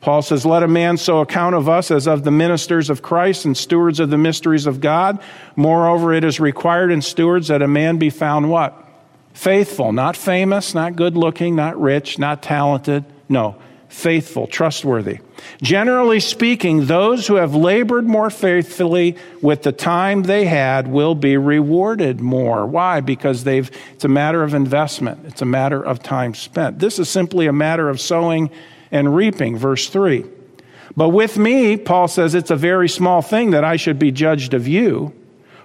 Paul 0.00 0.22
says, 0.22 0.44
Let 0.44 0.62
a 0.62 0.68
man 0.68 0.96
so 0.96 1.20
account 1.20 1.54
of 1.54 1.68
us 1.68 1.90
as 1.90 2.06
of 2.06 2.24
the 2.24 2.30
ministers 2.30 2.90
of 2.90 3.00
Christ 3.00 3.44
and 3.44 3.56
stewards 3.56 4.00
of 4.00 4.10
the 4.10 4.18
mysteries 4.18 4.66
of 4.66 4.80
God. 4.80 5.18
Moreover, 5.56 6.12
it 6.12 6.24
is 6.24 6.40
required 6.40 6.90
in 6.90 7.00
stewards 7.00 7.48
that 7.48 7.62
a 7.62 7.68
man 7.68 7.96
be 7.98 8.10
found 8.10 8.50
what? 8.50 8.78
Faithful, 9.32 9.92
not 9.92 10.16
famous, 10.16 10.74
not 10.74 10.96
good 10.96 11.16
looking, 11.16 11.56
not 11.56 11.80
rich, 11.80 12.18
not 12.18 12.42
talented. 12.42 13.04
No, 13.28 13.56
faithful, 13.94 14.46
trustworthy. 14.48 15.20
Generally 15.62 16.20
speaking, 16.20 16.86
those 16.86 17.28
who 17.28 17.36
have 17.36 17.54
labored 17.54 18.04
more 18.04 18.28
faithfully 18.28 19.16
with 19.40 19.62
the 19.62 19.72
time 19.72 20.24
they 20.24 20.44
had 20.46 20.88
will 20.88 21.14
be 21.14 21.36
rewarded 21.36 22.20
more. 22.20 22.66
Why? 22.66 23.00
Because 23.00 23.44
they've, 23.44 23.70
it's 23.92 24.04
a 24.04 24.08
matter 24.08 24.42
of 24.42 24.52
investment. 24.52 25.24
It's 25.26 25.42
a 25.42 25.46
matter 25.46 25.80
of 25.80 26.02
time 26.02 26.34
spent. 26.34 26.80
This 26.80 26.98
is 26.98 27.08
simply 27.08 27.46
a 27.46 27.52
matter 27.52 27.88
of 27.88 28.00
sowing 28.00 28.50
and 28.90 29.14
reaping. 29.14 29.56
Verse 29.56 29.88
3. 29.88 30.24
But 30.96 31.10
with 31.10 31.38
me, 31.38 31.76
Paul 31.76 32.08
says, 32.08 32.34
it's 32.34 32.50
a 32.50 32.56
very 32.56 32.88
small 32.88 33.22
thing 33.22 33.52
that 33.52 33.64
I 33.64 33.76
should 33.76 33.98
be 33.98 34.10
judged 34.10 34.54
of 34.54 34.66
you 34.66 35.14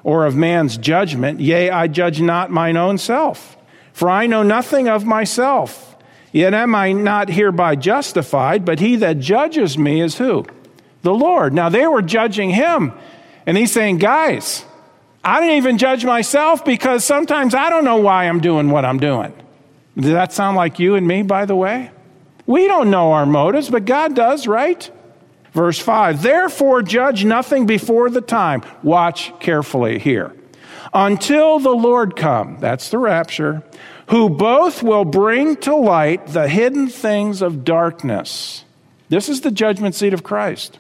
or 0.04 0.26
of 0.26 0.36
man's 0.36 0.78
judgment. 0.78 1.40
Yea, 1.40 1.72
I 1.72 1.88
judge 1.88 2.22
not 2.22 2.52
mine 2.52 2.78
own 2.78 3.00
self. 3.00 3.58
For 3.92 4.10
I 4.10 4.28
know 4.28 4.44
nothing 4.44 4.88
of 4.88 5.04
myself. 5.04 5.89
Yet 6.32 6.54
am 6.54 6.76
I 6.76 6.92
not 6.92 7.30
hereby 7.30 7.76
justified, 7.76 8.66
but 8.66 8.80
he 8.80 8.96
that 8.98 9.20
judges 9.20 9.78
me 9.78 10.02
is 10.02 10.18
who? 10.18 10.46
The 11.02 11.14
Lord. 11.14 11.54
Now 11.54 11.70
they 11.70 11.88
were 11.88 12.02
judging 12.02 12.52
him. 12.52 12.94
And 13.46 13.58
he's 13.58 13.72
saying, 13.72 13.98
guys, 13.98 14.66
I 15.24 15.40
didn't 15.40 15.58
even 15.58 15.78
judge 15.78 16.06
myself 16.06 16.64
because 16.64 17.04
sometimes 17.04 17.56
I 17.56 17.70
don't 17.70 17.86
know 17.86 17.98
why 17.98 18.26
I'm 18.26 18.40
doing 18.40 18.70
what 18.70 18.86
I'm 18.86 19.00
doing. 19.00 19.34
Does 19.96 20.12
that 20.12 20.32
sound 20.32 20.56
like 20.56 20.80
you 20.80 20.96
and 20.96 21.08
me, 21.08 21.24
by 21.24 21.46
the 21.46 21.56
way? 21.56 21.92
We 22.46 22.68
don't 22.68 22.90
know 22.90 23.12
our 23.12 23.26
motives, 23.26 23.70
but 23.70 23.86
God 23.86 24.16
does, 24.16 24.48
right? 24.48 24.90
Verse 25.54 25.80
5 25.80 26.22
Therefore, 26.22 26.82
judge 26.82 27.26
nothing 27.26 27.66
before 27.66 28.10
the 28.10 28.22
time. 28.22 28.64
Watch 28.84 29.34
carefully 29.40 30.00
here. 30.00 30.34
Until 30.94 31.60
the 31.60 31.76
Lord 31.76 32.16
come, 32.16 32.58
that's 32.60 32.90
the 32.90 32.98
rapture, 32.98 33.64
who 34.10 34.30
both 34.30 34.82
will 34.82 35.06
bring 35.06 35.56
to 35.56 35.76
light 35.76 36.28
the 36.28 36.48
hidden 36.48 36.88
things 36.88 37.42
of 37.42 37.64
darkness. 37.64 38.64
This 39.08 39.30
is 39.30 39.42
the 39.42 39.52
judgment 39.52 39.94
seat 39.94 40.14
of 40.14 40.24
Christ. 40.24 40.80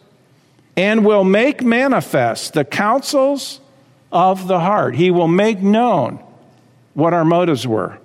And 0.76 1.06
will 1.06 1.24
make 1.24 1.62
manifest 1.62 2.54
the 2.54 2.66
counsels 2.66 3.60
of 4.12 4.48
the 4.48 4.60
heart. 4.60 4.96
He 4.96 5.12
will 5.12 5.28
make 5.28 5.60
known 5.60 6.24
what 6.94 7.14
our 7.14 7.26
motives 7.26 7.68
were. 7.68 8.00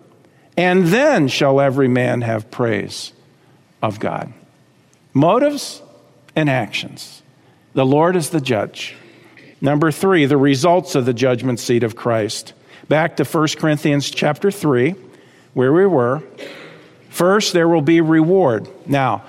And 0.56 0.86
then 0.88 1.28
shall 1.28 1.60
every 1.60 1.88
man 1.88 2.20
have 2.20 2.50
praise 2.50 3.12
of 3.82 4.00
God. 4.00 4.32
Motives 5.14 5.82
and 6.36 6.50
actions. 6.50 7.22
The 7.72 7.86
Lord 7.86 8.16
is 8.16 8.30
the 8.30 8.40
judge. 8.40 8.94
Number 9.60 9.90
three, 9.90 10.26
the 10.26 10.36
results 10.36 10.94
of 10.94 11.06
the 11.06 11.14
judgment 11.14 11.60
seat 11.60 11.82
of 11.82 11.96
Christ. 11.96 12.52
Back 12.88 13.16
to 13.16 13.24
1 13.24 13.48
Corinthians 13.56 14.10
chapter 14.10 14.50
3, 14.50 14.94
where 15.54 15.72
we 15.72 15.86
were. 15.86 16.22
First, 17.08 17.52
there 17.52 17.68
will 17.68 17.80
be 17.80 18.00
reward. 18.00 18.68
Now, 18.86 19.24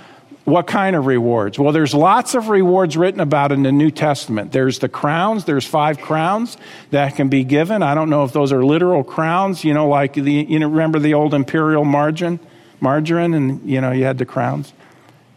what 0.46 0.68
kind 0.68 0.96
of 0.96 1.08
rewards? 1.08 1.58
Well, 1.58 1.72
there's 1.72 1.94
lots 1.94 2.36
of 2.36 2.50
rewards 2.50 2.96
written 2.96 3.20
about 3.20 3.52
in 3.52 3.64
the 3.64 3.72
New 3.72 3.90
Testament. 3.90 4.52
There's 4.52 4.78
the 4.78 4.90
crowns, 4.90 5.46
there's 5.46 5.66
five 5.66 6.00
crowns 6.00 6.58
that 6.92 7.16
can 7.16 7.30
be 7.30 7.44
given. 7.44 7.82
I 7.82 7.96
don't 7.96 8.12
know 8.12 8.24
if 8.24 8.32
those 8.32 8.52
are 8.52 8.64
literal 8.64 9.04
crowns, 9.04 9.64
you 9.64 9.74
know, 9.74 9.88
like 9.88 10.14
the, 10.14 10.32
you 10.32 10.60
know, 10.60 10.70
remember 10.70 11.00
the 11.00 11.16
old 11.16 11.34
imperial 11.34 11.84
margarine, 11.84 12.40
margarine, 12.80 13.34
and, 13.34 13.68
you 13.68 13.82
know, 13.82 13.92
you 13.92 14.04
had 14.04 14.20
the 14.20 14.26
crowns? 14.26 14.72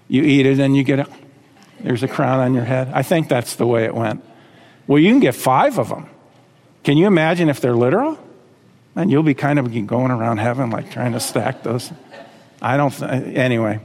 You 0.09 0.23
eat 0.25 0.45
it 0.45 0.59
and 0.59 0.77
you 0.77 0.85
get 0.85 1.01
a, 1.01 1.07
there's 1.81 2.03
a 2.03 2.09
crown 2.09 2.41
on 2.41 2.53
your 2.53 2.65
head. 2.65 2.91
I 2.93 3.03
think 3.03 3.29
that's 3.29 3.57
the 3.57 3.67
way 3.67 3.85
it 3.85 3.95
went. 3.95 4.23
Well, 4.87 4.99
you 4.99 5.11
can 5.11 5.21
get 5.21 5.35
five 5.35 5.79
of 5.79 5.89
them. 5.89 6.09
Can 6.83 6.99
you 6.99 7.07
imagine 7.07 7.49
if 7.49 7.61
they're 7.61 7.77
literal? 7.77 8.19
And 8.99 9.13
you'll 9.13 9.23
be 9.23 9.35
kind 9.35 9.61
of 9.61 9.87
going 9.87 10.11
around 10.11 10.39
heaven 10.39 10.71
like 10.71 10.91
trying 10.91 11.13
to 11.13 11.21
stack 11.21 11.63
those. 11.63 11.93
I 12.61 12.77
don't, 12.77 12.91
th- 12.91 13.37
anyway. 13.37 13.79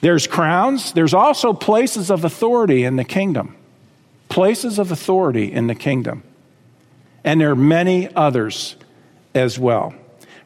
There's 0.00 0.26
crowns. 0.26 0.92
There's 0.92 1.14
also 1.14 1.52
places 1.52 2.10
of 2.10 2.24
authority 2.24 2.82
in 2.82 2.96
the 2.96 3.04
kingdom. 3.04 3.54
Places 4.28 4.80
of 4.80 4.90
authority 4.90 5.52
in 5.52 5.68
the 5.68 5.76
kingdom. 5.76 6.24
And 7.22 7.40
there 7.40 7.52
are 7.52 7.56
many 7.56 8.12
others 8.16 8.74
as 9.32 9.60
well. 9.60 9.94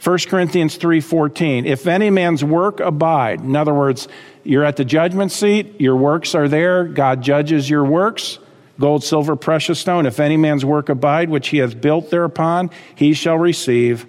1 0.03 0.19
Corinthians 0.29 0.77
3:14 0.77 1.65
If 1.65 1.87
any 1.87 2.11
man's 2.11 2.45
work 2.45 2.81
abide 2.81 3.41
in 3.41 3.57
other 3.57 3.73
words 3.73 4.09
you're 4.45 4.65
at 4.65 4.77
the 4.77 4.85
judgment 4.85 5.31
seat 5.31 5.79
your 5.79 5.97
works 5.97 6.35
are 6.35 6.49
there 6.49 6.85
God 6.85 7.23
judges 7.23 7.69
your 7.69 7.85
works 7.85 8.39
gold 8.81 9.05
silver 9.05 9.37
precious 9.37 9.79
stone 9.79 10.07
if 10.07 10.19
any 10.19 10.37
man's 10.37 10.65
work 10.65 10.89
abide 10.89 11.31
which 11.31 11.49
he 11.49 11.59
has 11.59 11.75
built 11.75 12.11
thereupon 12.11 12.71
he 12.97 13.13
shall 13.13 13.37
receive 13.37 14.07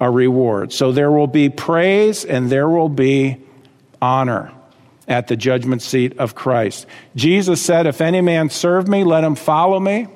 a 0.00 0.10
reward 0.10 0.72
so 0.72 0.90
there 0.90 1.12
will 1.12 1.28
be 1.28 1.48
praise 1.48 2.24
and 2.24 2.50
there 2.50 2.68
will 2.68 2.88
be 2.88 3.36
honor 4.02 4.52
at 5.10 5.26
the 5.26 5.36
judgment 5.36 5.82
seat 5.82 6.18
of 6.18 6.34
Christ. 6.34 6.86
Jesus 7.16 7.60
said, 7.60 7.86
If 7.86 8.00
any 8.00 8.20
man 8.20 8.48
serve 8.48 8.88
me, 8.88 9.04
let 9.04 9.24
him 9.24 9.34
follow 9.34 9.78
me. 9.78 10.06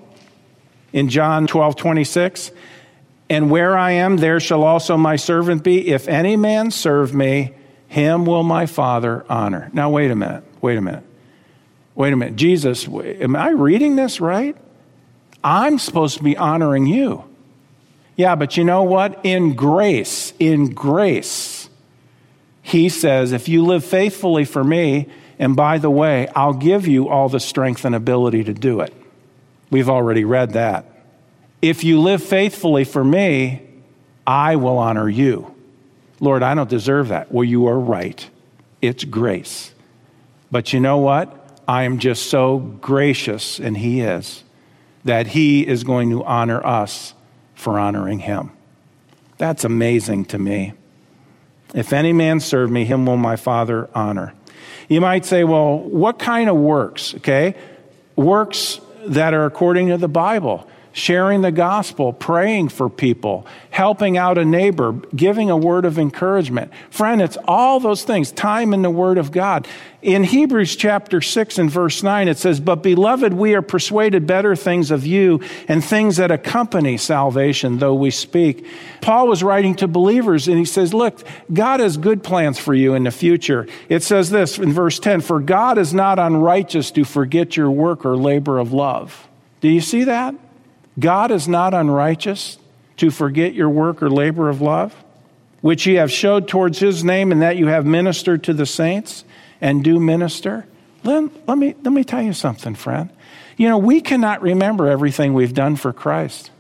In 0.93 1.09
John 1.09 1.49
12, 1.49 1.77
26. 1.77 2.53
And 3.29 3.51
where 3.51 3.77
I 3.77 3.93
am, 3.93 4.19
there 4.19 4.39
shall 4.39 4.63
also 4.63 4.97
my 4.97 5.17
servant 5.17 5.65
be. 5.65 5.89
If 5.89 6.07
any 6.09 6.37
man 6.37 6.71
serve 6.71 7.13
me, 7.13 7.55
him 7.89 8.25
will 8.25 8.45
my 8.45 8.67
Father 8.67 9.27
honor. 9.29 9.71
Now, 9.73 9.91
wait 9.91 10.11
a 10.11 10.15
minute. 10.15 10.45
Wait 10.61 10.79
a 10.79 10.81
minute. 10.81 11.03
Wait 11.95 12.13
a 12.13 12.17
minute. 12.17 12.37
Jesus, 12.37 12.89
am 12.89 13.37
I 13.37 13.51
reading 13.51 13.97
this 13.97 14.21
right? 14.21 14.57
I'm 15.43 15.79
supposed 15.79 16.17
to 16.19 16.25
be 16.25 16.37
honoring 16.37 16.87
you. 16.87 17.25
Yeah, 18.17 18.35
but 18.35 18.57
you 18.57 18.65
know 18.65 18.83
what? 18.83 19.21
In 19.25 19.55
grace, 19.55 20.33
in 20.39 20.73
grace, 20.73 21.69
he 22.63 22.89
says, 22.89 23.33
If 23.33 23.49
you 23.49 23.65
live 23.65 23.85
faithfully 23.85 24.45
for 24.45 24.65
me, 24.65 25.09
and 25.39 25.57
by 25.57 25.79
the 25.79 25.91
way, 25.91 26.29
I'll 26.29 26.55
give 26.55 26.87
you 26.87 27.09
all 27.09 27.29
the 27.29 27.41
strength 27.41 27.85
and 27.85 27.95
ability 27.95 28.45
to 28.45 28.55
do 28.55 28.81
it. 28.81 28.95
We've 29.71 29.91
already 29.91 30.25
read 30.25 30.53
that. 30.53 30.87
If 31.61 31.83
you 31.83 32.01
live 32.01 32.23
faithfully 32.23 32.85
for 32.85 33.05
me, 33.05 33.63
I 34.27 34.57
will 34.57 34.79
honor 34.79 35.09
you. 35.09 35.55
Lord, 36.21 36.43
I 36.43 36.55
don't 36.55 36.71
deserve 36.71 37.09
that. 37.09 37.33
Well, 37.33 37.45
you 37.45 37.67
are 37.67 37.79
right. 37.79 38.29
It's 38.81 39.05
grace. 39.05 39.73
But 40.51 40.73
you 40.73 40.81
know 40.81 40.99
what? 40.99 41.44
I 41.67 41.85
am 41.85 41.99
just 41.99 42.27
so 42.27 42.59
gracious, 42.59 43.59
and 43.59 43.77
He 43.77 44.01
is, 44.01 44.45
that 45.05 45.29
He 45.29 45.67
is 45.67 45.85
going 45.85 46.11
to 46.11 46.25
honor 46.25 46.65
us 46.65 47.15
for 47.55 47.79
honoring 47.79 48.21
Him. 48.21 48.51
That's 49.39 49.65
amazing 49.65 50.27
to 50.27 50.39
me. 50.39 50.75
If 51.75 51.93
any 51.93 52.13
man 52.13 52.39
serve 52.39 52.71
me, 52.71 52.85
him 52.85 53.05
will 53.05 53.17
my 53.17 53.37
Father 53.37 53.89
honor. 53.95 54.33
You 54.89 55.01
might 55.01 55.25
say, 55.25 55.43
well, 55.45 55.79
what 55.79 56.19
kind 56.19 56.49
of 56.49 56.57
works? 56.57 57.15
Okay. 57.17 57.57
Works 58.15 58.81
that 59.07 59.35
are 59.35 59.45
according 59.45 59.89
to 59.89 59.99
the 59.99 60.09
Bible 60.09 60.69
sharing 60.95 61.43
the 61.43 61.51
gospel, 61.51 62.13
praying 62.13 62.69
for 62.69 62.89
people, 62.89 63.45
helping 63.71 64.17
out 64.17 64.39
a 64.39 64.45
neighbor, 64.45 64.93
giving 65.15 65.51
a 65.51 65.57
word 65.57 65.85
of 65.85 65.99
encouragement. 65.99 66.71
Friend, 66.89 67.21
it's 67.21 67.37
all 67.47 67.81
those 67.81 68.05
things, 68.05 68.31
time 68.31 68.73
in 68.73 68.83
the 68.83 68.91
word 68.91 69.19
of 69.19 69.33
God. 69.33 69.67
In 70.03 70.23
Hebrews 70.23 70.77
chapter 70.77 71.21
6 71.21 71.59
and 71.59 71.69
verse 71.69 72.05
9, 72.05 72.29
it 72.29 72.39
says, 72.39 72.61
But 72.61 72.77
beloved, 72.77 73.35
we 73.35 73.55
are 73.55 73.63
persuaded 73.63 74.25
better 74.25 74.55
things 74.55 74.93
of 74.93 75.05
you 75.05 75.41
and 75.67 75.85
things 75.85 76.19
that 76.19 76.31
accompany 76.31 76.97
salvation, 76.97 77.79
though 77.79 77.95
we 77.95 78.13
speak. 78.13 78.65
Paul 79.01 79.27
was 79.27 79.43
writing 79.43 79.75
to 79.77 79.89
believers 79.89 80.47
and 80.47 80.59
he 80.59 80.65
says, 80.65 80.95
Look, 80.95 81.27
God 81.53 81.81
has 81.81 81.97
good 81.97 82.23
plans 82.23 82.57
for 82.59 82.73
you 82.73 82.95
in 82.95 83.03
the 83.03 83.11
future. 83.11 83.67
It 83.89 84.05
says 84.05 84.31
this 84.31 84.59
in 84.59 84.73
verse 84.73 85.01
10 85.01 85.23
For 85.23 85.41
God 85.41 85.77
is 85.77 85.93
not 85.93 86.21
unrighteous 86.21 86.93
to 86.93 87.05
forget 87.05 87.57
your 87.57 87.71
work 87.71 88.05
or 88.07 88.17
labor 88.17 88.61
of 88.61 88.73
love. 88.73 89.29
Do 89.61 89.69
you 89.69 89.81
see 89.81 90.05
that? 90.05 90.37
God 90.99 91.31
is 91.31 91.49
not 91.49 91.75
unrighteous 91.75 92.59
to 92.99 93.11
forget 93.11 93.55
your 93.55 93.69
work 93.69 94.03
or 94.03 94.11
labor 94.11 94.49
of 94.49 94.61
love, 94.61 94.95
which 95.61 95.87
ye 95.87 95.95
have 95.95 96.13
showed 96.13 96.47
towards 96.47 96.79
his 96.79 97.03
name, 97.03 97.33
and 97.33 97.43
that 97.43 97.57
you 97.57 97.67
have 97.67 97.85
ministered 97.85 98.45
to 98.45 98.55
the 98.55 98.67
saints 98.67 99.25
and 99.61 99.83
do 99.83 99.99
minister. 99.99 100.67
Let, 101.03 101.49
let, 101.49 101.59
me, 101.59 101.75
let 101.83 101.93
me 101.93 102.05
tell 102.05 102.23
you 102.23 102.33
something, 102.33 102.75
friend. 102.75 103.11
You 103.57 103.69
know, 103.69 103.79
we 103.79 104.01
cannot 104.01 104.43
remember 104.43 104.89
everything 104.89 105.35
we've 105.35 105.55
done 105.55 105.77
for 105.77 105.93
Christ. 105.93 106.51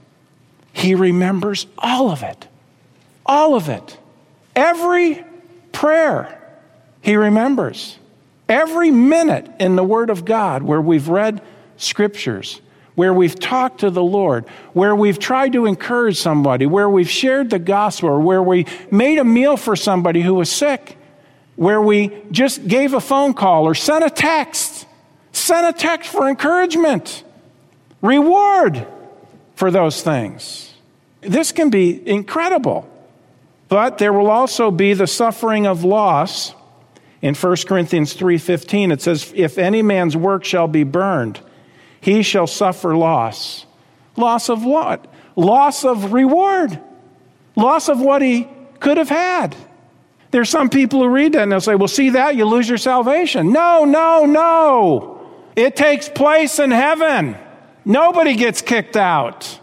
He 0.72 0.95
remembers 0.95 1.66
all 1.78 2.11
of 2.11 2.22
it. 2.22 2.49
All 3.26 3.55
of 3.55 3.68
it. 3.68 3.99
Every 4.57 5.24
prayer, 5.72 6.41
He 7.01 7.16
remembers. 7.16 7.99
Every 8.49 8.91
minute 8.91 9.51
in 9.59 9.76
the 9.76 9.85
Word 9.85 10.11
of 10.11 10.24
God 10.24 10.62
where 10.62 10.80
we've 10.80 11.09
read 11.09 11.41
scriptures, 11.76 12.61
where 12.95 13.12
we've 13.12 13.38
talked 13.38 13.80
to 13.80 13.90
the 13.90 14.03
Lord, 14.03 14.47
where 14.72 14.95
we've 14.95 15.18
tried 15.18 15.53
to 15.55 15.66
encourage 15.66 16.18
somebody, 16.18 16.66
where 16.66 16.88
we've 16.88 17.11
shared 17.11 17.51
the 17.51 17.59
gospel, 17.59 18.09
or 18.09 18.20
where 18.20 18.42
we 18.42 18.66
made 18.90 19.18
a 19.18 19.24
meal 19.24 19.57
for 19.57 19.74
somebody 19.74 20.22
who 20.22 20.34
was 20.34 20.51
sick, 20.51 20.97
where 21.57 21.80
we 21.80 22.12
just 22.30 22.66
gave 22.66 22.95
a 22.95 23.01
phone 23.01 23.34
call 23.34 23.66
or 23.66 23.74
sent 23.74 24.05
a 24.05 24.11
text, 24.11 24.86
sent 25.32 25.66
a 25.66 25.78
text 25.78 26.11
for 26.11 26.28
encouragement, 26.28 27.24
reward 28.01 28.86
for 29.57 29.70
those 29.70 30.03
things. 30.03 30.72
This 31.20 31.53
can 31.53 31.70
be 31.70 32.07
incredible. 32.09 32.88
But 33.68 33.99
there 33.99 34.12
will 34.12 34.30
also 34.30 34.70
be 34.70 34.95
the 34.95 35.07
suffering 35.07 35.66
of 35.66 35.84
loss. 35.84 36.55
In 37.22 37.34
1 37.34 37.66
Corinthians 37.66 38.14
3:15 38.14 38.92
it 38.92 39.01
says 39.01 39.32
if 39.34 39.57
any 39.57 39.82
man's 39.82 40.16
work 40.16 40.45
shall 40.45 40.68
be 40.68 40.84
burned 40.84 41.40
he 42.05 42.22
shall 42.22 42.46
suffer 42.46 42.94
loss. 42.94 43.64
Loss 44.14 44.50
of 44.50 44.62
what? 44.62 45.07
Loss 45.36 45.86
of 45.86 46.12
reward. 46.12 46.78
Loss 47.57 47.88
of 47.88 47.98
what 47.98 48.20
he 48.20 48.46
could 48.78 48.98
have 48.98 49.09
had. 49.09 49.57
There's 50.30 50.50
some 50.50 50.68
people 50.68 51.00
who 51.00 51.09
read 51.09 51.32
that 51.32 51.44
and 51.44 51.50
they'll 51.52 51.62
say, 51.62 51.76
well, 51.76 51.88
see 51.88 52.11
that, 52.11 52.36
you 52.36 52.44
lose 52.44 52.68
your 52.68 52.76
salvation. 52.76 53.55
No, 53.55 53.86
no, 53.86 54.26
no. 54.26 55.30
It 55.57 55.76
takes 55.76 56.11
place 56.11 56.59
in 56.59 56.72
heaven. 56.72 57.38
Nobody 57.86 58.34
gets 58.34 58.61
kicked 58.61 58.98
out. 58.98 59.59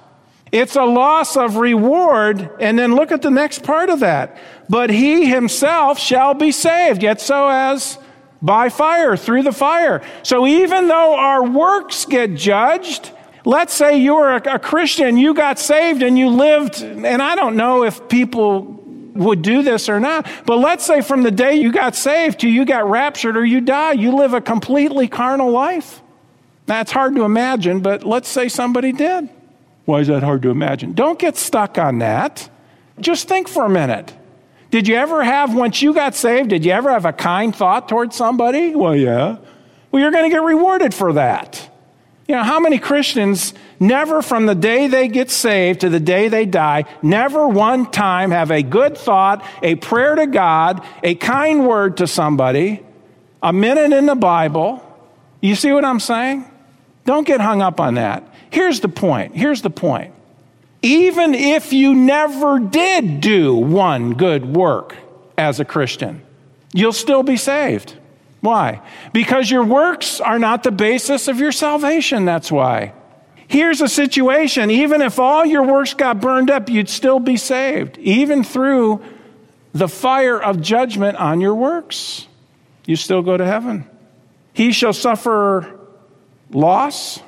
It's 0.52 0.76
a 0.76 0.84
loss 0.84 1.38
of 1.38 1.58
reward. 1.58 2.50
And 2.60 2.80
then 2.80 2.96
look 2.96 3.12
at 3.12 3.22
the 3.22 3.30
next 3.30 3.62
part 3.62 3.92
of 3.92 4.00
that. 4.00 4.36
But 4.68 4.90
he 4.90 5.28
himself 5.30 6.00
shall 6.00 6.34
be 6.34 6.52
saved, 6.52 7.04
yet 7.04 7.22
so 7.22 7.50
as 7.50 8.00
by 8.42 8.70
fire, 8.70 9.16
through 9.16 9.44
the 9.44 9.52
fire. 9.52 10.02
So 10.24 10.48
even 10.48 10.88
though 10.88 11.16
our 11.16 11.44
works 11.44 12.06
get 12.06 12.36
judged, 12.36 13.12
let's 13.46 13.74
say 13.74 13.98
you 13.98 14.16
were 14.16 14.36
a, 14.36 14.56
a 14.56 14.60
Christian, 14.60 15.18
you 15.18 15.34
got 15.34 15.60
saved 15.60 16.02
and 16.02 16.18
you 16.18 16.30
lived, 16.30 16.82
and 16.82 17.22
I 17.22 17.36
don't 17.36 17.56
know 17.56 17.84
if 17.84 18.08
people 18.10 18.80
would 19.14 19.42
do 19.42 19.62
this 19.62 19.90
or 19.90 20.00
not, 20.00 20.28
but 20.46 20.58
let's 20.58 20.86
say 20.86 21.02
from 21.02 21.24
the 21.24 21.32
day 21.32 21.56
you 21.56 21.72
got 21.72 21.96
saved 21.96 22.40
to 22.40 22.50
you 22.50 22.66
got 22.66 22.90
raptured 22.90 23.38
or 23.38 23.46
you 23.46 23.62
die, 23.62 23.94
you 23.94 24.16
live 24.16 24.34
a 24.34 24.42
completely 24.42 25.08
carnal 25.08 25.52
life. 25.52 26.02
That's 26.66 26.92
hard 26.92 27.16
to 27.16 27.24
imagine, 27.24 27.82
but 27.82 28.06
let's 28.06 28.30
say 28.30 28.48
somebody 28.48 28.92
did. 28.92 29.30
Why 29.86 30.00
is 30.00 30.08
that 30.08 30.24
hard 30.24 30.42
to 30.44 30.50
imagine? 30.50 30.94
Don't 30.94 31.20
get 31.20 31.36
stuck 31.36 31.78
on 31.78 32.00
that. 32.00 32.50
Just 33.00 33.28
think 33.28 33.48
for 33.48 33.66
a 33.66 33.70
minute. 33.70 34.14
Did 34.72 34.88
you 34.88 34.96
ever 34.96 35.24
have, 35.24 35.54
once 35.54 35.82
you 35.82 35.94
got 35.94 36.16
saved, 36.16 36.50
did 36.50 36.64
you 36.64 36.72
ever 36.72 36.90
have 36.90 37.06
a 37.06 37.12
kind 37.12 37.54
thought 37.54 37.90
towards 37.90 38.16
somebody? 38.16 38.74
Well, 38.74 38.96
yeah. 38.96 39.38
Well, 39.92 40.02
you're 40.02 40.12
going 40.12 40.30
to 40.30 40.34
get 40.34 40.42
rewarded 40.42 40.94
for 40.94 41.14
that. 41.14 41.70
You 42.28 42.36
know, 42.36 42.44
how 42.44 42.62
many 42.62 42.80
Christians 42.80 43.54
never 43.78 44.22
from 44.22 44.46
the 44.46 44.56
day 44.56 44.88
they 44.88 45.10
get 45.10 45.30
saved 45.30 45.82
to 45.82 45.90
the 45.90 46.00
day 46.00 46.30
they 46.30 46.46
die, 46.46 46.86
never 47.02 47.46
one 47.50 47.92
time 47.92 48.32
have 48.32 48.50
a 48.50 48.64
good 48.64 48.98
thought, 48.98 49.46
a 49.62 49.76
prayer 49.76 50.16
to 50.16 50.28
God, 50.28 50.86
a 51.04 51.16
kind 51.16 51.68
word 51.68 51.98
to 51.98 52.08
somebody, 52.08 52.82
a 53.44 53.52
minute 53.52 53.92
in 53.92 54.06
the 54.06 54.16
Bible? 54.16 54.82
You 55.42 55.56
see 55.56 55.74
what 55.74 55.84
I'm 55.84 56.00
saying? 56.00 56.50
Don't 57.04 57.28
get 57.28 57.42
hung 57.42 57.62
up 57.62 57.82
on 57.82 57.96
that. 57.96 58.24
Here's 58.50 58.80
the 58.80 58.88
point. 58.88 59.36
Here's 59.36 59.62
the 59.62 59.70
point. 59.70 60.14
Even 60.82 61.36
if 61.36 61.74
you 61.74 61.94
never 61.94 62.60
did 62.60 63.22
do 63.22 63.54
one 63.56 64.14
good 64.14 64.46
work 64.46 64.96
as 65.38 65.60
a 65.60 65.66
Christian, 65.66 66.24
you'll 66.74 66.94
still 66.94 67.24
be 67.24 67.38
saved. 67.38 67.96
Why? 68.42 68.82
Because 69.14 69.52
your 69.52 69.64
works 69.64 70.20
are 70.20 70.40
not 70.40 70.64
the 70.64 70.72
basis 70.72 71.28
of 71.28 71.40
your 71.40 71.52
salvation. 71.52 72.26
That's 72.26 72.52
why. 72.52 72.94
Here's 73.48 73.82
a 73.82 73.88
situation 73.88 74.72
even 74.72 75.02
if 75.02 75.20
all 75.20 75.46
your 75.46 75.64
works 75.64 75.94
got 75.94 76.22
burned 76.22 76.50
up, 76.50 76.70
you'd 76.70 76.90
still 76.90 77.20
be 77.20 77.38
saved, 77.38 77.98
even 78.00 78.44
through 78.44 79.04
the 79.74 79.88
fire 79.88 80.42
of 80.42 80.62
judgment 80.62 81.18
on 81.18 81.42
your 81.42 81.54
works. 81.54 82.28
You 82.86 82.96
still 82.96 83.22
go 83.22 83.38
to 83.38 83.46
heaven. 83.46 83.86
He 84.54 84.72
shall 84.72 84.94
suffer 84.94 85.80
loss. 86.50 87.20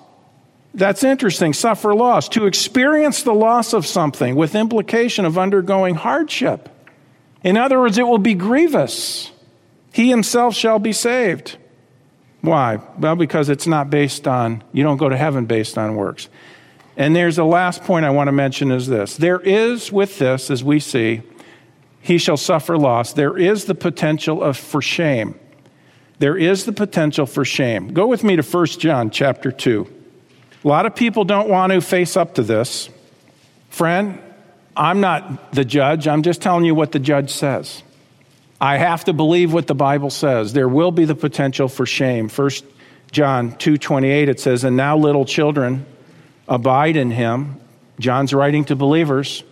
That's 0.74 1.04
interesting. 1.04 1.54
Suffer 1.54 1.94
loss. 1.94 2.30
To 2.30 2.46
experience 2.46 3.24
the 3.24 3.34
loss 3.34 3.74
of 3.74 3.86
something 3.86 4.36
with 4.36 4.56
implication 4.56 5.26
of 5.26 5.38
undergoing 5.38 5.96
hardship. 5.96 6.70
In 7.44 7.58
other 7.58 7.80
words, 7.80 7.98
it 7.98 8.08
will 8.08 8.18
be 8.18 8.34
grievous 8.34 9.32
he 9.94 10.10
himself 10.10 10.56
shall 10.56 10.80
be 10.80 10.92
saved. 10.92 11.58
Why? 12.42 12.80
Well, 12.98 13.16
because 13.16 13.48
it's 13.48 13.68
not 13.68 13.90
based 13.90 14.28
on, 14.28 14.64
you 14.74 14.84
don't 14.84 14.98
go 14.98 15.08
to 15.08 15.16
heaven 15.16 15.46
based 15.46 15.78
on 15.78 15.96
works. 15.96 16.28
And 16.98 17.16
there's 17.16 17.38
a 17.38 17.44
last 17.44 17.84
point 17.84 18.04
I 18.04 18.10
want 18.10 18.28
to 18.28 18.34
mention 18.34 18.72
is 18.72 18.88
this. 18.88 19.16
There 19.16 19.40
is 19.40 19.92
with 19.92 20.20
this, 20.20 20.52
as 20.52 20.64
we 20.64 20.80
see, 20.80 21.22
he 22.02 22.18
shall 22.18 22.38
suffer 22.38 22.78
loss. 22.78 23.14
There 23.14 23.38
is 23.38 23.66
the 23.66 23.76
potential 23.76 24.44
of 24.44 24.58
for 24.58 24.82
shame. 24.82 25.40
There 26.20 26.36
is 26.36 26.66
the 26.66 26.74
potential 26.74 27.26
for 27.26 27.46
shame. 27.46 27.94
Go 27.94 28.08
with 28.08 28.24
me 28.24 28.36
to 28.36 28.44
1 28.44 28.66
John 28.66 29.10
chapter 29.10 29.52
2. 29.52 29.88
A 30.64 30.68
lot 30.68 30.86
of 30.86 30.96
people 30.96 31.26
don't 31.26 31.50
want 31.50 31.74
to 31.74 31.82
face 31.82 32.16
up 32.16 32.36
to 32.36 32.42
this. 32.42 32.90
Friend, 33.70 34.20
I'm 34.76 35.02
not 35.02 35.52
the 35.52 35.66
judge. 35.66 36.08
I'm 36.08 36.24
just 36.24 36.42
telling 36.42 36.66
you 36.66 36.74
what 36.74 36.92
the 36.92 37.00
judge 37.00 37.32
says. 37.32 37.84
I 38.62 38.78
have 38.78 39.04
to 39.06 39.14
believe 39.14 39.52
what 39.52 39.68
the 39.68 39.76
Bible 39.76 40.10
says. 40.10 40.54
There 40.54 40.70
will 40.70 40.92
be 40.92 41.06
the 41.06 41.16
potential 41.16 41.68
for 41.68 41.86
shame. 41.86 42.30
First 42.30 42.64
John 43.12 43.52
2:28 43.52 44.30
it 44.30 44.40
says, 44.40 44.64
"And 44.64 44.78
now 44.78 44.98
little 44.98 45.26
children, 45.26 45.86
abide 46.48 46.96
in 46.96 47.12
him." 47.12 47.58
John's 48.00 48.34
writing 48.34 48.64
to 48.66 48.76
believers. 48.76 49.44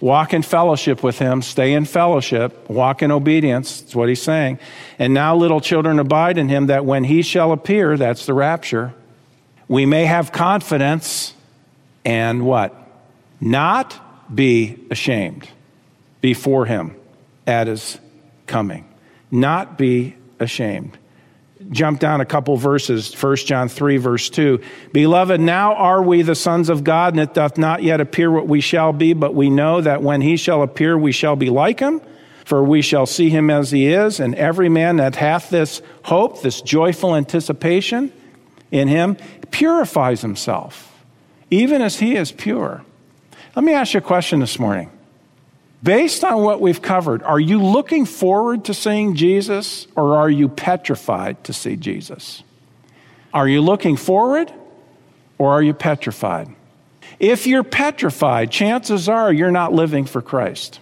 Walk 0.00 0.34
in 0.34 0.42
fellowship 0.42 1.02
with 1.02 1.18
him, 1.18 1.42
stay 1.42 1.72
in 1.72 1.84
fellowship, 1.84 2.68
walk 2.68 3.02
in 3.02 3.10
obedience. 3.10 3.80
That's 3.80 3.94
what 3.94 4.08
he's 4.08 4.22
saying. 4.22 4.58
And 4.98 5.14
now 5.14 5.34
little 5.34 5.60
children 5.60 5.98
abide 5.98 6.38
in 6.38 6.48
him 6.48 6.66
that 6.66 6.84
when 6.84 7.04
he 7.04 7.22
shall 7.22 7.52
appear, 7.52 7.96
that's 7.96 8.26
the 8.26 8.34
rapture, 8.34 8.92
we 9.68 9.86
may 9.86 10.04
have 10.04 10.32
confidence 10.32 11.34
and 12.04 12.44
what? 12.44 12.74
Not 13.40 14.34
be 14.34 14.78
ashamed 14.90 15.48
before 16.20 16.66
him 16.66 16.96
at 17.46 17.66
his 17.66 17.98
coming. 18.46 18.88
Not 19.30 19.78
be 19.78 20.16
ashamed. 20.38 20.98
Jump 21.70 21.98
down 21.98 22.20
a 22.20 22.26
couple 22.26 22.56
verses, 22.56 23.14
1 23.14 23.36
John 23.36 23.68
3, 23.68 23.96
verse 23.96 24.28
2. 24.28 24.60
Beloved, 24.92 25.40
now 25.40 25.74
are 25.74 26.02
we 26.02 26.22
the 26.22 26.34
sons 26.34 26.68
of 26.68 26.84
God, 26.84 27.14
and 27.14 27.20
it 27.20 27.32
doth 27.32 27.56
not 27.56 27.82
yet 27.82 28.00
appear 28.00 28.30
what 28.30 28.46
we 28.46 28.60
shall 28.60 28.92
be, 28.92 29.14
but 29.14 29.34
we 29.34 29.48
know 29.48 29.80
that 29.80 30.02
when 30.02 30.20
he 30.20 30.36
shall 30.36 30.62
appear, 30.62 30.98
we 30.98 31.12
shall 31.12 31.36
be 31.36 31.48
like 31.48 31.80
him, 31.80 32.02
for 32.44 32.62
we 32.62 32.82
shall 32.82 33.06
see 33.06 33.30
him 33.30 33.48
as 33.50 33.70
he 33.70 33.86
is. 33.86 34.20
And 34.20 34.34
every 34.34 34.68
man 34.68 34.96
that 34.96 35.16
hath 35.16 35.48
this 35.48 35.80
hope, 36.02 36.42
this 36.42 36.60
joyful 36.60 37.16
anticipation 37.16 38.12
in 38.70 38.88
him, 38.88 39.16
purifies 39.54 40.20
himself, 40.20 41.00
even 41.48 41.80
as 41.80 42.00
he 42.00 42.16
is 42.16 42.32
pure. 42.32 42.84
Let 43.54 43.64
me 43.64 43.72
ask 43.72 43.94
you 43.94 43.98
a 43.98 44.00
question 44.00 44.40
this 44.40 44.58
morning. 44.58 44.90
Based 45.80 46.24
on 46.24 46.42
what 46.42 46.60
we've 46.60 46.82
covered, 46.82 47.22
are 47.22 47.38
you 47.38 47.62
looking 47.62 48.04
forward 48.04 48.64
to 48.64 48.74
seeing 48.74 49.14
Jesus 49.14 49.86
or 49.94 50.16
are 50.16 50.28
you 50.28 50.48
petrified 50.48 51.44
to 51.44 51.52
see 51.52 51.76
Jesus? 51.76 52.42
Are 53.32 53.46
you 53.46 53.60
looking 53.60 53.96
forward 53.96 54.52
or 55.38 55.52
are 55.52 55.62
you 55.62 55.72
petrified? 55.72 56.48
If 57.20 57.46
you're 57.46 57.62
petrified, 57.62 58.50
chances 58.50 59.08
are 59.08 59.32
you're 59.32 59.52
not 59.52 59.72
living 59.72 60.04
for 60.04 60.20
Christ. 60.20 60.80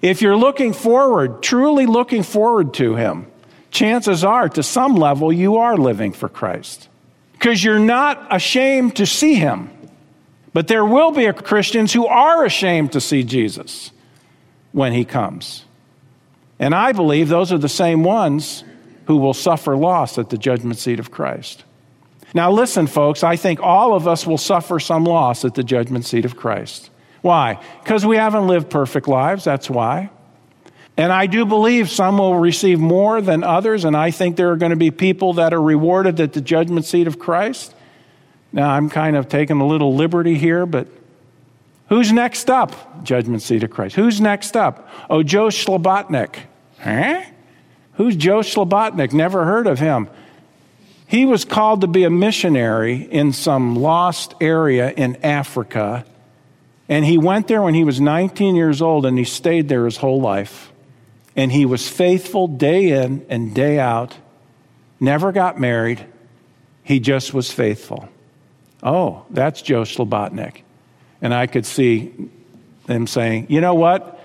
If 0.00 0.22
you're 0.22 0.36
looking 0.36 0.74
forward, 0.74 1.42
truly 1.42 1.86
looking 1.86 2.22
forward 2.22 2.72
to 2.74 2.94
Him, 2.94 3.26
chances 3.72 4.22
are 4.22 4.48
to 4.50 4.62
some 4.62 4.94
level 4.94 5.32
you 5.32 5.56
are 5.56 5.76
living 5.76 6.12
for 6.12 6.28
Christ 6.28 6.86
because 7.40 7.64
you're 7.64 7.78
not 7.78 8.26
ashamed 8.30 8.96
to 8.96 9.06
see 9.06 9.32
Him. 9.32 9.70
But 10.52 10.68
there 10.68 10.84
will 10.84 11.10
be 11.10 11.32
Christians 11.32 11.90
who 11.90 12.06
are 12.06 12.44
ashamed 12.44 12.92
to 12.92 13.00
see 13.00 13.24
Jesus 13.24 13.92
when 14.72 14.92
he 14.92 15.04
comes. 15.04 15.64
And 16.58 16.74
I 16.74 16.92
believe 16.92 17.28
those 17.28 17.50
are 17.50 17.58
the 17.58 17.68
same 17.68 18.04
ones 18.04 18.62
who 19.06 19.16
will 19.16 19.32
suffer 19.32 19.74
loss 19.74 20.18
at 20.18 20.28
the 20.28 20.36
judgment 20.36 20.78
seat 20.78 20.98
of 20.98 21.10
Christ. 21.10 21.64
Now, 22.34 22.50
listen, 22.50 22.86
folks, 22.86 23.24
I 23.24 23.36
think 23.36 23.60
all 23.60 23.94
of 23.94 24.06
us 24.06 24.26
will 24.26 24.38
suffer 24.38 24.78
some 24.78 25.04
loss 25.04 25.44
at 25.44 25.54
the 25.54 25.64
judgment 25.64 26.04
seat 26.04 26.26
of 26.26 26.36
Christ. 26.36 26.90
Why? 27.22 27.58
Because 27.82 28.04
we 28.04 28.16
haven't 28.16 28.48
lived 28.48 28.68
perfect 28.70 29.08
lives, 29.08 29.44
that's 29.44 29.70
why. 29.70 30.10
And 31.00 31.12
I 31.12 31.26
do 31.26 31.46
believe 31.46 31.90
some 31.90 32.18
will 32.18 32.36
receive 32.36 32.78
more 32.78 33.20
than 33.20 33.42
others, 33.42 33.84
and 33.84 33.96
I 33.96 34.10
think 34.10 34.36
there 34.36 34.50
are 34.52 34.56
going 34.56 34.70
to 34.70 34.76
be 34.76 34.90
people 34.90 35.34
that 35.34 35.54
are 35.54 35.62
rewarded 35.62 36.20
at 36.20 36.34
the 36.34 36.40
judgment 36.40 36.84
seat 36.84 37.06
of 37.06 37.18
Christ. 37.18 37.74
Now, 38.52 38.70
I'm 38.70 38.88
kind 38.90 39.16
of 39.16 39.28
taking 39.28 39.60
a 39.60 39.66
little 39.66 39.94
liberty 39.94 40.36
here, 40.36 40.66
but 40.66 40.88
Who's 41.90 42.12
next 42.12 42.48
up? 42.48 43.02
Judgment 43.02 43.42
seat 43.42 43.64
of 43.64 43.70
Christ. 43.70 43.96
Who's 43.96 44.20
next 44.20 44.56
up? 44.56 44.88
Oh, 45.10 45.24
Joe 45.24 45.48
Slobotnik. 45.48 46.36
Huh? 46.78 47.22
Who's 47.94 48.14
Joe 48.14 48.40
Slobotnik? 48.40 49.12
Never 49.12 49.44
heard 49.44 49.66
of 49.66 49.80
him. 49.80 50.08
He 51.08 51.26
was 51.26 51.44
called 51.44 51.80
to 51.80 51.88
be 51.88 52.04
a 52.04 52.10
missionary 52.10 53.02
in 53.10 53.32
some 53.32 53.74
lost 53.74 54.36
area 54.40 54.92
in 54.92 55.16
Africa. 55.24 56.04
And 56.88 57.04
he 57.04 57.18
went 57.18 57.48
there 57.48 57.60
when 57.60 57.74
he 57.74 57.82
was 57.82 58.00
19 58.00 58.54
years 58.54 58.80
old 58.80 59.04
and 59.04 59.18
he 59.18 59.24
stayed 59.24 59.68
there 59.68 59.84
his 59.84 59.96
whole 59.96 60.20
life. 60.20 60.69
And 61.36 61.52
he 61.52 61.64
was 61.64 61.88
faithful 61.88 62.48
day 62.48 62.90
in 62.90 63.24
and 63.28 63.54
day 63.54 63.78
out, 63.78 64.16
never 64.98 65.32
got 65.32 65.58
married. 65.58 66.04
He 66.82 67.00
just 67.00 67.32
was 67.32 67.52
faithful. 67.52 68.08
Oh, 68.82 69.24
that's 69.30 69.62
Joe 69.62 69.82
Slobotnik. 69.82 70.62
And 71.22 71.34
I 71.34 71.46
could 71.46 71.66
see 71.66 72.12
them 72.86 73.06
saying, 73.06 73.46
you 73.48 73.60
know 73.60 73.74
what? 73.74 74.18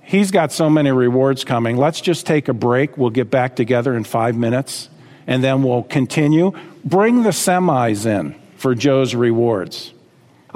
He's 0.00 0.30
got 0.30 0.52
so 0.52 0.70
many 0.70 0.92
rewards 0.92 1.44
coming. 1.44 1.76
Let's 1.76 2.00
just 2.00 2.26
take 2.26 2.48
a 2.48 2.54
break. 2.54 2.96
We'll 2.96 3.10
get 3.10 3.30
back 3.30 3.56
together 3.56 3.94
in 3.96 4.04
five 4.04 4.36
minutes 4.36 4.88
and 5.26 5.42
then 5.42 5.62
we'll 5.62 5.82
continue. 5.82 6.52
Bring 6.84 7.24
the 7.24 7.30
semis 7.30 8.06
in 8.06 8.40
for 8.56 8.74
Joe's 8.74 9.14
rewards. 9.14 9.92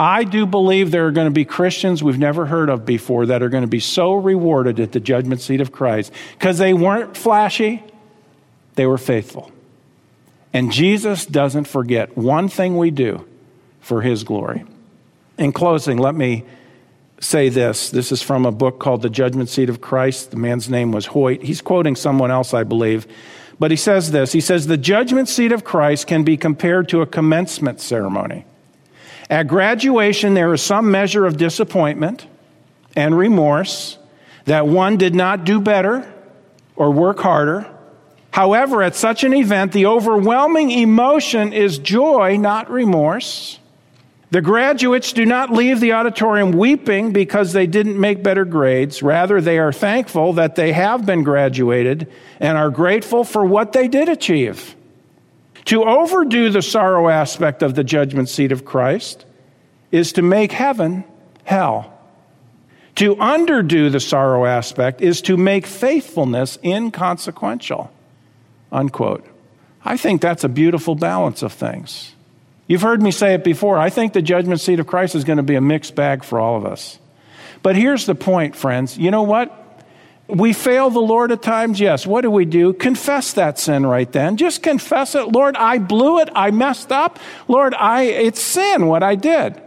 I 0.00 0.24
do 0.24 0.46
believe 0.46 0.90
there 0.90 1.06
are 1.08 1.12
going 1.12 1.26
to 1.26 1.30
be 1.30 1.44
Christians 1.44 2.02
we've 2.02 2.18
never 2.18 2.46
heard 2.46 2.70
of 2.70 2.86
before 2.86 3.26
that 3.26 3.42
are 3.42 3.50
going 3.50 3.64
to 3.64 3.68
be 3.68 3.80
so 3.80 4.14
rewarded 4.14 4.80
at 4.80 4.92
the 4.92 5.00
judgment 5.00 5.42
seat 5.42 5.60
of 5.60 5.72
Christ 5.72 6.10
because 6.38 6.56
they 6.56 6.72
weren't 6.72 7.18
flashy, 7.18 7.84
they 8.76 8.86
were 8.86 8.96
faithful. 8.96 9.52
And 10.54 10.72
Jesus 10.72 11.26
doesn't 11.26 11.64
forget 11.64 12.16
one 12.16 12.48
thing 12.48 12.78
we 12.78 12.90
do 12.90 13.28
for 13.82 14.00
his 14.00 14.24
glory. 14.24 14.64
In 15.36 15.52
closing, 15.52 15.98
let 15.98 16.14
me 16.14 16.44
say 17.20 17.50
this. 17.50 17.90
This 17.90 18.10
is 18.10 18.22
from 18.22 18.46
a 18.46 18.52
book 18.52 18.78
called 18.78 19.02
The 19.02 19.10
Judgment 19.10 19.50
Seat 19.50 19.68
of 19.68 19.82
Christ. 19.82 20.30
The 20.30 20.38
man's 20.38 20.70
name 20.70 20.92
was 20.92 21.06
Hoyt. 21.06 21.42
He's 21.42 21.60
quoting 21.60 21.94
someone 21.94 22.30
else, 22.30 22.54
I 22.54 22.64
believe. 22.64 23.06
But 23.58 23.70
he 23.70 23.76
says 23.76 24.12
this 24.12 24.32
He 24.32 24.40
says, 24.40 24.66
The 24.66 24.78
judgment 24.78 25.28
seat 25.28 25.52
of 25.52 25.62
Christ 25.62 26.06
can 26.06 26.24
be 26.24 26.38
compared 26.38 26.88
to 26.88 27.02
a 27.02 27.06
commencement 27.06 27.82
ceremony. 27.82 28.46
At 29.30 29.46
graduation, 29.46 30.34
there 30.34 30.52
is 30.52 30.60
some 30.60 30.90
measure 30.90 31.24
of 31.24 31.36
disappointment 31.36 32.26
and 32.96 33.16
remorse 33.16 33.96
that 34.44 34.66
one 34.66 34.96
did 34.96 35.14
not 35.14 35.44
do 35.44 35.60
better 35.60 36.12
or 36.74 36.90
work 36.90 37.20
harder. 37.20 37.64
However, 38.32 38.82
at 38.82 38.96
such 38.96 39.22
an 39.22 39.32
event, 39.32 39.70
the 39.70 39.86
overwhelming 39.86 40.72
emotion 40.72 41.52
is 41.52 41.78
joy, 41.78 42.38
not 42.38 42.68
remorse. 42.70 43.60
The 44.32 44.40
graduates 44.40 45.12
do 45.12 45.24
not 45.24 45.52
leave 45.52 45.78
the 45.78 45.92
auditorium 45.92 46.52
weeping 46.52 47.12
because 47.12 47.52
they 47.52 47.68
didn't 47.68 47.98
make 47.98 48.24
better 48.24 48.44
grades. 48.44 49.00
Rather, 49.00 49.40
they 49.40 49.58
are 49.58 49.72
thankful 49.72 50.34
that 50.34 50.56
they 50.56 50.72
have 50.72 51.06
been 51.06 51.22
graduated 51.22 52.10
and 52.40 52.58
are 52.58 52.70
grateful 52.70 53.22
for 53.22 53.44
what 53.44 53.72
they 53.72 53.86
did 53.86 54.08
achieve. 54.08 54.74
To 55.66 55.84
overdo 55.84 56.50
the 56.50 56.62
sorrow 56.62 57.08
aspect 57.08 57.62
of 57.62 57.74
the 57.74 57.84
judgment 57.84 58.28
seat 58.28 58.52
of 58.52 58.64
Christ 58.64 59.24
is 59.90 60.12
to 60.14 60.22
make 60.22 60.52
heaven 60.52 61.04
hell. 61.44 61.92
To 62.96 63.16
underdo 63.16 63.90
the 63.90 64.00
sorrow 64.00 64.44
aspect 64.44 65.00
is 65.00 65.22
to 65.22 65.36
make 65.36 65.66
faithfulness 65.66 66.58
inconsequential. 66.62 67.90
Unquote. 68.72 69.26
I 69.84 69.96
think 69.96 70.20
that's 70.20 70.44
a 70.44 70.48
beautiful 70.48 70.94
balance 70.94 71.42
of 71.42 71.52
things. 71.52 72.12
You've 72.66 72.82
heard 72.82 73.02
me 73.02 73.10
say 73.10 73.34
it 73.34 73.42
before. 73.42 73.78
I 73.78 73.90
think 73.90 74.12
the 74.12 74.22
judgment 74.22 74.60
seat 74.60 74.78
of 74.78 74.86
Christ 74.86 75.14
is 75.14 75.24
going 75.24 75.38
to 75.38 75.42
be 75.42 75.56
a 75.56 75.60
mixed 75.60 75.94
bag 75.94 76.22
for 76.22 76.38
all 76.38 76.56
of 76.56 76.64
us. 76.64 76.98
But 77.62 77.76
here's 77.76 78.06
the 78.06 78.14
point, 78.14 78.54
friends. 78.54 78.96
You 78.96 79.10
know 79.10 79.22
what? 79.22 79.59
We 80.32 80.52
fail 80.52 80.90
the 80.90 81.00
Lord 81.00 81.32
at 81.32 81.42
times, 81.42 81.80
yes. 81.80 82.06
What 82.06 82.22
do 82.22 82.30
we 82.30 82.44
do? 82.44 82.72
Confess 82.72 83.32
that 83.34 83.58
sin 83.58 83.86
right 83.86 84.10
then. 84.10 84.36
Just 84.36 84.62
confess 84.62 85.14
it. 85.14 85.28
Lord, 85.28 85.56
I 85.56 85.78
blew 85.78 86.20
it. 86.20 86.28
I 86.34 86.50
messed 86.50 86.92
up. 86.92 87.18
Lord, 87.48 87.74
I 87.74 88.02
it's 88.02 88.40
sin 88.40 88.86
what 88.86 89.02
I 89.02 89.14
did. 89.14 89.60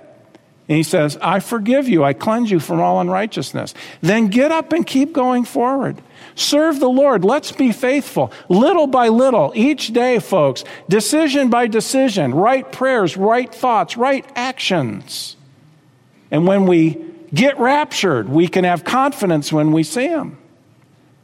And 0.69 0.77
he 0.77 0.83
says, 0.83 1.17
I 1.21 1.39
forgive 1.39 1.89
you. 1.89 2.03
I 2.03 2.13
cleanse 2.13 2.49
you 2.49 2.59
from 2.59 2.79
all 2.79 3.01
unrighteousness. 3.01 3.73
Then 4.01 4.27
get 4.27 4.51
up 4.51 4.71
and 4.71 4.87
keep 4.87 5.11
going 5.11 5.43
forward. 5.43 6.01
Serve 6.35 6.79
the 6.79 6.89
Lord. 6.89 7.25
Let's 7.25 7.51
be 7.51 7.71
faithful. 7.71 8.31
Little 8.47 8.87
by 8.87 9.09
little, 9.09 9.51
each 9.55 9.91
day, 9.91 10.19
folks, 10.19 10.63
decision 10.87 11.49
by 11.49 11.67
decision, 11.67 12.33
right 12.33 12.69
prayers, 12.71 13.17
right 13.17 13.53
thoughts, 13.53 13.97
right 13.97 14.25
actions. 14.35 15.35
And 16.31 16.47
when 16.47 16.65
we 16.65 17.03
get 17.33 17.59
raptured, 17.59 18.29
we 18.29 18.47
can 18.47 18.63
have 18.63 18.83
confidence 18.83 19.51
when 19.51 19.73
we 19.73 19.83
see 19.83 20.07
Him. 20.07 20.37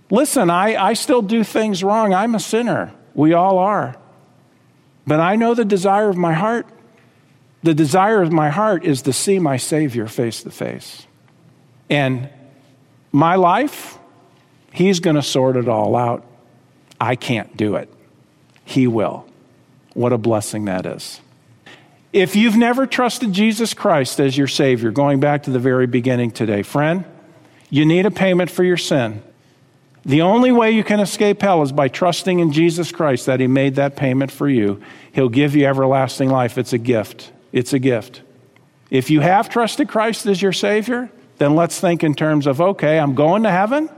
Listen, 0.10 0.50
I, 0.50 0.76
I 0.76 0.94
still 0.94 1.22
do 1.22 1.44
things 1.44 1.84
wrong. 1.84 2.14
I'm 2.14 2.36
a 2.36 2.40
sinner. 2.40 2.94
We 3.14 3.34
all 3.34 3.58
are. 3.60 3.96
But 5.06 5.20
I 5.20 5.36
know 5.36 5.54
the 5.54 5.66
desire 5.66 6.10
of 6.10 6.18
my 6.18 6.34
heart. 6.34 6.68
The 7.62 7.74
desire 7.74 8.22
of 8.22 8.32
my 8.32 8.50
heart 8.50 8.86
is 8.86 9.04
to 9.04 9.14
see 9.14 9.40
my 9.40 9.58
Savior 9.58 10.08
face 10.08 10.44
to 10.44 10.52
face. 10.52 11.06
And 11.90 12.30
my 13.12 13.36
life, 13.36 13.98
He's 14.72 15.00
going 15.00 15.16
to 15.16 15.22
sort 15.22 15.58
it 15.58 15.68
all 15.68 15.96
out. 15.96 16.26
I 17.02 17.16
can't 17.16 17.56
do 17.58 17.76
it. 17.76 17.92
He 18.66 18.88
will. 18.88 19.28
What 19.94 20.14
a 20.14 20.18
blessing 20.18 20.66
that 20.66 20.86
is. 20.86 21.20
If 22.14 22.36
you've 22.36 22.58
never 22.58 22.88
trusted 22.88 23.34
Jesus 23.34 23.74
Christ 23.74 24.20
as 24.20 24.38
your 24.38 24.48
Savior, 24.48 24.92
going 24.92 25.20
back 25.20 25.44
to 25.44 25.52
the 25.52 25.60
very 25.60 25.88
beginning 25.88 26.32
today, 26.32 26.64
friend, 26.64 27.06
you 27.70 27.86
need 27.86 28.06
a 28.06 28.12
payment 28.12 28.50
for 28.50 28.64
your 28.64 28.78
sin. 28.78 29.22
The 30.06 30.22
only 30.22 30.52
way 30.52 30.72
you 30.72 30.84
can 30.84 31.00
escape 31.00 31.42
hell 31.42 31.62
is 31.62 31.72
by 31.72 31.88
trusting 31.88 32.40
in 32.40 32.52
Jesus 32.52 32.92
Christ 32.92 33.26
that 33.26 33.40
He 33.40 33.48
made 33.48 33.76
that 33.76 33.96
payment 33.96 34.32
for 34.32 34.48
you. 34.48 34.82
He'll 35.12 35.30
give 35.30 35.56
you 35.56 35.66
everlasting 35.66 36.30
life. 36.30 36.58
It's 36.58 36.74
a 36.74 36.78
gift. 36.78 37.32
It's 37.52 37.74
a 37.74 37.80
gift. 37.80 38.22
If 38.90 39.10
you 39.10 39.20
have 39.20 39.50
trusted 39.50 39.90
Christ 39.90 40.26
as 40.26 40.42
your 40.42 40.54
Savior, 40.54 41.10
then 41.38 41.56
let's 41.56 41.80
think 41.80 42.04
in 42.04 42.16
terms 42.16 42.48
of 42.48 42.62
okay, 42.62 43.00
I'm 43.00 43.16
going 43.16 43.44
to 43.44 43.52
heaven. 43.52 43.90